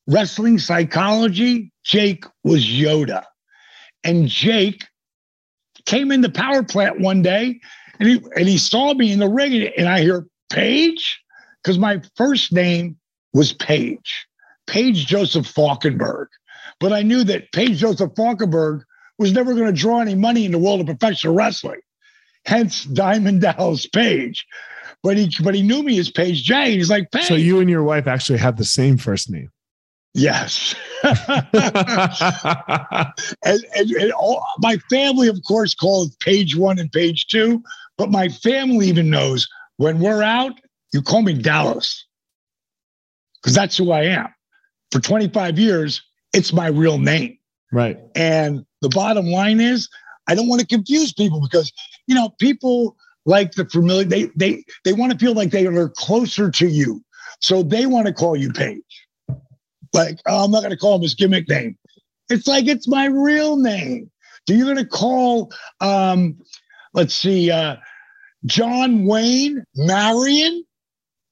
wrestling 0.07 0.59
psychology, 0.59 1.73
Jake 1.85 2.25
was 2.45 2.65
Yoda. 2.65 3.25
And 4.05 4.29
Jake 4.29 4.85
came 5.87 6.13
in 6.13 6.21
the 6.21 6.31
power 6.31 6.63
plant 6.63 7.01
one 7.01 7.23
day 7.23 7.61
and 7.99 8.09
he, 8.09 8.23
and 8.37 8.49
he 8.49 8.59
saw 8.59 8.95
me 8.95 9.13
in 9.13 9.19
the 9.19 9.29
ring 9.29 9.71
and 9.77 9.89
I 9.89 10.01
hear 10.01 10.27
Page, 10.51 11.23
because 11.63 11.79
my 11.79 12.03
first 12.15 12.53
name 12.53 12.99
was 13.33 13.55
Page, 13.55 14.27
Page 14.67 15.07
Joseph 15.07 15.47
Falkinburg. 15.47 16.27
But 16.79 16.93
I 16.93 17.03
knew 17.03 17.25
that 17.25 17.51
Page 17.53 17.79
Joseph 17.79 18.11
Falkinburg 18.15 18.83
was 19.19 19.33
never 19.33 19.55
going 19.55 19.67
to 19.67 19.73
draw 19.73 20.01
any 20.01 20.15
money 20.15 20.45
in 20.45 20.53
the 20.53 20.59
world 20.59 20.81
of 20.81 20.87
professional 20.87 21.35
wrestling. 21.35 21.81
Hence 22.45 22.85
Diamond 22.85 23.41
Dallas 23.41 23.87
Page. 23.87 24.47
But 25.03 25.17
he 25.17 25.31
but 25.43 25.55
he 25.55 25.63
knew 25.63 25.83
me 25.83 25.99
as 25.99 26.11
Page 26.11 26.43
J. 26.45 26.73
He's 26.73 26.91
like, 26.91 27.11
Page. 27.11 27.25
So 27.25 27.35
you 27.35 27.61
and 27.61 27.71
your 27.71 27.83
wife 27.83 28.07
actually 28.07 28.39
have 28.39 28.57
the 28.57 28.65
same 28.65 28.99
first 28.99 29.31
name. 29.31 29.51
Yes. 30.15 30.75
and, 31.03 31.15
and, 33.75 33.91
and 33.91 34.13
all, 34.13 34.45
my 34.59 34.77
family, 34.91 35.29
of 35.29 35.41
course, 35.47 35.75
calls 35.75 36.15
page 36.17 36.55
one 36.55 36.79
and 36.79 36.93
page 36.93 37.27
two, 37.29 37.63
but 37.97 38.11
my 38.11 38.29
family 38.29 38.89
even 38.89 39.09
knows 39.09 39.49
when 39.79 40.01
we're 40.01 40.23
out, 40.23 40.53
you 40.93 41.01
call 41.03 41.23
me 41.23 41.35
Dallas 41.35 42.07
because 43.43 43.55
that's 43.55 43.77
who 43.77 43.91
I 43.91 44.05
am. 44.05 44.29
For 44.91 45.01
25 45.01 45.59
years, 45.59 46.03
it's 46.33 46.53
my 46.53 46.67
real 46.67 46.99
name. 46.99 47.39
Right. 47.73 47.99
And 48.15 48.67
the 48.83 48.91
bottom 48.91 49.27
line 49.27 49.61
is, 49.61 49.89
I 50.29 50.35
don't 50.35 50.49
want 50.49 50.61
to 50.61 50.67
confuse 50.67 51.13
people 51.13 51.41
because, 51.41 51.73
you 52.07 52.15
know, 52.15 52.31
people 52.39 52.97
like 53.25 53.53
the 53.53 53.65
familiar, 53.67 54.05
they 54.05 54.31
they 54.37 54.65
they 54.85 54.93
want 54.93 55.13
to 55.13 55.19
feel 55.19 55.35
like 55.35 55.51
they 55.51 55.67
are 55.67 55.89
closer 55.89 56.51
to 56.51 56.69
you. 56.69 57.03
So 57.41 57.63
they 57.63 57.87
want 57.87 58.07
to 58.07 58.13
call 58.13 58.37
you 58.37 58.53
Page. 58.53 58.83
Like, 59.93 60.19
oh, 60.27 60.45
I'm 60.45 60.51
not 60.51 60.61
going 60.61 60.71
to 60.71 60.77
call 60.77 60.97
him 60.97 61.03
his 61.03 61.15
gimmick 61.15 61.49
name. 61.49 61.77
It's 62.29 62.47
like 62.47 62.67
it's 62.67 62.89
my 62.89 63.07
real 63.07 63.57
name. 63.57 64.11
Do 64.47 64.55
you 64.55 64.65
going 64.65 64.77
to 64.77 64.87
call 64.87 65.53
um 65.81 66.37
let's 66.95 67.15
see, 67.15 67.51
uh 67.51 67.77
John 68.45 69.07
Wayne 69.07 69.65
Marion. 69.77 70.65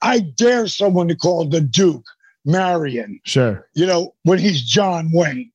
I 0.03 0.21
dare 0.21 0.67
someone 0.67 1.09
to 1.09 1.17
call 1.17 1.45
the 1.47 1.61
Duke 1.61 2.07
Marion. 2.45 3.21
Sure. 3.25 3.69
You 3.75 3.87
know, 3.87 4.15
when 4.23 4.39
he's 4.39 4.63
John 4.63 5.11
Wayne. 5.13 5.51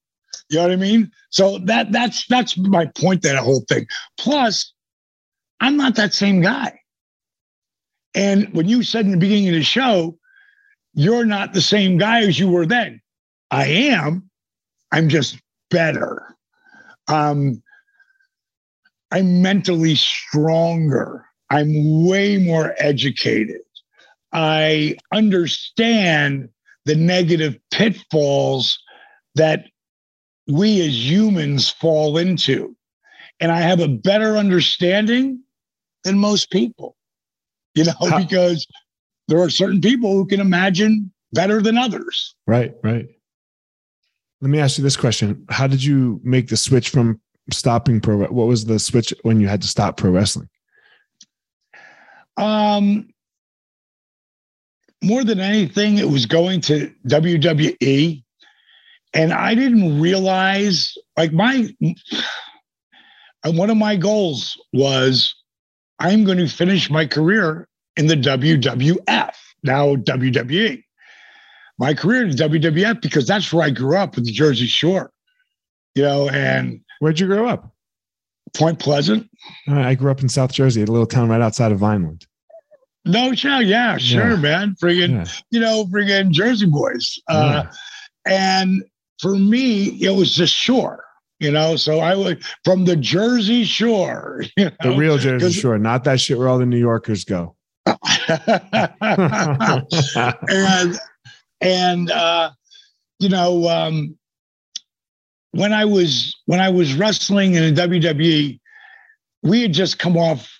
You 0.49 0.57
know 0.57 0.63
what 0.63 0.71
I 0.71 0.75
mean? 0.75 1.11
So 1.29 1.57
that 1.59 1.91
that's 1.91 2.27
that's 2.27 2.57
my 2.57 2.85
point 2.85 3.23
that 3.23 3.37
whole 3.37 3.65
thing. 3.67 3.87
Plus, 4.17 4.73
I'm 5.59 5.77
not 5.77 5.95
that 5.95 6.13
same 6.13 6.41
guy. 6.41 6.79
And 8.13 8.53
when 8.53 8.67
you 8.69 8.83
said 8.83 9.05
in 9.05 9.11
the 9.11 9.17
beginning 9.17 9.49
of 9.49 9.55
the 9.55 9.63
show, 9.63 10.17
you're 10.95 11.25
not 11.25 11.53
the 11.53 11.61
same 11.61 11.97
guy 11.97 12.21
as 12.21 12.39
you 12.39 12.49
were 12.49 12.65
then. 12.65 13.01
I 13.51 13.65
am. 13.65 14.29
I'm 14.91 15.09
just 15.09 15.37
better. 15.69 16.35
Um, 17.07 17.61
I'm 19.11 19.41
mentally 19.41 19.95
stronger. 19.95 21.25
I'm 21.49 22.05
way 22.07 22.37
more 22.37 22.73
educated. 22.79 23.61
I 24.33 24.95
understand 25.13 26.49
the 26.85 26.95
negative 26.95 27.57
pitfalls 27.71 28.79
that 29.35 29.65
we 30.47 30.81
as 30.85 30.95
humans 30.95 31.69
fall 31.69 32.17
into. 32.17 32.75
And 33.39 33.51
I 33.51 33.59
have 33.61 33.79
a 33.79 33.87
better 33.87 34.37
understanding 34.37 35.41
than 36.03 36.17
most 36.17 36.51
people, 36.51 36.95
you 37.73 37.83
know, 37.83 37.93
because 38.17 38.65
there 39.27 39.39
are 39.39 39.49
certain 39.49 39.81
people 39.81 40.13
who 40.13 40.25
can 40.25 40.39
imagine 40.39 41.11
better 41.33 41.61
than 41.61 41.77
others. 41.77 42.35
Right, 42.47 42.73
right. 42.83 43.07
Let 44.41 44.49
me 44.49 44.59
ask 44.59 44.77
you 44.77 44.83
this 44.83 44.97
question 44.97 45.45
How 45.49 45.67
did 45.67 45.83
you 45.83 46.19
make 46.23 46.47
the 46.47 46.57
switch 46.57 46.89
from 46.89 47.19
stopping 47.51 48.01
pro? 48.01 48.17
What 48.17 48.47
was 48.47 48.65
the 48.65 48.79
switch 48.79 49.13
when 49.23 49.39
you 49.39 49.47
had 49.47 49.61
to 49.61 49.67
stop 49.67 49.97
pro 49.97 50.11
wrestling? 50.11 50.49
Um, 52.37 53.09
more 55.03 55.23
than 55.23 55.39
anything, 55.39 55.97
it 55.97 56.09
was 56.09 56.25
going 56.25 56.61
to 56.61 56.93
WWE. 57.07 58.23
And 59.13 59.31
I 59.31 59.55
didn't 59.55 60.01
realize, 60.01 60.93
like, 61.15 61.31
my 61.31 61.69
one 63.45 63.69
of 63.69 63.77
my 63.77 63.95
goals 63.95 64.59
was 64.73 65.33
I'm 65.99 66.25
going 66.25 66.39
to 66.39 66.47
finish 66.47 66.89
my 66.89 67.05
career 67.05 67.67
in 67.97 68.07
the 68.07 68.15
WWF, 68.15 69.33
now 69.63 69.95
WWE. 69.95 70.83
My 71.77 71.93
career 71.93 72.23
in 72.23 72.29
the 72.29 72.35
WWF 72.35 73.01
because 73.01 73.27
that's 73.27 73.51
where 73.51 73.65
I 73.65 73.69
grew 73.69 73.97
up 73.97 74.17
in 74.17 74.23
the 74.23 74.31
Jersey 74.31 74.67
Shore, 74.67 75.11
you 75.93 76.03
know. 76.03 76.29
And 76.29 76.81
where'd 76.99 77.19
you 77.19 77.27
grow 77.27 77.47
up? 77.47 77.73
Point 78.55 78.79
Pleasant. 78.79 79.29
I 79.67 79.95
grew 79.95 80.09
up 80.09 80.21
in 80.21 80.29
South 80.29 80.53
Jersey, 80.53 80.83
a 80.83 80.85
little 80.85 81.05
town 81.05 81.27
right 81.27 81.41
outside 81.41 81.73
of 81.73 81.79
Vineland. 81.79 82.25
No, 83.03 83.33
child. 83.33 83.65
Yeah, 83.65 83.97
sure, 83.97 84.31
yeah. 84.31 84.35
man. 84.37 84.75
Friggin', 84.81 85.25
yeah. 85.25 85.31
you 85.51 85.59
know, 85.59 85.85
friggin' 85.85 86.31
Jersey 86.31 86.65
boys. 86.65 87.19
Uh, 87.27 87.65
yeah. 87.65 87.71
And 88.25 88.83
for 89.21 89.35
me, 89.35 90.01
it 90.01 90.11
was 90.11 90.35
the 90.35 90.47
shore. 90.47 91.03
You 91.39 91.51
know, 91.51 91.75
so 91.75 91.99
I 91.99 92.15
was 92.15 92.35
from 92.63 92.85
the 92.85 92.95
Jersey 92.95 93.65
Shore. 93.65 94.43
You 94.57 94.65
know, 94.65 94.71
the 94.81 94.95
real 94.95 95.17
Jersey 95.17 95.51
Shore, 95.51 95.77
not 95.77 96.05
that 96.05 96.21
shit 96.21 96.37
where 96.37 96.47
all 96.47 96.57
the 96.57 96.65
New 96.65 96.79
Yorkers 96.79 97.25
go. 97.25 97.54
And 100.49 100.99
and 101.61 102.11
uh, 102.11 102.51
you 103.19 103.29
know, 103.29 103.67
um, 103.67 104.17
when 105.51 105.73
I 105.73 105.85
was 105.85 106.35
when 106.45 106.59
I 106.59 106.69
was 106.69 106.93
wrestling 106.95 107.53
in 107.55 107.73
the 107.73 107.81
WWE, 107.81 108.59
we 109.43 109.61
had 109.61 109.73
just 109.73 109.99
come 109.99 110.17
off 110.17 110.51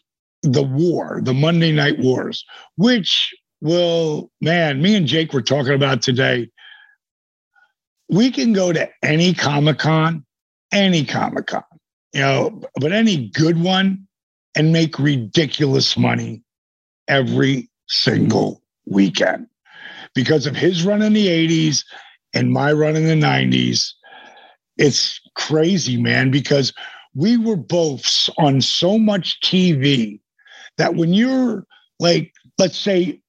the 0.44 0.64
war, 0.64 1.20
the 1.24 1.34
Monday 1.34 1.72
Night 1.72 2.00
Wars, 2.00 2.46
which 2.78 3.34
will, 3.62 4.30
man, 4.42 4.82
me 4.82 4.96
and 4.96 5.08
Jake 5.08 5.34
were 5.34 5.42
talking 5.42 5.74
about 5.74 6.02
today. 6.02 6.50
We 8.10 8.30
can 8.32 8.54
go 8.54 8.72
to 8.72 8.88
any 9.04 9.34
Comic 9.34 9.80
Con, 9.80 10.24
any 10.72 11.04
Comic 11.04 11.48
Con, 11.48 11.64
you 12.14 12.22
know, 12.22 12.62
but 12.80 12.92
any 12.92 13.30
good 13.30 13.60
one 13.60 14.08
and 14.56 14.72
make 14.72 15.00
ridiculous 15.00 15.98
money 15.98 16.45
every 17.08 17.70
single 17.88 18.62
weekend 18.86 19.48
because 20.14 20.46
of 20.46 20.56
his 20.56 20.84
run 20.84 21.02
in 21.02 21.14
the 21.14 21.28
80s 21.28 21.84
and 22.34 22.52
my 22.52 22.72
run 22.72 22.96
in 22.96 23.06
the 23.06 23.26
90s 23.26 23.94
it's 24.78 25.20
crazy, 25.36 26.02
man, 26.02 26.32
because 26.32 26.74
we 27.14 27.38
were 27.38 27.56
both 27.56 28.30
on 28.38 28.62
so 28.62 28.98
much 28.98 29.40
TV 29.42 30.20
that 30.78 30.96
when 30.96 31.14
you're 31.14 31.66
like, 32.00 32.34
let's 32.58 32.78
say, 32.78 33.22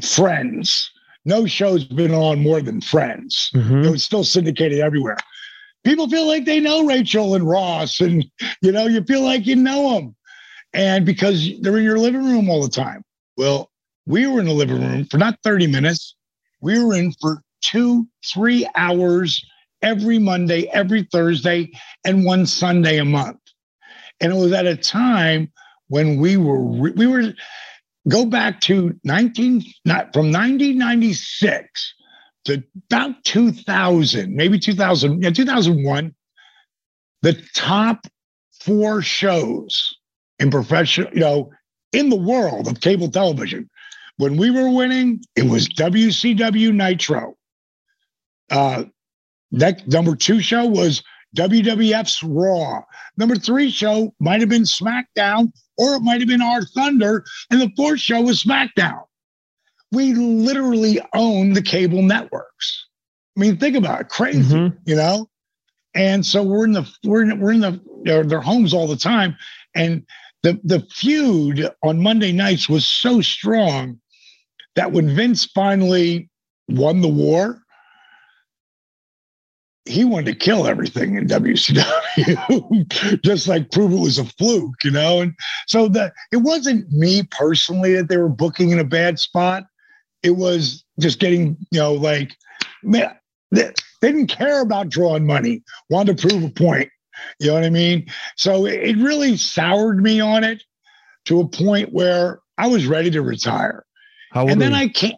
Friends, 0.00 0.88
no 1.24 1.44
show's 1.44 1.84
been 1.84 2.14
on 2.14 2.40
more 2.40 2.62
than 2.62 2.80
Friends. 2.80 3.50
Mm-hmm. 3.52 3.82
It 3.82 3.90
was 3.90 4.04
still 4.04 4.22
syndicated 4.22 4.78
everywhere. 4.78 5.16
People 5.82 6.08
feel 6.08 6.24
like 6.24 6.44
they 6.44 6.60
know 6.60 6.86
Rachel 6.86 7.34
and 7.34 7.48
Ross, 7.48 8.00
and 8.00 8.24
you 8.62 8.70
know, 8.70 8.86
you 8.86 9.02
feel 9.02 9.22
like 9.22 9.44
you 9.44 9.56
know 9.56 9.94
them, 9.94 10.16
and 10.72 11.04
because 11.04 11.50
they're 11.62 11.78
in 11.78 11.84
your 11.84 11.98
living 11.98 12.24
room 12.24 12.48
all 12.48 12.62
the 12.62 12.68
time. 12.68 13.02
Well, 13.36 13.70
we 14.06 14.26
were 14.26 14.40
in 14.40 14.46
the 14.46 14.52
living 14.52 14.80
room 14.80 15.04
for 15.06 15.18
not 15.18 15.38
30 15.42 15.66
minutes, 15.66 16.14
we 16.60 16.82
were 16.82 16.94
in 16.94 17.12
for 17.20 17.42
two, 17.60 18.06
three 18.24 18.68
hours 18.74 19.44
every 19.82 20.18
Monday, 20.18 20.68
every 20.68 21.02
Thursday, 21.04 21.70
and 22.04 22.24
one 22.24 22.46
Sunday 22.46 22.98
a 22.98 23.04
month. 23.04 23.40
And 24.20 24.32
it 24.32 24.36
was 24.36 24.52
at 24.52 24.66
a 24.66 24.76
time 24.76 25.52
when 25.88 26.18
we 26.18 26.36
were 26.36 26.60
we 26.60 27.06
were 27.06 27.34
go 28.08 28.24
back 28.24 28.60
to 28.62 28.98
19 29.04 29.62
not 29.84 30.12
from 30.12 30.32
1996 30.32 31.94
to 32.44 32.62
about 32.90 33.22
2000, 33.24 34.34
maybe 34.34 34.58
2000, 34.58 35.22
yeah, 35.22 35.30
2001. 35.30 36.14
The 37.22 37.42
top 37.54 38.06
four 38.60 39.02
shows 39.02 39.96
in 40.38 40.50
professional, 40.50 41.12
you 41.12 41.20
know, 41.20 41.50
in 41.92 42.08
the 42.08 42.16
world 42.16 42.68
of 42.68 42.80
cable 42.80 43.10
television. 43.10 43.68
When 44.18 44.36
we 44.36 44.50
were 44.50 44.70
winning, 44.70 45.22
it 45.36 45.44
was 45.44 45.68
WCW 45.68 46.72
Nitro. 46.72 47.36
Uh, 48.50 48.84
that 49.52 49.86
number 49.86 50.16
two 50.16 50.40
show 50.40 50.66
was 50.66 51.02
WWF's 51.36 52.22
Raw. 52.22 52.82
Number 53.16 53.36
three 53.36 53.70
show 53.70 54.14
might 54.20 54.40
have 54.40 54.48
been 54.48 54.62
SmackDown, 54.62 55.52
or 55.76 55.96
it 55.96 56.00
might 56.00 56.20
have 56.20 56.28
been 56.28 56.42
Our 56.42 56.62
Thunder, 56.62 57.24
and 57.50 57.60
the 57.60 57.70
fourth 57.76 58.00
show 58.00 58.22
was 58.22 58.42
SmackDown. 58.42 59.02
We 59.92 60.14
literally 60.14 61.00
own 61.14 61.52
the 61.52 61.62
cable 61.62 62.02
networks. 62.02 62.86
I 63.36 63.40
mean, 63.40 63.58
think 63.58 63.76
about 63.76 64.00
it, 64.00 64.08
crazy, 64.08 64.40
mm-hmm. 64.40 64.76
you 64.86 64.96
know. 64.96 65.28
And 65.94 66.24
so 66.24 66.42
we're 66.42 66.64
in 66.64 66.72
the 66.72 66.90
we're 67.04 67.22
in 67.22 67.40
we're 67.40 67.52
in 67.52 67.60
the 67.60 67.80
their, 68.02 68.24
their 68.24 68.40
homes 68.40 68.74
all 68.74 68.86
the 68.86 68.96
time, 68.96 69.36
and 69.74 70.06
the 70.46 70.60
the 70.62 70.80
feud 70.92 71.68
on 71.82 72.00
Monday 72.00 72.30
nights 72.30 72.68
was 72.68 72.86
so 72.86 73.20
strong 73.20 74.00
that 74.76 74.92
when 74.92 75.12
Vince 75.16 75.44
finally 75.46 76.30
won 76.68 77.00
the 77.00 77.08
war, 77.08 77.62
he 79.86 80.04
wanted 80.04 80.26
to 80.26 80.38
kill 80.38 80.68
everything 80.68 81.16
in 81.16 81.26
WCW, 81.26 83.20
just 83.24 83.48
like 83.48 83.72
prove 83.72 83.92
it 83.92 83.98
was 83.98 84.18
a 84.18 84.24
fluke, 84.24 84.84
you 84.84 84.92
know. 84.92 85.20
And 85.20 85.34
so 85.66 85.88
that 85.88 86.12
it 86.30 86.38
wasn't 86.38 86.88
me 86.92 87.24
personally 87.24 87.94
that 87.94 88.08
they 88.08 88.16
were 88.16 88.28
booking 88.28 88.70
in 88.70 88.78
a 88.78 88.84
bad 88.84 89.18
spot. 89.18 89.64
It 90.22 90.36
was 90.36 90.84
just 91.00 91.18
getting, 91.18 91.56
you 91.72 91.80
know, 91.80 91.94
like 91.94 92.36
man, 92.84 93.16
they, 93.50 93.72
they 94.00 94.12
didn't 94.12 94.28
care 94.28 94.60
about 94.60 94.90
drawing 94.90 95.26
money, 95.26 95.64
wanted 95.90 96.18
to 96.18 96.28
prove 96.28 96.44
a 96.44 96.50
point. 96.50 96.88
You 97.38 97.48
know 97.48 97.54
what 97.54 97.64
I 97.64 97.70
mean? 97.70 98.06
So 98.36 98.66
it, 98.66 98.96
really 98.96 99.36
soured 99.36 100.02
me 100.02 100.20
on 100.20 100.44
it 100.44 100.62
to 101.26 101.40
a 101.40 101.48
point 101.48 101.92
where 101.92 102.40
I 102.58 102.66
was 102.66 102.86
ready 102.86 103.10
to 103.10 103.22
retire. 103.22 103.84
and 104.48 104.60
then 104.60 104.74
I 104.74 104.88
came 104.88 105.16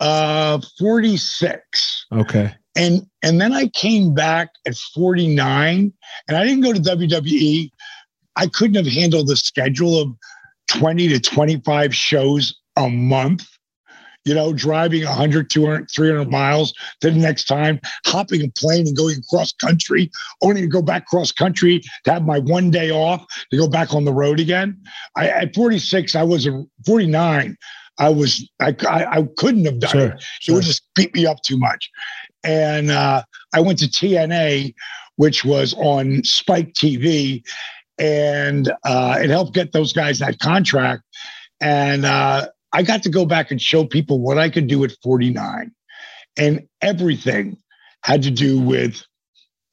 uh 0.00 0.60
46. 0.78 2.06
Okay 2.12 2.54
and 2.76 3.06
and 3.22 3.40
then 3.40 3.52
I 3.52 3.68
came 3.68 4.14
back 4.14 4.50
at 4.66 4.76
49 4.76 5.92
and 6.28 6.36
I 6.36 6.44
didn't 6.44 6.62
go 6.62 6.72
to 6.72 6.80
WWE. 6.80 7.70
I 8.36 8.46
couldn't 8.46 8.76
have 8.76 8.92
handled 8.92 9.28
the 9.28 9.36
schedule 9.36 10.00
of 10.00 10.08
20 10.68 11.08
to 11.08 11.20
25 11.20 11.94
shows 11.94 12.58
a 12.76 12.88
month. 12.88 13.46
You 14.24 14.34
know, 14.34 14.52
driving 14.52 15.04
100, 15.04 15.48
200, 15.48 15.88
300 15.94 16.30
miles 16.30 16.74
to 17.00 17.10
the 17.10 17.18
next 17.18 17.44
time, 17.44 17.80
hopping 18.04 18.42
a 18.42 18.48
plane 18.50 18.86
and 18.86 18.96
going 18.96 19.22
cross 19.30 19.52
country, 19.54 20.10
only 20.42 20.60
to 20.60 20.66
go 20.66 20.82
back 20.82 21.06
cross 21.06 21.32
country 21.32 21.80
to 22.04 22.12
have 22.12 22.24
my 22.24 22.38
one 22.38 22.70
day 22.70 22.90
off 22.90 23.24
to 23.50 23.56
go 23.56 23.68
back 23.68 23.94
on 23.94 24.04
the 24.04 24.12
road 24.12 24.38
again. 24.38 24.78
I, 25.16 25.28
at 25.28 25.54
46, 25.54 26.14
I 26.14 26.22
was 26.22 26.46
a 26.46 26.64
49. 26.86 27.56
I 27.98 28.08
was 28.08 28.48
I, 28.60 28.74
I, 28.88 29.18
I 29.18 29.28
couldn't 29.36 29.64
have 29.64 29.78
done 29.78 29.90
sure, 29.90 30.08
it. 30.08 30.22
Sure. 30.40 30.54
Would 30.54 30.64
just 30.64 30.82
beat 30.94 31.14
me 31.14 31.26
up 31.26 31.42
too 31.42 31.58
much 31.58 31.90
and 32.44 32.90
uh, 32.90 33.22
I 33.54 33.60
went 33.60 33.78
to 33.80 33.86
TNA, 33.86 34.74
which 35.16 35.44
was 35.44 35.74
on 35.74 36.24
Spike 36.24 36.72
TV, 36.72 37.42
and 37.98 38.72
uh, 38.84 39.18
it 39.20 39.30
helped 39.30 39.54
get 39.54 39.72
those 39.72 39.92
guys 39.92 40.18
that 40.20 40.38
contract. 40.38 41.02
And 41.60 42.04
uh, 42.04 42.48
I 42.72 42.82
got 42.82 43.02
to 43.02 43.10
go 43.10 43.26
back 43.26 43.50
and 43.50 43.60
show 43.60 43.84
people 43.84 44.20
what 44.20 44.38
I 44.38 44.48
could 44.48 44.66
do 44.66 44.84
at 44.84 44.92
49, 45.02 45.72
and 46.38 46.68
everything 46.80 47.56
had 48.02 48.22
to 48.22 48.30
do 48.30 48.60
with, 48.60 49.02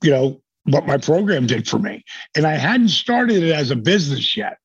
you 0.01 0.11
know, 0.11 0.41
what 0.65 0.85
my 0.85 0.97
program 0.97 1.47
did 1.47 1.67
for 1.67 1.79
me. 1.79 2.03
And 2.35 2.45
I 2.45 2.55
hadn't 2.55 2.89
started 2.89 3.43
it 3.43 3.53
as 3.53 3.71
a 3.71 3.75
business 3.75 4.35
yet. 4.35 4.57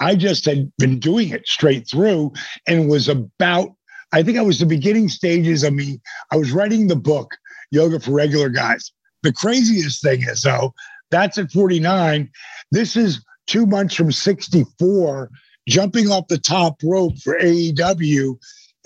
I 0.00 0.14
just 0.16 0.46
had 0.46 0.72
been 0.78 0.98
doing 0.98 1.28
it 1.28 1.46
straight 1.46 1.88
through 1.88 2.32
and 2.66 2.88
was 2.88 3.08
about 3.08 3.70
I 4.12 4.22
think 4.22 4.36
I 4.36 4.42
was 4.42 4.58
the 4.58 4.66
beginning 4.66 5.08
stages 5.08 5.62
of 5.62 5.72
me. 5.72 5.98
I 6.30 6.36
was 6.36 6.52
writing 6.52 6.86
the 6.86 6.96
book 6.96 7.34
yoga 7.70 7.98
for 7.98 8.12
regular 8.12 8.50
guys. 8.50 8.92
The 9.22 9.32
craziest 9.32 10.02
thing 10.02 10.22
is, 10.22 10.42
though, 10.42 10.74
that's 11.10 11.38
at 11.38 11.50
49. 11.50 12.30
This 12.70 12.94
is 12.94 13.24
two 13.46 13.66
months 13.66 13.94
from 13.94 14.12
64, 14.12 15.30
jumping 15.68 16.10
off 16.10 16.28
the 16.28 16.38
top 16.38 16.80
rope 16.82 17.18
for 17.18 17.38
AEW 17.38 18.36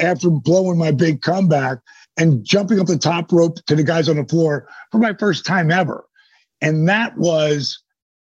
after 0.01 0.31
blowing 0.31 0.79
my 0.79 0.91
big 0.91 1.23
comeback 1.23 1.79
and 2.17 2.45
jumping 2.45 2.81
up 2.81 2.87
the 2.87 2.99
top 2.99 3.33
rope 3.33 3.57
to 3.67 3.75
the 3.75 3.83
guys 3.83 4.09
on 4.09 4.17
the 4.17 4.25
floor 4.25 4.69
for 4.91 4.99
my 4.99 5.15
first 5.15 5.45
time 5.45 5.71
ever. 5.71 6.05
And 6.61 6.89
that 6.89 7.17
was 7.17 7.83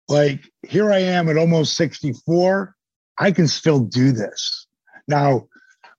like, 0.09 0.51
here 0.67 0.93
I 0.93 0.99
am 0.99 1.29
at 1.29 1.37
almost 1.37 1.77
64. 1.77 2.75
I 3.19 3.31
can 3.33 3.49
still 3.49 3.81
do 3.81 4.13
this. 4.13 4.67
Now, 5.07 5.49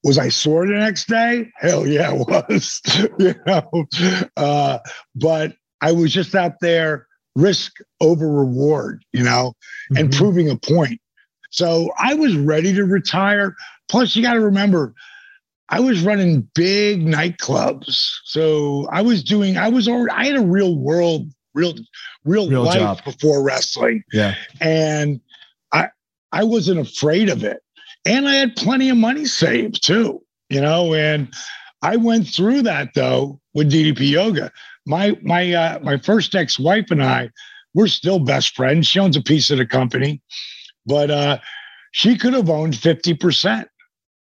was 0.03 0.17
I 0.17 0.29
sore 0.29 0.65
the 0.65 0.73
next 0.73 1.07
day? 1.07 1.51
Hell 1.57 1.85
yeah, 1.85 2.11
I 2.11 2.13
was. 2.13 2.81
you 3.19 3.35
know, 3.45 3.85
uh, 4.37 4.79
but 5.15 5.53
I 5.81 5.91
was 5.91 6.13
just 6.13 6.35
out 6.35 6.59
there, 6.61 7.07
risk 7.35 7.77
over 7.99 8.29
reward, 8.29 9.03
you 9.11 9.23
know, 9.23 9.53
mm-hmm. 9.91 9.97
and 9.97 10.13
proving 10.13 10.49
a 10.49 10.55
point. 10.55 10.99
So 11.49 11.91
I 11.97 12.13
was 12.13 12.35
ready 12.35 12.73
to 12.73 12.83
retire. 12.85 13.55
Plus, 13.87 14.15
you 14.15 14.21
got 14.21 14.33
to 14.33 14.41
remember, 14.41 14.93
I 15.69 15.79
was 15.79 16.01
running 16.01 16.47
big 16.53 17.05
nightclubs. 17.05 18.11
So 18.23 18.87
I 18.91 19.01
was 19.01 19.23
doing, 19.23 19.57
I 19.57 19.69
was 19.69 19.87
already, 19.87 20.11
I 20.11 20.25
had 20.25 20.35
a 20.35 20.45
real 20.45 20.75
world, 20.75 21.27
real, 21.53 21.73
real, 22.23 22.49
real 22.49 22.63
life 22.63 22.79
job. 22.79 23.03
before 23.03 23.43
wrestling. 23.43 24.03
Yeah. 24.13 24.35
And 24.61 25.19
I, 25.71 25.89
I 26.31 26.43
wasn't 26.43 26.79
afraid 26.79 27.29
of 27.29 27.43
it 27.43 27.63
and 28.05 28.27
I 28.27 28.35
had 28.35 28.55
plenty 28.55 28.89
of 28.89 28.97
money 28.97 29.25
saved 29.25 29.83
too, 29.83 30.21
you 30.49 30.61
know. 30.61 30.93
And 30.93 31.33
I 31.81 31.95
went 31.97 32.27
through 32.27 32.63
that 32.63 32.93
though 32.95 33.39
with 33.53 33.71
DDP 33.71 34.11
Yoga. 34.11 34.51
My 34.85 35.17
my 35.21 35.53
uh, 35.53 35.79
my 35.79 35.97
first 35.97 36.35
ex 36.35 36.59
wife 36.59 36.91
and 36.91 37.03
I, 37.03 37.29
we're 37.73 37.87
still 37.87 38.19
best 38.19 38.55
friends. 38.55 38.87
She 38.87 38.99
owns 38.99 39.17
a 39.17 39.21
piece 39.21 39.51
of 39.51 39.57
the 39.57 39.65
company, 39.65 40.21
but 40.85 41.11
uh, 41.11 41.39
she 41.91 42.17
could 42.17 42.33
have 42.33 42.49
owned 42.49 42.77
fifty 42.77 43.13
percent, 43.13 43.67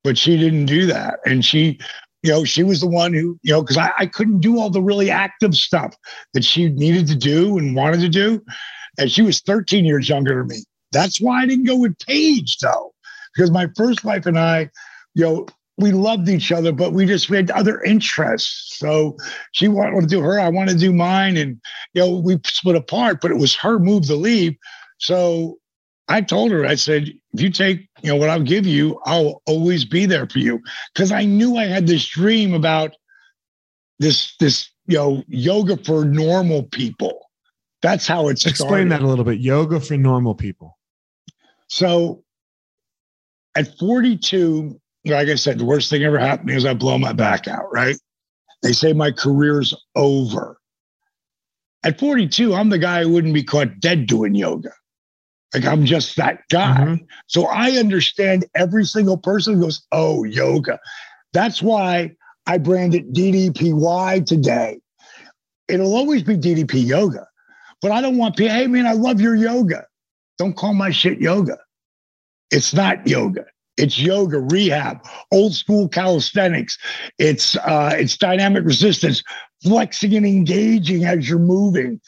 but 0.05 0.19
she 0.19 0.37
didn't 0.37 0.67
do 0.67 0.87
that, 0.87 1.21
and 1.25 1.45
she. 1.45 1.79
You 2.23 2.33
know, 2.33 2.45
she 2.45 2.65
was 2.65 2.81
the 2.81 2.89
one 2.89 3.13
who, 3.13 3.39
you 3.45 3.53
know, 3.53 3.61
because 3.61 3.77
I, 3.77 3.93
I 3.99 4.07
couldn't 4.07 4.41
do 4.41 4.59
all 4.59 4.69
the 4.69 4.83
really 4.83 5.13
active 5.13 5.55
stuff 5.55 5.95
that 6.35 6.43
she 6.45 6.69
needed 6.71 7.07
to 7.07 7.15
do 7.15 7.57
and 7.57 7.77
wanted 7.77 8.01
to 8.01 8.09
do. 8.09 8.43
And 8.99 9.13
she 9.13 9.23
was 9.23 9.41
13 9.43 9.85
years 9.85 10.09
younger 10.09 10.35
than 10.39 10.49
me. 10.49 10.65
That's 10.91 11.21
why 11.21 11.43
I 11.43 11.47
didn't 11.47 11.67
go 11.67 11.77
with 11.77 11.97
Paige, 12.01 12.57
though 12.59 12.93
because 13.37 13.51
my 13.51 13.69
first 13.77 14.05
wife 14.05 14.27
and 14.27 14.39
I, 14.39 14.71
you 15.15 15.25
know, 15.25 15.47
we 15.79 15.93
loved 15.93 16.29
each 16.29 16.53
other, 16.53 16.73
but 16.73 16.93
we 16.93 17.05
just 17.05 17.29
we 17.29 17.37
had 17.37 17.51
other 17.51 17.83
interests. 17.83 18.79
So 18.79 19.17
she 19.53 19.69
wanted 19.69 20.01
to 20.01 20.07
do 20.07 20.23
her, 20.23 20.41
I 20.41 20.49
wanted 20.49 20.73
to 20.73 20.79
do 20.79 20.93
mine, 20.93 21.37
and 21.37 21.61
you 21.93 22.03
know, 22.03 22.17
we 22.19 22.39
split 22.45 22.77
apart. 22.77 23.21
But 23.21 23.31
it 23.31 23.37
was 23.37 23.55
her 23.57 23.79
move 23.79 24.07
to 24.07 24.17
leave. 24.17 24.57
So 24.99 25.59
I 26.09 26.21
told 26.21 26.53
her, 26.53 26.65
I 26.65 26.77
said, 26.77 27.09
if 27.35 27.41
you 27.41 27.51
take, 27.51 27.89
you 28.03 28.11
know, 28.11 28.17
what 28.17 28.31
I'll 28.31 28.43
give 28.43 28.67
you, 28.67 29.01
I'll 29.07 29.43
always 29.47 29.85
be 29.85 30.07
there 30.07 30.29
for 30.29 30.39
you. 30.39 30.63
Because 30.95 31.11
I 31.11 31.25
knew 31.25 31.57
I 31.57 31.65
had 31.65 31.87
this 31.87 32.07
dream 32.07 32.55
about 32.55 32.95
this, 33.99 34.37
this, 34.39 34.71
you 34.87 34.97
know, 34.97 35.25
yoga 35.27 35.77
for 35.77 36.05
normal 36.05 36.63
people. 36.65 37.27
That's 37.83 38.07
how 38.07 38.29
it's 38.29 38.47
explain 38.47 38.89
that 38.91 39.03
a 39.03 39.07
little 39.07 39.25
bit. 39.25 39.41
Yoga 39.41 39.81
for 39.81 39.97
normal 39.97 40.35
people. 40.35 40.79
So 41.69 42.23
at 43.57 43.77
42, 43.79 44.81
like 45.07 45.29
I 45.29 45.35
said, 45.35 45.59
the 45.59 45.65
worst 45.65 45.91
thing 45.91 46.05
ever 46.05 46.19
happened 46.19 46.51
is 46.51 46.65
I 46.65 46.75
blow 46.75 46.99
my 46.99 47.13
back 47.13 47.49
out, 47.49 47.73
right? 47.73 47.97
They 48.63 48.73
say 48.73 48.93
my 48.93 49.11
career's 49.11 49.75
over. 49.95 50.59
At 51.85 51.99
42, 51.99 52.55
I'm 52.55 52.69
the 52.69 52.79
guy 52.79 53.03
who 53.03 53.11
wouldn't 53.11 53.35
be 53.35 53.45
caught 53.45 53.81
dead 53.81 54.07
doing 54.07 54.35
yoga. 54.35 54.71
Like 55.57 55.65
I'm 55.65 55.87
just 55.87 56.17
that 56.17 56.43
guy. 56.51 56.77
Mm-hmm. 56.77 57.05
So 57.29 57.47
I 57.47 57.71
understand 57.79 58.45
every 58.55 58.85
single 58.85 59.17
person 59.17 59.55
who 59.55 59.63
goes, 59.63 59.87
oh, 59.91 60.23
yoga. 60.25 60.79
That's 61.33 61.63
why 61.63 62.15
I 62.47 62.59
brand 62.59 62.95
it 62.95 63.11
DDPY 63.15 64.27
today. 64.27 64.79
It'll 65.67 65.97
always 65.97 66.23
be 66.23 66.37
DDP 66.37 66.87
yoga. 66.87 67.27
But 67.81 67.91
I 67.91 68.03
don't 68.03 68.19
want 68.19 68.37
people, 68.37 68.55
hey 68.55 68.67
man, 68.67 68.87
I 68.87 68.93
love 68.93 69.19
your 69.19 69.35
yoga. 69.35 69.87
Don't 70.37 70.55
call 70.55 70.75
my 70.75 70.91
shit 70.91 71.23
yoga. 71.23 71.57
It's 72.51 72.75
not 72.75 73.07
yoga. 73.07 73.47
It's 73.79 73.99
yoga 73.99 74.41
rehab, 74.41 75.07
old 75.33 75.55
school 75.55 75.89
calisthenics. 75.89 76.77
It's 77.19 77.57
uh, 77.57 77.95
it's 77.95 78.19
dynamic 78.19 78.65
resistance, 78.65 79.23
flexing 79.63 80.15
and 80.15 80.27
engaging 80.27 81.05
as 81.05 81.29
you're 81.29 81.39
moving 81.39 82.01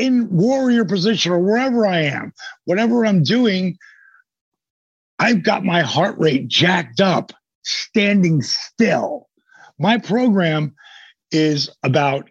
in 0.00 0.28
warrior 0.30 0.84
position 0.84 1.32
or 1.32 1.38
wherever 1.38 1.86
I 1.86 2.00
am, 2.00 2.32
whatever 2.64 3.04
I'm 3.04 3.22
doing, 3.22 3.76
I've 5.18 5.42
got 5.42 5.64
my 5.64 5.82
heart 5.82 6.18
rate 6.18 6.48
jacked 6.48 7.00
up, 7.00 7.32
standing 7.62 8.40
still. 8.42 9.28
My 9.78 9.98
program 9.98 10.74
is 11.30 11.70
about 11.82 12.30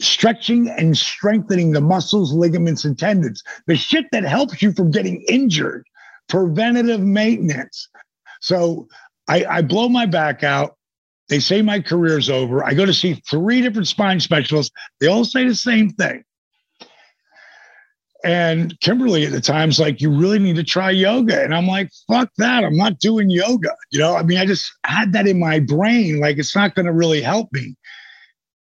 stretching 0.00 0.68
and 0.68 0.96
strengthening 0.96 1.72
the 1.72 1.80
muscles, 1.80 2.32
ligaments, 2.32 2.84
and 2.84 2.98
tendons, 2.98 3.42
the 3.66 3.76
shit 3.76 4.06
that 4.12 4.24
helps 4.24 4.62
you 4.62 4.72
from 4.72 4.90
getting 4.90 5.22
injured, 5.28 5.86
preventative 6.28 7.00
maintenance. 7.00 7.88
So 8.40 8.88
I, 9.28 9.44
I 9.44 9.62
blow 9.62 9.88
my 9.88 10.06
back 10.06 10.42
out. 10.42 10.76
They 11.28 11.40
say 11.40 11.60
my 11.60 11.80
career's 11.80 12.30
over. 12.30 12.64
I 12.64 12.74
go 12.74 12.86
to 12.86 12.94
see 12.94 13.14
three 13.28 13.60
different 13.60 13.88
spine 13.88 14.20
specialists. 14.20 14.74
They 15.00 15.08
all 15.08 15.24
say 15.24 15.46
the 15.46 15.54
same 15.54 15.90
thing. 15.90 16.24
And 18.24 18.78
Kimberly 18.80 19.24
at 19.26 19.32
the 19.32 19.40
time's 19.40 19.78
like, 19.78 20.00
you 20.00 20.10
really 20.10 20.38
need 20.38 20.56
to 20.56 20.64
try 20.64 20.90
yoga. 20.90 21.42
And 21.42 21.54
I'm 21.54 21.66
like, 21.66 21.90
fuck 22.08 22.30
that. 22.38 22.64
I'm 22.64 22.76
not 22.76 22.98
doing 22.98 23.30
yoga. 23.30 23.74
You 23.90 23.98
know, 23.98 24.16
I 24.16 24.22
mean, 24.22 24.38
I 24.38 24.46
just 24.46 24.72
had 24.84 25.12
that 25.12 25.26
in 25.26 25.38
my 25.38 25.60
brain. 25.60 26.18
Like, 26.18 26.38
it's 26.38 26.56
not 26.56 26.74
going 26.74 26.86
to 26.86 26.92
really 26.92 27.20
help 27.20 27.52
me. 27.52 27.76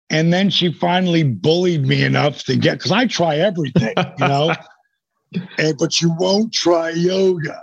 And 0.09 0.33
then 0.33 0.49
she 0.49 0.71
finally 0.71 1.23
bullied 1.23 1.85
me 1.85 2.03
enough 2.03 2.43
to 2.45 2.55
get, 2.55 2.77
because 2.77 2.91
I 2.91 3.05
try 3.05 3.37
everything, 3.37 3.93
you 3.97 4.27
know, 4.27 4.53
and, 5.57 5.77
but 5.77 6.01
you 6.01 6.15
won't 6.17 6.53
try 6.53 6.89
yoga. 6.91 7.61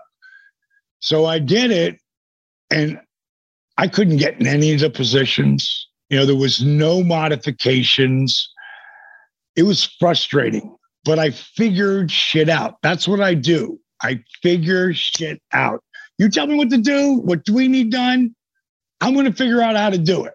So 1.01 1.25
I 1.25 1.39
did 1.39 1.71
it 1.71 1.99
and 2.71 3.01
I 3.79 3.89
couldn't 3.89 4.17
get 4.17 4.41
in 4.41 4.47
any 4.47 4.73
of 4.73 4.81
the 4.81 4.91
positions. 4.91 5.89
You 6.09 6.19
know, 6.19 6.27
there 6.27 6.37
was 6.37 6.65
no 6.65 7.03
modifications. 7.03 8.49
It 9.57 9.65
was 9.65 9.85
frustrating, 9.85 10.77
but 11.07 11.19
I 11.21 11.31
figured 11.31 12.11
shit 12.11 12.49
out. 12.49 12.77
That's 12.83 13.07
what 13.07 13.21
I 13.21 13.35
do. 13.35 13.79
I 14.03 14.23
figure 14.43 14.93
shit 14.93 15.41
out. 15.53 15.83
You 16.19 16.29
tell 16.29 16.47
me 16.47 16.57
what 16.57 16.69
to 16.71 16.79
do. 16.79 17.15
What 17.19 17.45
do 17.45 17.55
we 17.55 17.69
need 17.69 17.91
done? 17.91 18.35
I'm 19.01 19.15
going 19.15 19.27
to 19.27 19.33
figure 19.33 19.63
out 19.63 19.77
how 19.77 19.91
to 19.91 19.99
do 19.99 20.25
it. 20.25 20.35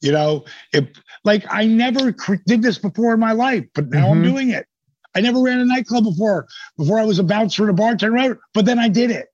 You 0.00 0.10
know, 0.10 0.44
if 0.72 0.88
like 1.24 1.44
I 1.48 1.64
never 1.64 2.14
did 2.46 2.62
this 2.62 2.78
before 2.78 3.14
in 3.14 3.20
my 3.20 3.32
life, 3.32 3.64
but 3.74 3.88
now 3.90 4.06
mm-hmm. 4.06 4.12
I'm 4.12 4.22
doing 4.22 4.50
it. 4.50 4.66
I 5.14 5.20
never 5.20 5.40
ran 5.40 5.60
a 5.60 5.64
nightclub 5.64 6.04
before. 6.04 6.48
Before 6.76 6.98
I 6.98 7.04
was 7.04 7.18
a 7.20 7.24
bouncer 7.24 7.62
and 7.62 7.70
a 7.70 7.74
bartender, 7.74 8.40
but 8.54 8.64
then 8.64 8.78
I 8.78 8.88
did 8.88 9.10
it. 9.10 9.28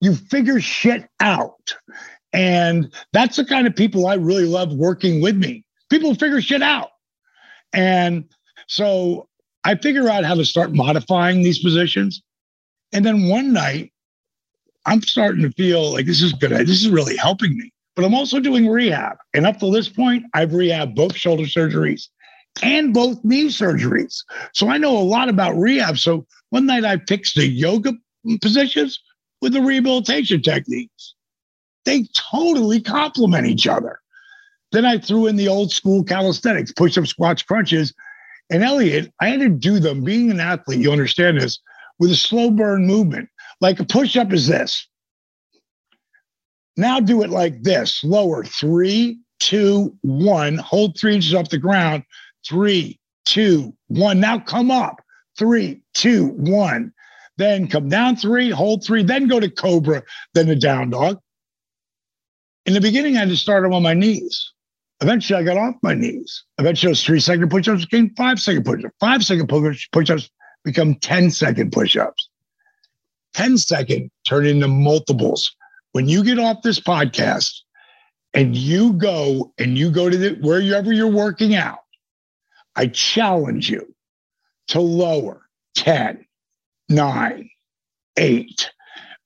You 0.00 0.14
figure 0.14 0.60
shit 0.60 1.08
out. 1.20 1.76
And 2.32 2.92
that's 3.12 3.36
the 3.36 3.44
kind 3.44 3.66
of 3.66 3.76
people 3.76 4.06
I 4.06 4.14
really 4.14 4.46
love 4.46 4.72
working 4.72 5.20
with 5.20 5.36
me. 5.36 5.64
People 5.88 6.14
figure 6.14 6.40
shit 6.40 6.62
out. 6.62 6.90
And 7.72 8.24
so 8.66 9.27
I 9.68 9.76
figure 9.76 10.08
out 10.08 10.24
how 10.24 10.34
to 10.34 10.44
start 10.44 10.72
modifying 10.72 11.42
these 11.42 11.58
positions. 11.58 12.22
And 12.92 13.04
then 13.04 13.28
one 13.28 13.52
night, 13.52 13.92
I'm 14.86 15.02
starting 15.02 15.42
to 15.42 15.52
feel 15.52 15.92
like 15.92 16.06
this 16.06 16.22
is 16.22 16.32
good. 16.32 16.50
This 16.50 16.82
is 16.82 16.88
really 16.88 17.16
helping 17.16 17.56
me 17.56 17.72
but 17.98 18.04
I'm 18.04 18.14
also 18.14 18.38
doing 18.38 18.68
rehab. 18.68 19.16
And 19.34 19.44
up 19.44 19.58
to 19.58 19.72
this 19.72 19.88
point, 19.88 20.24
I've 20.32 20.50
rehabbed 20.50 20.94
both 20.94 21.16
shoulder 21.16 21.42
surgeries 21.42 22.06
and 22.62 22.94
both 22.94 23.18
knee 23.24 23.48
surgeries. 23.48 24.22
So 24.54 24.68
I 24.68 24.78
know 24.78 24.96
a 24.96 25.02
lot 25.02 25.28
about 25.28 25.56
rehab. 25.56 25.98
So 25.98 26.24
one 26.50 26.64
night 26.64 26.84
I 26.84 26.98
fixed 27.08 27.34
the 27.34 27.48
yoga 27.48 27.94
positions 28.40 29.00
with 29.42 29.52
the 29.52 29.60
rehabilitation 29.60 30.42
techniques. 30.42 31.16
They 31.86 32.06
totally 32.14 32.80
complement 32.80 33.48
each 33.48 33.66
other. 33.66 33.98
Then 34.70 34.84
I 34.84 34.98
threw 34.98 35.26
in 35.26 35.34
the 35.34 35.48
old 35.48 35.72
school 35.72 36.04
calisthenics, 36.04 36.70
push 36.70 36.96
up, 36.96 37.08
squats, 37.08 37.42
crunches. 37.42 37.92
And 38.50 38.62
Elliot, 38.62 39.12
I 39.20 39.28
had 39.28 39.40
to 39.40 39.48
do 39.48 39.78
them. 39.78 40.02
Being 40.02 40.30
an 40.30 40.40
athlete, 40.40 40.80
you 40.80 40.90
understand 40.90 41.40
this, 41.40 41.60
with 41.98 42.10
a 42.10 42.16
slow 42.16 42.50
burn 42.50 42.86
movement. 42.86 43.28
Like 43.60 43.80
a 43.80 43.84
push 43.84 44.16
up 44.16 44.32
is 44.32 44.46
this 44.46 44.88
now 46.78 47.00
do 47.00 47.22
it 47.22 47.30
like 47.30 47.62
this 47.62 48.02
lower 48.04 48.44
three, 48.44 49.18
two, 49.40 49.94
one, 50.02 50.56
hold 50.58 50.96
three 50.96 51.16
inches 51.16 51.34
off 51.34 51.50
the 51.50 51.58
ground. 51.58 52.04
Three, 52.46 53.00
two, 53.24 53.74
one. 53.88 54.20
Now 54.20 54.38
come 54.38 54.70
up. 54.70 55.02
Three, 55.36 55.82
two, 55.92 56.28
one. 56.28 56.92
Then 57.36 57.66
come 57.66 57.88
down 57.88 58.16
three, 58.16 58.50
hold 58.50 58.84
three, 58.84 59.02
then 59.02 59.28
go 59.28 59.38
to 59.38 59.50
cobra, 59.50 60.02
then 60.34 60.46
the 60.46 60.56
down 60.56 60.90
dog. 60.90 61.18
In 62.64 62.74
the 62.74 62.80
beginning, 62.80 63.16
I 63.16 63.20
had 63.20 63.28
just 63.28 63.42
started 63.42 63.72
on 63.72 63.82
my 63.82 63.94
knees. 63.94 64.52
Eventually, 65.00 65.38
I 65.38 65.42
got 65.44 65.56
off 65.56 65.74
my 65.82 65.94
knees. 65.94 66.44
Eventually, 66.58 66.90
those 66.90 67.04
three 67.04 67.20
second 67.20 67.50
push 67.50 67.68
ups 67.68 67.84
became 67.84 68.14
five 68.16 68.40
second 68.40 68.64
push 68.64 68.84
ups. 68.84 68.94
Five 69.00 69.24
second 69.24 69.48
push 69.48 70.10
ups 70.10 70.30
become 70.64 70.96
10 70.96 71.30
second 71.30 71.72
push 71.72 71.96
ups. 71.96 72.28
10 73.34 73.58
second 73.58 74.10
turn 74.26 74.46
into 74.46 74.66
multiples 74.66 75.54
when 75.92 76.08
you 76.08 76.22
get 76.22 76.38
off 76.38 76.62
this 76.62 76.80
podcast 76.80 77.52
and 78.34 78.56
you 78.56 78.92
go 78.92 79.52
and 79.58 79.78
you 79.78 79.90
go 79.90 80.08
to 80.08 80.16
the, 80.16 80.38
wherever 80.40 80.92
you're 80.92 81.10
working 81.10 81.54
out, 81.54 81.78
I 82.76 82.86
challenge 82.88 83.70
you 83.70 83.94
to 84.68 84.80
lower 84.80 85.42
10, 85.74 86.24
9, 86.88 87.50
8, 88.16 88.70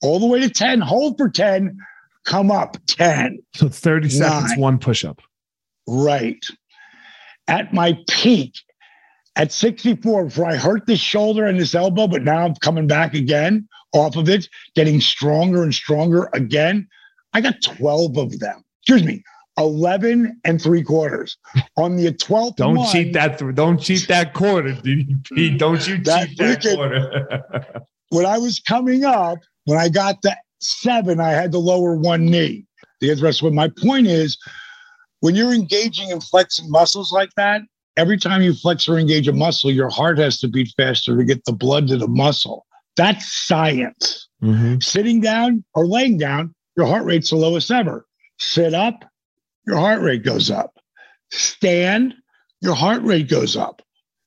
all 0.03 0.21
the 0.21 0.27
way 0.27 0.41
to 0.41 0.49
10, 0.49 0.81
hold 0.81 1.19
for 1.19 1.29
10, 1.29 1.77
come 2.25 2.51
up 2.51 2.77
10. 2.87 3.39
So 3.55 3.69
30 3.69 4.09
seconds, 4.09 4.51
nine. 4.53 4.61
one 4.61 4.79
push 4.79 5.05
up. 5.05 5.21
Right. 5.87 6.45
At 7.49 7.73
my 7.73 7.99
peak, 8.09 8.55
at 9.37 9.53
64, 9.53 10.27
before 10.27 10.47
I 10.47 10.57
hurt 10.57 10.87
this 10.87 11.01
shoulder 11.01 11.47
and 11.47 11.59
this 11.59 11.75
elbow, 11.75 12.07
but 12.07 12.23
now 12.23 12.45
I'm 12.45 12.55
coming 12.57 12.87
back 12.87 13.15
again 13.15 13.69
off 13.93 14.17
of 14.17 14.29
it, 14.29 14.49
getting 14.75 15.01
stronger 15.01 15.63
and 15.63 15.75
stronger 15.75 16.29
again. 16.33 16.89
I 17.33 17.41
got 17.41 17.63
12 17.63 18.17
of 18.17 18.39
them. 18.39 18.63
Excuse 18.83 19.05
me, 19.05 19.23
11 19.59 20.41
and 20.45 20.61
three 20.61 20.83
quarters 20.83 21.37
on 21.77 21.97
the 21.97 22.13
12th. 22.13 22.57
Don't 22.57 22.87
cheat 22.91 23.13
that. 23.15 23.39
Th- 23.39 23.55
don't 23.55 23.79
cheat 23.79 24.09
that 24.09 24.35
quarter, 24.35 24.71
DDP. 24.71 25.59
Don't 25.59 25.87
you 25.87 25.99
that 25.99 26.29
cheat 26.29 26.39
that 26.39 26.63
quarter. 26.63 27.83
when 28.09 28.27
I 28.27 28.39
was 28.39 28.61
coming 28.61 29.05
up, 29.05 29.39
when 29.65 29.79
I 29.79 29.89
got 29.89 30.21
the 30.23 30.37
seven, 30.61 31.21
I 31.21 31.31
had 31.31 31.53
to 31.53 31.59
lower 31.59 31.97
one 31.97 32.27
knee. 32.27 32.67
The 33.01 33.15
rest 33.15 33.43
What 33.43 33.53
my 33.53 33.69
point 33.69 34.07
is 34.07 34.39
when 35.23 35.37
you're 35.37 35.55
engaging 35.55 36.11
and 36.11 36.23
flexing 36.23 36.69
muscles 36.69 37.13
like 37.13 37.31
that, 37.37 37.63
every 37.97 38.19
time 38.19 38.43
you 38.43 38.53
flex 38.53 38.89
or 38.89 38.99
engage 38.99 39.29
a 39.29 39.33
muscle, 39.33 39.71
your 39.71 39.89
heart 39.89 40.19
has 40.19 40.41
to 40.41 40.49
beat 40.49 40.75
faster 40.77 41.17
to 41.17 41.23
get 41.23 41.45
the 41.45 41.53
blood 41.53 41.87
to 41.87 41.97
the 41.97 42.09
muscle. 42.09 42.67
That's 42.97 43.33
science. 43.33 44.29
Mm-hmm. 44.43 44.81
Sitting 44.81 45.21
down 45.21 45.65
or 45.75 45.87
laying 45.87 46.19
down, 46.19 46.53
your 46.77 46.87
heart 46.87 47.05
rate's 47.05 47.31
the 47.31 47.37
lowest 47.37 47.71
ever. 47.71 48.05
Sit 48.41 48.75
up, 48.75 49.05
your 49.65 49.77
heart 49.77 50.03
rate 50.03 50.25
goes 50.25 50.51
up. 50.51 50.77
Stand, 51.31 52.15
your 52.61 52.75
heart 52.75 53.03
rate 53.05 53.29
goes 53.29 53.57
up. 53.57 53.81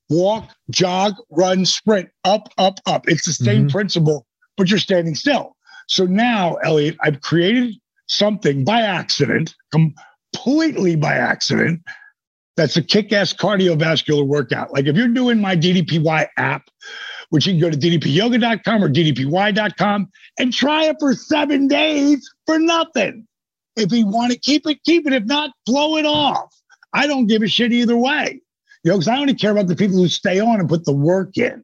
Walk, 0.08 0.50
jog, 0.70 1.16
run, 1.30 1.66
sprint, 1.66 2.08
up, 2.24 2.48
up, 2.56 2.80
up. 2.86 3.06
It's 3.06 3.26
the 3.26 3.34
same 3.34 3.64
mm-hmm. 3.64 3.68
principle, 3.68 4.26
but 4.56 4.70
you're 4.70 4.78
standing 4.78 5.14
still. 5.14 5.56
So 5.88 6.06
now, 6.06 6.54
Elliot, 6.54 6.96
I've 7.02 7.20
created 7.20 7.74
something 8.06 8.64
by 8.64 8.80
accident, 8.80 9.54
completely 10.36 10.96
by 10.96 11.14
accident, 11.14 11.80
that's 12.56 12.76
a 12.76 12.82
kick 12.82 13.12
ass 13.12 13.32
cardiovascular 13.32 14.26
workout. 14.26 14.72
Like 14.72 14.86
if 14.86 14.96
you're 14.96 15.08
doing 15.08 15.40
my 15.40 15.56
DDPY 15.56 16.28
app, 16.36 16.68
which 17.30 17.46
you 17.46 17.52
can 17.52 17.60
go 17.60 17.70
to 17.70 17.76
ddpyoga.com 17.76 18.84
or 18.84 18.88
ddpy.com 18.88 20.08
and 20.38 20.52
try 20.52 20.84
it 20.84 20.96
for 21.00 21.14
seven 21.14 21.68
days 21.68 22.28
for 22.46 22.58
nothing. 22.58 23.26
If 23.76 23.92
you 23.92 24.06
want 24.06 24.32
to 24.32 24.38
keep 24.38 24.66
it, 24.66 24.82
keep 24.84 25.06
it. 25.06 25.12
If 25.12 25.24
not, 25.24 25.50
blow 25.66 25.96
it 25.96 26.06
off. 26.06 26.54
I 26.94 27.06
don't 27.06 27.26
give 27.26 27.42
a 27.42 27.48
shit 27.48 27.72
either 27.72 27.96
way. 27.96 28.40
You 28.84 28.92
know, 28.92 28.96
because 28.96 29.08
I 29.08 29.18
only 29.18 29.34
care 29.34 29.50
about 29.50 29.66
the 29.66 29.76
people 29.76 29.96
who 29.96 30.08
stay 30.08 30.40
on 30.40 30.60
and 30.60 30.68
put 30.68 30.84
the 30.84 30.94
work 30.94 31.36
in. 31.36 31.62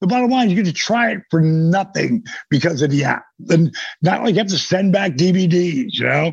The 0.00 0.06
bottom 0.06 0.30
line 0.30 0.48
is 0.48 0.54
you 0.54 0.62
get 0.62 0.68
to 0.68 0.76
try 0.76 1.12
it 1.12 1.22
for 1.30 1.40
nothing 1.40 2.24
because 2.50 2.82
of 2.82 2.90
the 2.90 3.04
app. 3.04 3.24
And 3.48 3.74
not 4.02 4.22
like 4.22 4.34
you 4.34 4.40
have 4.40 4.48
to 4.48 4.58
send 4.58 4.92
back 4.92 5.12
DVDs, 5.12 5.92
you 5.92 6.04
know? 6.04 6.32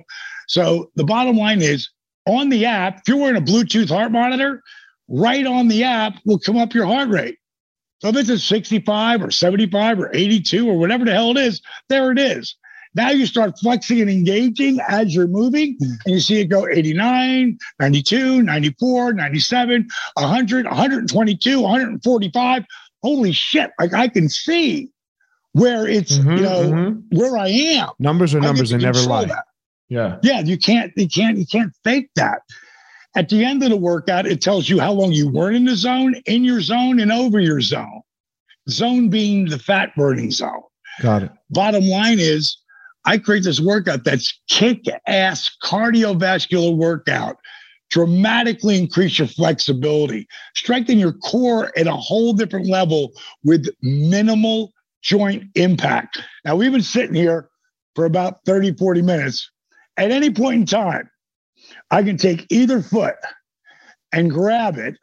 So 0.52 0.92
the 0.98 1.06
bottom 1.06 1.38
line 1.38 1.62
is 1.62 1.90
on 2.28 2.50
the 2.50 2.66
app, 2.66 2.98
if 2.98 3.04
you're 3.08 3.16
wearing 3.16 3.42
a 3.42 3.46
Bluetooth 3.46 3.88
heart 3.88 4.12
monitor, 4.12 4.62
right 5.08 5.48
on 5.48 5.70
the 5.70 5.86
app 5.86 6.16
will 6.26 6.40
come 6.40 6.58
up 6.58 6.74
your 6.74 6.86
heart 6.86 7.08
rate. 7.08 7.38
So 8.00 8.10
if 8.10 8.18
it's 8.18 8.30
a 8.30 8.38
65 8.38 9.24
or 9.24 9.32
75 9.32 10.00
or 10.02 10.12
82 10.14 10.70
or 10.70 10.78
whatever 10.78 11.06
the 11.06 11.14
hell 11.14 11.32
it 11.32 11.38
is, 11.38 11.62
there 11.88 12.12
it 12.12 12.20
is. 12.20 12.54
Now 12.96 13.12
you 13.12 13.26
start 13.28 13.58
flexing 13.60 14.02
and 14.02 14.10
engaging 14.10 14.80
as 14.90 15.16
you're 15.16 15.28
moving, 15.28 15.78
and 15.80 16.14
you 16.14 16.20
see 16.20 16.42
it 16.42 16.48
go 16.48 16.68
89, 16.68 17.58
92, 17.80 18.44
94, 18.44 19.14
97, 19.14 19.88
100, 20.16 20.66
122, 20.66 21.62
145. 21.62 22.66
Holy 23.02 23.32
shit. 23.32 23.72
Like 23.80 23.94
I 23.94 24.10
can 24.10 24.28
see 24.28 24.90
where 25.54 25.88
it's, 25.88 26.18
mm-hmm, 26.18 26.32
you 26.32 26.42
know, 26.42 26.64
mm-hmm. 26.64 27.18
where 27.18 27.38
I 27.38 27.48
am. 27.48 27.92
Numbers 28.00 28.36
are 28.36 28.42
numbers, 28.42 28.74
and 28.74 28.84
never 28.84 29.00
lie. 29.00 29.24
That. 29.24 29.46
Yeah. 29.92 30.20
Yeah. 30.24 30.40
You 30.40 30.58
can't, 30.58 30.94
you 30.96 31.10
can't, 31.10 31.38
you 31.38 31.46
can't 31.46 31.74
fake 31.84 32.10
that. 32.16 32.44
At 33.18 33.28
the 33.28 33.44
end 33.44 33.62
of 33.62 33.70
the 33.70 33.76
workout, 33.76 34.26
it 34.26 34.42
tells 34.42 34.70
you 34.70 34.80
how 34.80 34.94
long 34.94 35.12
you 35.12 35.30
weren't 35.30 35.58
in 35.58 35.66
the 35.66 35.76
zone, 35.76 36.16
in 36.26 36.46
your 36.46 36.62
zone, 36.62 37.02
and 37.02 37.12
over 37.12 37.42
your 37.42 37.60
zone. 37.60 38.02
Zone 38.70 39.10
being 39.10 39.50
the 39.50 39.60
fat 39.60 39.94
burning 39.98 40.32
zone. 40.32 40.62
Got 41.02 41.24
it. 41.24 41.32
Bottom 41.50 41.84
line 41.84 42.20
is, 42.22 42.58
I 43.06 43.18
create 43.18 43.44
this 43.44 43.60
workout 43.60 44.06
that's 44.06 44.40
kick 44.48 44.86
ass 45.08 45.52
cardiovascular 45.62 46.74
workout, 46.74 47.36
dramatically 47.90 48.78
increase 48.78 49.20
your 49.20 49.28
flexibility, 49.28 50.26
strengthen 50.56 51.00
your 51.00 51.14
core 51.14 51.78
at 51.78 51.88
a 51.88 51.96
whole 51.96 52.32
different 52.32 52.68
level 52.68 53.12
with 53.44 53.68
minimal 53.82 54.72
joint 55.02 55.44
impact. 55.56 56.18
Now, 56.46 56.56
we've 56.56 56.72
been 56.72 56.82
sitting 56.82 57.16
here 57.16 57.50
for 57.94 58.06
about 58.06 58.46
30, 58.46 58.76
40 58.76 59.02
minutes. 59.02 59.52
At 60.02 60.10
any 60.10 60.32
point 60.32 60.62
in 60.62 60.66
time, 60.66 61.12
I 61.92 62.02
can 62.02 62.18
take 62.18 62.48
either 62.50 62.82
foot 62.82 63.18
and 64.12 64.32
grab 64.32 64.80
it 64.80 64.96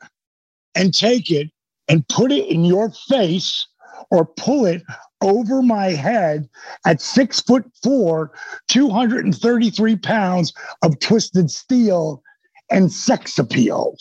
and 0.74 0.92
take 0.92 1.30
it 1.30 1.52
and 1.86 2.06
put 2.08 2.32
it 2.32 2.48
in 2.48 2.64
your 2.64 2.90
face 3.08 3.68
or 4.10 4.26
pull 4.26 4.66
it 4.66 4.82
over 5.20 5.62
my 5.62 5.90
head 5.90 6.48
at 6.84 7.00
six 7.00 7.40
foot 7.40 7.64
four, 7.80 8.32
233 8.70 9.94
pounds 9.98 10.52
of 10.82 10.98
twisted 10.98 11.48
steel 11.48 12.20
and 12.68 12.92
sex 12.92 13.38
appeal. 13.38 13.96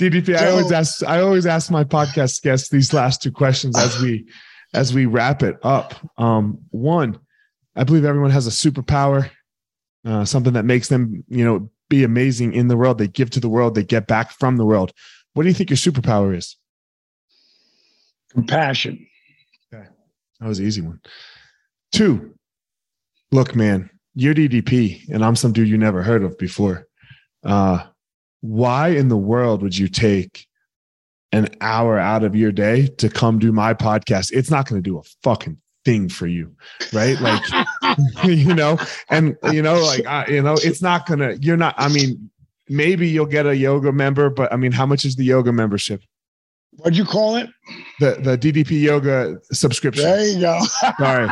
DDP, 0.00 0.36
I 0.36 0.50
always 0.50 0.70
ask 0.70 1.02
I 1.02 1.18
always 1.20 1.46
ask 1.46 1.68
my 1.68 1.82
podcast 1.82 2.42
guests 2.42 2.68
these 2.68 2.92
last 2.94 3.22
two 3.22 3.32
questions 3.32 3.76
as 3.76 4.00
we 4.00 4.24
as 4.72 4.94
we 4.94 5.06
wrap 5.06 5.42
it 5.42 5.58
up. 5.64 5.94
Um, 6.16 6.58
one, 6.70 7.18
I 7.74 7.84
believe 7.84 8.04
everyone 8.04 8.30
has 8.30 8.46
a 8.46 8.50
superpower, 8.50 9.30
uh, 10.04 10.24
something 10.24 10.52
that 10.52 10.64
makes 10.64 10.88
them, 10.88 11.24
you 11.28 11.44
know, 11.44 11.70
be 11.88 12.04
amazing 12.04 12.52
in 12.54 12.68
the 12.68 12.76
world. 12.76 12.98
They 12.98 13.08
give 13.08 13.30
to 13.30 13.40
the 13.40 13.48
world, 13.48 13.74
they 13.74 13.84
get 13.84 14.06
back 14.06 14.30
from 14.32 14.56
the 14.56 14.64
world. 14.64 14.92
What 15.34 15.42
do 15.44 15.48
you 15.48 15.54
think 15.54 15.70
your 15.70 15.76
superpower 15.76 16.36
is? 16.36 16.56
Compassion. 18.30 19.06
Okay. 19.72 19.86
That 20.40 20.48
was 20.48 20.58
an 20.58 20.66
easy 20.66 20.80
one. 20.80 21.00
Two, 21.92 22.34
look, 23.30 23.54
man, 23.54 23.90
you're 24.14 24.34
DDP, 24.34 25.08
and 25.08 25.24
I'm 25.24 25.36
some 25.36 25.52
dude 25.52 25.68
you 25.68 25.78
never 25.78 26.02
heard 26.02 26.22
of 26.22 26.36
before. 26.38 26.86
Uh, 27.44 27.84
why 28.40 28.88
in 28.88 29.08
the 29.08 29.16
world 29.16 29.62
would 29.62 29.76
you 29.76 29.88
take 29.88 30.46
an 31.32 31.48
hour 31.60 31.98
out 31.98 32.24
of 32.24 32.36
your 32.36 32.52
day 32.52 32.86
to 32.98 33.08
come 33.08 33.38
do 33.38 33.52
my 33.52 33.72
podcast? 33.72 34.32
It's 34.32 34.50
not 34.50 34.68
going 34.68 34.82
to 34.82 34.90
do 34.90 34.98
a 34.98 35.02
fucking 35.22 35.58
thing 35.84 36.08
for 36.08 36.26
you, 36.26 36.54
right? 36.92 37.20
Like, 37.20 37.42
you 38.24 38.54
know, 38.54 38.78
and 39.10 39.36
you 39.52 39.62
know, 39.62 39.80
like, 39.82 40.06
uh, 40.06 40.24
you 40.28 40.42
know, 40.42 40.54
it's 40.54 40.82
not 40.82 41.06
gonna. 41.06 41.34
You're 41.40 41.56
not. 41.56 41.74
I 41.78 41.88
mean, 41.88 42.30
maybe 42.68 43.08
you'll 43.08 43.26
get 43.26 43.46
a 43.46 43.56
yoga 43.56 43.92
member, 43.92 44.30
but 44.30 44.52
I 44.52 44.56
mean, 44.56 44.72
how 44.72 44.86
much 44.86 45.04
is 45.04 45.16
the 45.16 45.24
yoga 45.24 45.52
membership? 45.52 46.02
What'd 46.76 46.96
you 46.96 47.04
call 47.04 47.36
it? 47.36 47.50
The 48.00 48.16
the 48.20 48.38
DDP 48.38 48.82
yoga 48.82 49.38
subscription. 49.52 50.04
There 50.04 50.26
you 50.26 50.40
go. 50.40 50.60
Sorry. 50.98 51.28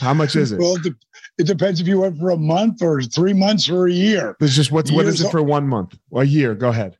How 0.00 0.14
much 0.14 0.36
is 0.36 0.52
it? 0.52 0.58
Well, 0.58 0.76
it, 0.76 0.82
de- 0.82 0.94
it 1.38 1.46
depends 1.46 1.80
if 1.80 1.86
you 1.86 2.00
went 2.00 2.18
for 2.18 2.30
a 2.30 2.36
month 2.36 2.82
or 2.82 3.02
three 3.02 3.32
months 3.32 3.68
or 3.70 3.86
a 3.86 3.92
year. 3.92 4.36
It's 4.40 4.54
just 4.54 4.72
what's 4.72 4.92
what 4.92 5.06
is 5.06 5.20
it 5.20 5.30
for 5.30 5.42
one 5.42 5.66
month 5.66 5.98
or 6.10 6.22
a 6.22 6.26
year? 6.26 6.54
Go 6.54 6.68
ahead. 6.68 6.98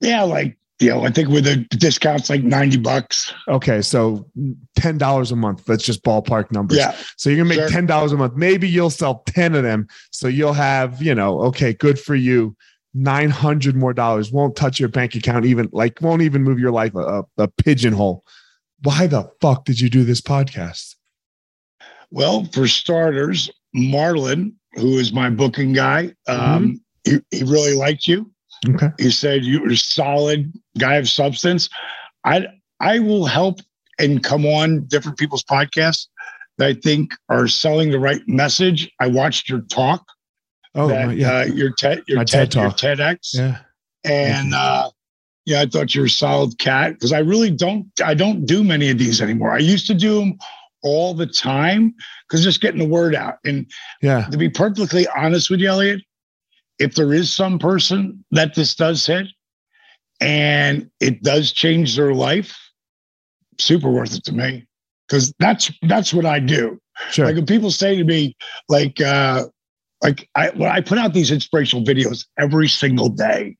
Yeah, 0.00 0.22
like 0.22 0.56
know, 0.80 1.04
I 1.04 1.10
think 1.10 1.28
with 1.28 1.44
the 1.44 1.56
discounts, 1.76 2.28
like 2.28 2.42
ninety 2.42 2.76
bucks. 2.76 3.32
Okay, 3.48 3.80
so 3.80 4.28
ten 4.76 4.98
dollars 4.98 5.32
a 5.32 5.36
month. 5.36 5.68
Let's 5.68 5.84
just 5.84 6.04
ballpark 6.04 6.52
numbers. 6.52 6.76
Yeah, 6.76 6.94
So 7.16 7.30
you're 7.30 7.38
gonna 7.38 7.48
make 7.48 7.58
Sure. 7.58 7.68
ten 7.68 7.86
dollars 7.86 8.12
a 8.12 8.16
month. 8.16 8.34
Maybe 8.36 8.68
you'll 8.68 8.90
sell 8.90 9.22
ten 9.26 9.54
of 9.54 9.62
them. 9.62 9.86
So 10.10 10.28
you'll 10.28 10.52
have, 10.52 11.02
you 11.02 11.14
know, 11.14 11.40
okay, 11.42 11.72
good 11.72 11.98
for 11.98 12.14
you. 12.14 12.54
Nine 12.92 13.30
hundred 13.30 13.74
more 13.76 13.94
dollars 13.94 14.30
won't 14.30 14.54
touch 14.56 14.78
your 14.78 14.88
bank 14.90 15.14
account. 15.14 15.46
Even 15.46 15.68
like 15.72 16.00
won't 16.02 16.22
even 16.22 16.42
move 16.42 16.58
your 16.58 16.72
life 16.72 16.94
a, 16.94 17.24
a, 17.38 17.48
pigeonhole. 17.48 18.22
Why 18.82 19.06
the 19.06 19.30
fuck 19.40 19.64
did 19.64 19.80
you 19.80 19.88
do 19.88 20.04
this 20.04 20.20
podcast? 20.20 20.94
Well, 22.10 22.44
for 22.52 22.68
starters, 22.68 23.50
Marlon, 23.74 24.52
who 24.74 24.98
is 24.98 25.12
my 25.12 25.28
booking 25.30 25.72
guy, 25.72 26.14
um, 26.28 26.80
he, 27.04 27.18
he 27.30 27.42
really 27.42 27.74
liked 27.74 28.06
you. 28.06 28.30
Okay. 28.68 28.88
He 28.98 29.10
said 29.10 29.44
you 29.44 29.60
were 29.62 29.68
a 29.70 29.76
solid 29.76 30.52
guy 30.78 30.94
of 30.96 31.08
substance. 31.08 31.68
I 32.24 32.46
I 32.80 32.98
will 32.98 33.26
help 33.26 33.60
and 33.98 34.22
come 34.22 34.44
on 34.46 34.84
different 34.86 35.18
people's 35.18 35.42
podcasts 35.44 36.06
that 36.58 36.68
I 36.68 36.74
think 36.74 37.12
are 37.28 37.48
selling 37.48 37.90
the 37.90 37.98
right 37.98 38.20
message. 38.26 38.90
I 39.00 39.06
watched 39.08 39.48
your 39.48 39.60
talk, 39.62 40.04
Oh 40.74 40.88
that, 40.88 41.06
my, 41.06 41.12
yeah, 41.12 41.38
uh, 41.40 41.44
your 41.44 41.70
TED, 41.70 42.02
your 42.06 42.24
TED, 42.24 42.50
TED 42.50 42.54
your 42.54 42.70
Talk. 42.70 42.78
TEDx, 42.78 43.18
yeah. 43.34 43.58
and 44.04 44.54
uh, 44.54 44.90
yeah, 45.44 45.62
I 45.62 45.66
thought 45.66 45.94
you 45.94 46.02
were 46.02 46.06
a 46.06 46.10
solid 46.10 46.58
cat 46.58 46.94
because 46.94 47.12
I 47.12 47.18
really 47.20 47.50
don't 47.50 47.86
I 48.04 48.14
don't 48.14 48.44
do 48.46 48.64
many 48.64 48.90
of 48.90 48.98
these 48.98 49.20
anymore. 49.22 49.52
I 49.52 49.58
used 49.58 49.86
to 49.88 49.94
do 49.94 50.18
them 50.18 50.38
all 50.82 51.14
the 51.14 51.26
time 51.26 51.94
because 52.28 52.44
just 52.44 52.60
getting 52.60 52.78
the 52.80 52.88
word 52.88 53.14
out. 53.14 53.36
And 53.44 53.66
Yeah. 54.02 54.26
to 54.26 54.36
be 54.36 54.48
perfectly 54.48 55.06
honest 55.16 55.50
with 55.50 55.60
you, 55.60 55.68
Elliot, 55.68 56.02
if 56.78 56.94
there 56.94 57.12
is 57.12 57.32
some 57.34 57.58
person 57.58 58.24
that 58.30 58.54
this 58.54 58.74
does 58.74 59.04
hit 59.06 59.26
and 60.20 60.90
it 61.00 61.22
does 61.22 61.52
change 61.52 61.96
their 61.96 62.14
life, 62.14 62.56
super 63.58 63.90
worth 63.90 64.14
it 64.14 64.24
to 64.24 64.32
me. 64.32 64.66
Because 65.08 65.32
that's 65.38 65.70
that's 65.82 66.12
what 66.12 66.26
I 66.26 66.40
do. 66.40 66.80
Sure. 67.10 67.26
Like 67.26 67.36
when 67.36 67.46
people 67.46 67.70
say 67.70 67.96
to 67.96 68.04
me, 68.04 68.36
like, 68.68 69.00
uh, 69.00 69.44
like 70.02 70.28
I 70.34 70.50
when 70.50 70.70
I 70.70 70.80
put 70.80 70.98
out 70.98 71.14
these 71.14 71.30
inspirational 71.30 71.84
videos 71.84 72.26
every 72.38 72.68
single 72.68 73.08
day 73.08 73.56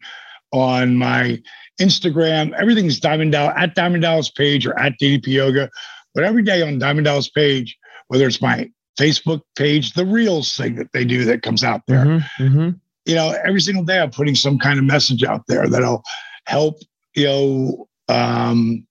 on 0.52 0.96
my 0.96 1.40
Instagram, 1.80 2.52
everything's 2.54 2.98
Diamond 2.98 3.32
Dallas 3.32 3.54
at 3.56 3.74
Diamond 3.74 4.02
Dallas 4.02 4.30
page 4.30 4.66
or 4.66 4.78
at 4.78 4.94
DDP 5.00 5.28
Yoga, 5.28 5.70
but 6.14 6.24
every 6.24 6.42
day 6.42 6.62
on 6.62 6.78
Diamond 6.78 7.04
Dallas 7.04 7.28
page, 7.28 7.76
whether 8.08 8.26
it's 8.26 8.42
my 8.42 8.70
Facebook 8.98 9.42
page, 9.56 9.92
the 9.92 10.06
Reels 10.06 10.56
thing 10.56 10.74
that 10.76 10.92
they 10.92 11.04
do 11.04 11.24
that 11.26 11.42
comes 11.42 11.62
out 11.62 11.82
there, 11.86 12.04
Mhm, 12.06 12.24
mhm. 12.38 12.80
You 13.06 13.14
know, 13.14 13.34
every 13.44 13.60
single 13.60 13.84
day 13.84 14.00
I'm 14.00 14.10
putting 14.10 14.34
some 14.34 14.58
kind 14.58 14.78
of 14.78 14.84
message 14.84 15.22
out 15.22 15.46
there 15.46 15.68
that'll 15.68 16.02
help, 16.46 16.78
you 17.14 17.26
know, 17.26 17.88
um, 18.08 18.86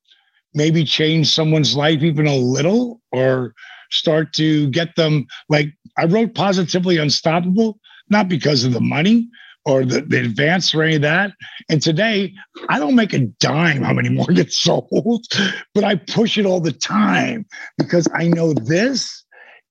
maybe 0.54 0.86
change 0.86 1.34
someone's 1.34 1.76
life 1.76 2.02
even 2.02 2.28
a 2.28 2.36
little 2.36 3.02
or 3.12 3.54
start 3.92 4.34
to 4.34 4.70
get 4.70 4.96
them 4.96 5.28
like 5.50 5.74
I 5.98 6.06
wrote 6.06 6.34
positively 6.34 6.98
unstoppable, 6.98 7.80
not 8.10 8.28
because 8.28 8.64
of 8.64 8.74
the 8.74 8.82
money 8.82 9.30
or 9.66 9.84
the, 9.84 10.02
the 10.02 10.20
advance 10.20 10.74
or 10.74 10.84
any 10.84 10.96
of 10.96 11.02
that. 11.02 11.34
And 11.70 11.82
today 11.82 12.34
I 12.70 12.80
don't 12.80 12.96
make 12.96 13.14
a 13.14 13.20
dime 13.20 13.82
how 13.82 13.94
many 13.94 14.10
more 14.10 14.26
get 14.34 14.52
sold, 14.52 15.26
but 15.74 15.84
I 15.84 15.96
push 15.96 16.38
it 16.38 16.46
all 16.46 16.62
the 16.62 16.72
time 16.72 17.46
because 17.78 18.08
I 18.14 18.28
know 18.28 18.54
this 18.54 19.24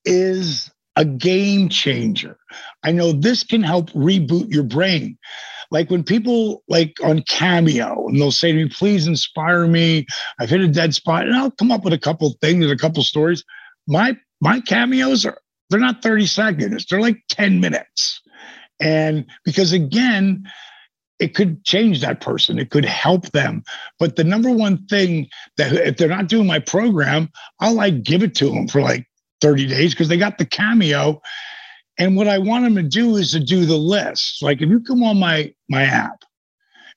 is 0.04 0.70
a 0.96 1.04
game 1.04 1.68
changer. 1.68 2.36
I 2.84 2.92
know 2.92 3.12
this 3.12 3.42
can 3.42 3.62
help 3.62 3.90
reboot 3.90 4.52
your 4.52 4.62
brain. 4.62 5.18
Like 5.70 5.90
when 5.90 6.04
people 6.04 6.62
like 6.68 6.96
on 7.02 7.22
Cameo 7.22 8.06
and 8.06 8.20
they'll 8.20 8.30
say 8.30 8.52
to 8.52 8.64
me, 8.64 8.68
please 8.68 9.06
inspire 9.06 9.66
me. 9.66 10.06
I've 10.38 10.50
hit 10.50 10.60
a 10.60 10.68
dead 10.68 10.94
spot. 10.94 11.26
And 11.26 11.34
I'll 11.34 11.50
come 11.50 11.72
up 11.72 11.84
with 11.84 11.92
a 11.92 11.98
couple 11.98 12.30
things 12.40 12.64
and 12.64 12.72
a 12.72 12.78
couple 12.78 13.02
stories. 13.02 13.44
My 13.86 14.16
my 14.40 14.60
cameos 14.60 15.24
are 15.24 15.38
they're 15.70 15.80
not 15.80 16.02
30 16.02 16.26
seconds, 16.26 16.86
they're 16.86 17.00
like 17.00 17.22
10 17.28 17.60
minutes. 17.60 18.20
And 18.80 19.26
because 19.44 19.72
again, 19.72 20.44
it 21.18 21.34
could 21.34 21.64
change 21.64 22.00
that 22.00 22.20
person, 22.20 22.58
it 22.58 22.70
could 22.70 22.84
help 22.84 23.30
them. 23.30 23.62
But 23.98 24.16
the 24.16 24.24
number 24.24 24.50
one 24.50 24.86
thing 24.86 25.28
that 25.56 25.72
if 25.72 25.96
they're 25.96 26.08
not 26.08 26.28
doing 26.28 26.46
my 26.46 26.58
program, 26.58 27.30
I'll 27.60 27.74
like 27.74 28.02
give 28.02 28.22
it 28.22 28.34
to 28.36 28.50
them 28.50 28.68
for 28.68 28.80
like 28.80 29.06
30 29.40 29.66
days 29.66 29.94
because 29.94 30.08
they 30.08 30.16
got 30.16 30.38
the 30.38 30.46
cameo. 30.46 31.20
And 31.98 32.16
what 32.16 32.28
I 32.28 32.38
want 32.38 32.64
them 32.64 32.74
to 32.76 32.82
do 32.82 33.16
is 33.16 33.30
to 33.32 33.40
do 33.40 33.66
the 33.66 33.76
list. 33.76 34.42
Like 34.42 34.60
if 34.60 34.68
you 34.68 34.80
come 34.80 35.02
on 35.02 35.18
my 35.18 35.54
my 35.68 35.82
app, 35.82 36.24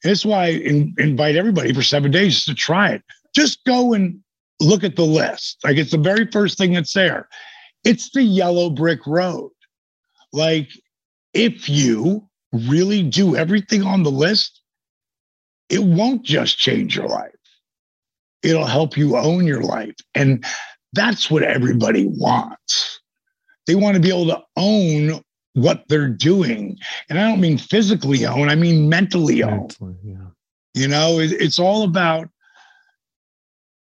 that's 0.04 0.26
why 0.26 0.46
I 0.46 0.50
in, 0.50 0.94
invite 0.98 1.36
everybody 1.36 1.74
for 1.74 1.84
seven 1.84 2.12
days 2.12 2.46
to 2.46 2.56
try 2.56 2.92
it. 2.92 3.04
Just 3.36 3.64
go 3.66 3.94
and 3.94 4.20
look 4.60 4.84
at 4.84 4.96
the 4.96 5.06
list. 5.06 5.60
Like 5.64 5.78
it's 5.78 5.92
the 5.92 5.98
very 5.98 6.28
first 6.32 6.58
thing 6.58 6.74
that's 6.74 6.94
there. 6.94 7.28
It's 7.84 8.12
the 8.12 8.24
yellow 8.24 8.70
brick 8.70 9.06
road. 9.06 9.52
Like 10.34 10.70
if 11.34 11.70
you 11.70 12.28
really 12.52 13.04
do 13.04 13.36
everything 13.36 13.84
on 13.84 14.04
the 14.04 14.12
list, 14.12 14.62
it 15.70 15.84
won't 15.84 16.24
just 16.24 16.58
change 16.58 16.96
your 16.96 17.08
life. 17.08 17.32
It'll 18.42 18.66
help 18.66 18.98
you 18.98 19.18
own 19.18 19.46
your 19.46 19.62
life. 19.62 19.96
And 20.16 20.44
that's 20.94 21.30
what 21.30 21.44
everybody 21.44 22.08
wants. 22.08 22.97
They 23.68 23.76
want 23.76 23.96
to 23.96 24.02
be 24.02 24.10
able 24.10 24.28
to 24.28 24.42
own 24.56 25.22
what 25.54 25.84
they're 25.90 26.08
doing. 26.08 26.78
And 27.10 27.20
I 27.20 27.28
don't 27.28 27.42
mean 27.42 27.58
physically 27.58 28.26
own, 28.26 28.50
I 28.50 28.56
mean 28.56 28.90
mentally 28.90 29.44
own. 29.44 29.70
Yeah. 30.04 30.28
You 30.74 30.88
know, 30.88 31.20
it, 31.20 31.32
it's 31.34 31.60
all 31.60 31.84
about 31.84 32.30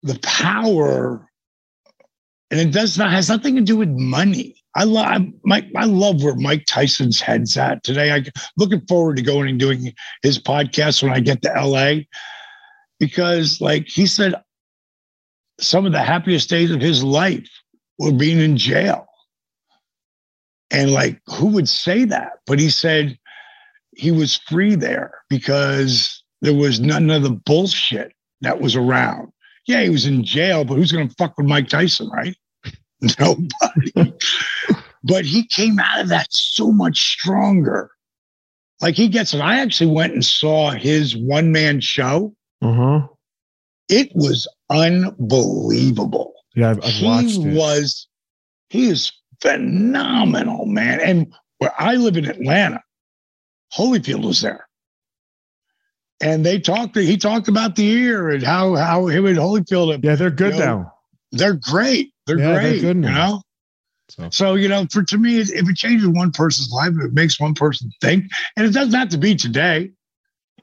the 0.04 0.18
power, 0.24 1.28
and 2.52 2.60
it 2.60 2.72
does 2.72 2.98
not 2.98 3.12
has 3.12 3.28
nothing 3.28 3.56
to 3.56 3.62
do 3.62 3.78
with 3.78 3.90
money. 3.90 4.56
I 4.76 4.84
love 4.84 5.24
Mike. 5.44 5.66
I 5.76 5.86
love 5.86 6.24
where 6.24 6.36
Mike 6.36 6.66
Tyson's 6.68 7.20
head's 7.20 7.58
at 7.58 7.84
today. 7.84 8.14
I 8.14 8.24
looking 8.56 8.82
forward 8.88 9.18
to 9.18 9.24
going 9.24 9.50
and 9.50 9.60
doing 9.60 9.94
his 10.22 10.40
podcast 10.40 11.04
when 11.04 11.12
I 11.12 11.20
get 11.20 11.42
to 11.42 11.50
LA, 11.50 12.04
because 13.00 13.60
like 13.60 13.88
he 13.88 14.06
said, 14.06 14.36
some 15.60 15.86
of 15.86 15.92
the 15.92 16.02
happiest 16.02 16.50
days 16.50 16.72
of 16.72 16.82
his 16.82 17.04
life 17.04 17.50
were 18.00 18.12
being 18.12 18.40
in 18.40 18.58
jail. 18.58 19.05
And 20.72 20.92
like, 20.92 21.22
who 21.28 21.48
would 21.48 21.70
say 21.70 22.06
that? 22.06 22.34
But 22.48 22.60
he 22.60 22.70
said 22.70 23.18
he 23.96 24.12
was 24.12 24.36
free 24.36 24.76
there 24.76 25.14
because 25.30 26.24
there 26.42 26.56
was 26.56 26.80
none 26.80 27.10
of 27.10 27.24
the 27.24 27.32
bullshit 27.32 28.14
that 28.42 28.60
was 28.60 28.76
around. 28.76 29.32
Yeah, 29.68 29.82
he 29.82 29.90
was 29.90 30.06
in 30.06 30.24
jail, 30.24 30.64
but 30.64 30.76
who's 30.76 30.92
going 30.92 31.08
to 31.08 31.16
fuck 31.16 31.38
with 31.38 31.48
Mike 31.48 31.70
Tyson, 31.70 32.10
right? 32.10 32.36
Nobody. 33.20 34.14
but 35.04 35.26
he 35.26 35.48
came 35.48 35.80
out 35.80 36.02
of 36.02 36.10
that 36.10 36.32
so 36.32 36.72
much 36.72 37.14
stronger. 37.14 37.90
Like 38.82 38.96
he 38.96 39.08
gets 39.08 39.34
it. 39.34 39.40
I 39.40 39.60
actually 39.60 39.92
went 39.92 40.14
and 40.14 40.26
saw 40.26 40.72
his 40.72 41.16
one 41.16 41.52
man 41.52 41.80
show. 41.80 42.36
Uh-huh. 42.62 43.08
It 43.90 44.12
was 44.16 44.48
unbelievable. 44.70 46.34
Yeah, 46.56 46.72
I've, 46.72 46.84
I've 46.84 46.92
he 46.92 47.06
watched 47.06 47.38
it. 47.38 47.56
was, 47.56 48.08
he 48.70 48.88
is 48.90 49.12
phenomenal, 49.46 50.66
man. 50.66 51.00
And 51.00 51.34
where 51.60 51.72
I 51.78 51.96
live 51.96 52.18
in 52.18 52.26
Atlanta, 52.26 52.82
Holyfield 53.76 54.26
was 54.26 54.42
there. 54.42 54.68
And 56.22 56.46
they 56.46 56.60
talked, 56.60 56.96
he 56.96 57.18
talked 57.18 57.48
about 57.48 57.76
the 57.76 57.84
year 57.84 58.30
and 58.30 58.42
how, 58.42 58.76
how 58.76 59.08
him 59.08 59.26
and 59.26 59.38
Holyfield, 59.38 60.04
yeah, 60.04 60.16
they're 60.16 60.30
good 60.32 60.54
you 60.54 60.60
know, 60.60 60.78
now. 60.80 60.94
they're 61.32 61.54
great. 61.62 62.14
They're 62.26 62.40
Yeah, 62.40 62.54
they're 62.54 62.62
great. 62.62 62.82
good 62.82 62.96
you 62.98 63.02
know? 63.02 63.42
So 64.10 64.30
So, 64.32 64.56
you 64.56 64.68
know, 64.70 64.86
for 64.92 65.04
to 65.04 65.18
me, 65.18 65.40
if 65.40 65.50
it 65.52 65.76
changes 65.76 66.08
one 66.08 66.32
person's 66.32 66.72
life, 66.72 66.94
it 67.04 67.14
makes 67.14 67.40
one 67.40 67.54
person 67.54 67.90
think, 68.02 68.26
and 68.56 68.66
it 68.66 68.72
doesn't 68.72 68.94
have 68.94 69.10
to 69.10 69.18
be 69.18 69.36
today. 69.36 69.92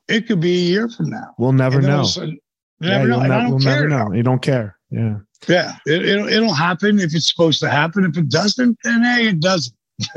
It 0.08 0.26
could 0.26 0.40
be 0.40 0.52
a 0.52 0.60
year 0.70 0.88
from 0.88 1.10
now. 1.10 1.34
we'll 1.38 1.52
never 1.52 1.76
And 1.78 1.84
then 1.86 1.92
all 1.92 1.98
know. 1.98 2.04
sudden- 2.04 2.38
Yeah, 2.80 2.98
never 3.04 3.08
know. 3.08 3.28
don't 3.28 3.50
we'll 3.50 3.60
care. 3.60 3.74
never 3.74 3.88
know. 3.88 4.12
You 4.14 4.22
don't 4.22 4.42
care. 4.42 4.76
Yeah. 4.90 5.16
Yeah, 5.48 5.76
it, 5.86 6.04
it'll, 6.04 6.28
it'll 6.28 6.54
happen 6.54 6.98
if 6.98 7.14
it's 7.14 7.28
supposed 7.28 7.60
to 7.60 7.68
happen. 7.68 8.04
If 8.04 8.16
it 8.16 8.28
doesn't, 8.28 8.78
then 8.84 9.02
hey, 9.02 9.28
it 9.28 9.40
doesn't. 9.40 9.74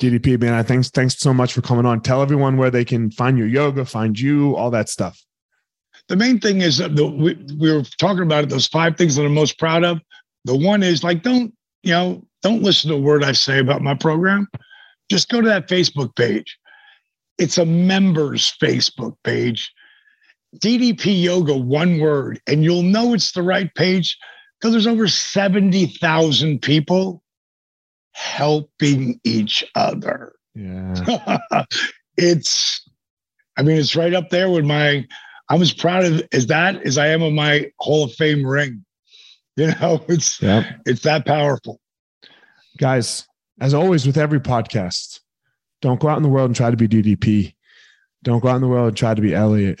DDP, 0.00 0.40
man, 0.40 0.54
I 0.54 0.62
thanks 0.62 0.90
thanks 0.90 1.18
so 1.18 1.32
much 1.32 1.52
for 1.52 1.62
coming 1.62 1.86
on. 1.86 2.00
Tell 2.00 2.22
everyone 2.22 2.56
where 2.56 2.70
they 2.70 2.84
can 2.84 3.10
find 3.10 3.36
your 3.38 3.46
yoga, 3.46 3.84
find 3.84 4.18
you, 4.18 4.56
all 4.56 4.70
that 4.70 4.88
stuff. 4.88 5.22
the 6.08 6.16
main 6.16 6.40
thing 6.40 6.60
is 6.62 6.78
that 6.78 6.96
the, 6.96 7.06
we, 7.06 7.34
we 7.58 7.72
were 7.72 7.84
talking 7.98 8.22
about 8.22 8.44
it, 8.44 8.50
those 8.50 8.66
five 8.66 8.96
things 8.96 9.16
that 9.16 9.24
I'm 9.24 9.34
most 9.34 9.58
proud 9.58 9.84
of. 9.84 10.00
The 10.44 10.56
one 10.56 10.82
is 10.82 11.04
like, 11.04 11.22
don't, 11.22 11.54
you 11.82 11.92
know, 11.92 12.24
don't 12.42 12.62
listen 12.62 12.90
to 12.90 12.96
a 12.96 13.00
word 13.00 13.22
I 13.22 13.32
say 13.32 13.58
about 13.58 13.82
my 13.82 13.94
program. 13.94 14.48
Just 15.10 15.28
go 15.28 15.40
to 15.40 15.48
that 15.48 15.68
Facebook 15.68 16.14
page. 16.16 16.58
It's 17.38 17.58
a 17.58 17.64
members 17.64 18.54
Facebook 18.60 19.14
page. 19.24 19.72
DDP 20.58 21.22
Yoga, 21.22 21.56
one 21.56 22.00
word, 22.00 22.40
and 22.46 22.64
you'll 22.64 22.82
know 22.82 23.14
it's 23.14 23.32
the 23.32 23.42
right 23.42 23.72
page 23.74 24.18
because 24.58 24.72
there's 24.72 24.86
over 24.86 25.08
70,000 25.08 26.60
people 26.60 27.22
helping 28.12 29.20
each 29.24 29.64
other. 29.74 30.32
Yeah. 30.54 31.34
it's 32.16 32.86
i 33.56 33.62
mean 33.62 33.76
it's 33.76 33.94
right 33.94 34.12
up 34.14 34.30
there 34.30 34.50
with 34.50 34.64
my 34.64 35.06
i'm 35.48 35.62
as 35.62 35.72
proud 35.72 36.04
of 36.04 36.22
as 36.32 36.48
that 36.48 36.84
as 36.84 36.98
i 36.98 37.06
am 37.06 37.22
of 37.22 37.32
my 37.32 37.70
hall 37.78 38.04
of 38.04 38.12
fame 38.14 38.44
ring 38.44 38.84
you 39.56 39.68
know 39.68 40.04
it's 40.08 40.42
Yep. 40.42 40.64
it's 40.86 41.02
that 41.02 41.24
powerful 41.24 41.80
Guys, 42.78 43.26
as 43.60 43.74
always 43.74 44.06
with 44.06 44.16
every 44.18 44.40
podcast, 44.40 45.20
don't 45.82 46.00
go 46.00 46.08
out 46.08 46.16
in 46.16 46.22
the 46.22 46.28
world 46.28 46.48
and 46.48 46.56
try 46.56 46.70
to 46.70 46.76
be 46.76 46.88
DDP. 46.88 47.54
Don't 48.22 48.40
go 48.40 48.48
out 48.48 48.56
in 48.56 48.62
the 48.62 48.68
world 48.68 48.88
and 48.88 48.96
try 48.96 49.12
to 49.12 49.20
be 49.20 49.34
Elliot. 49.34 49.80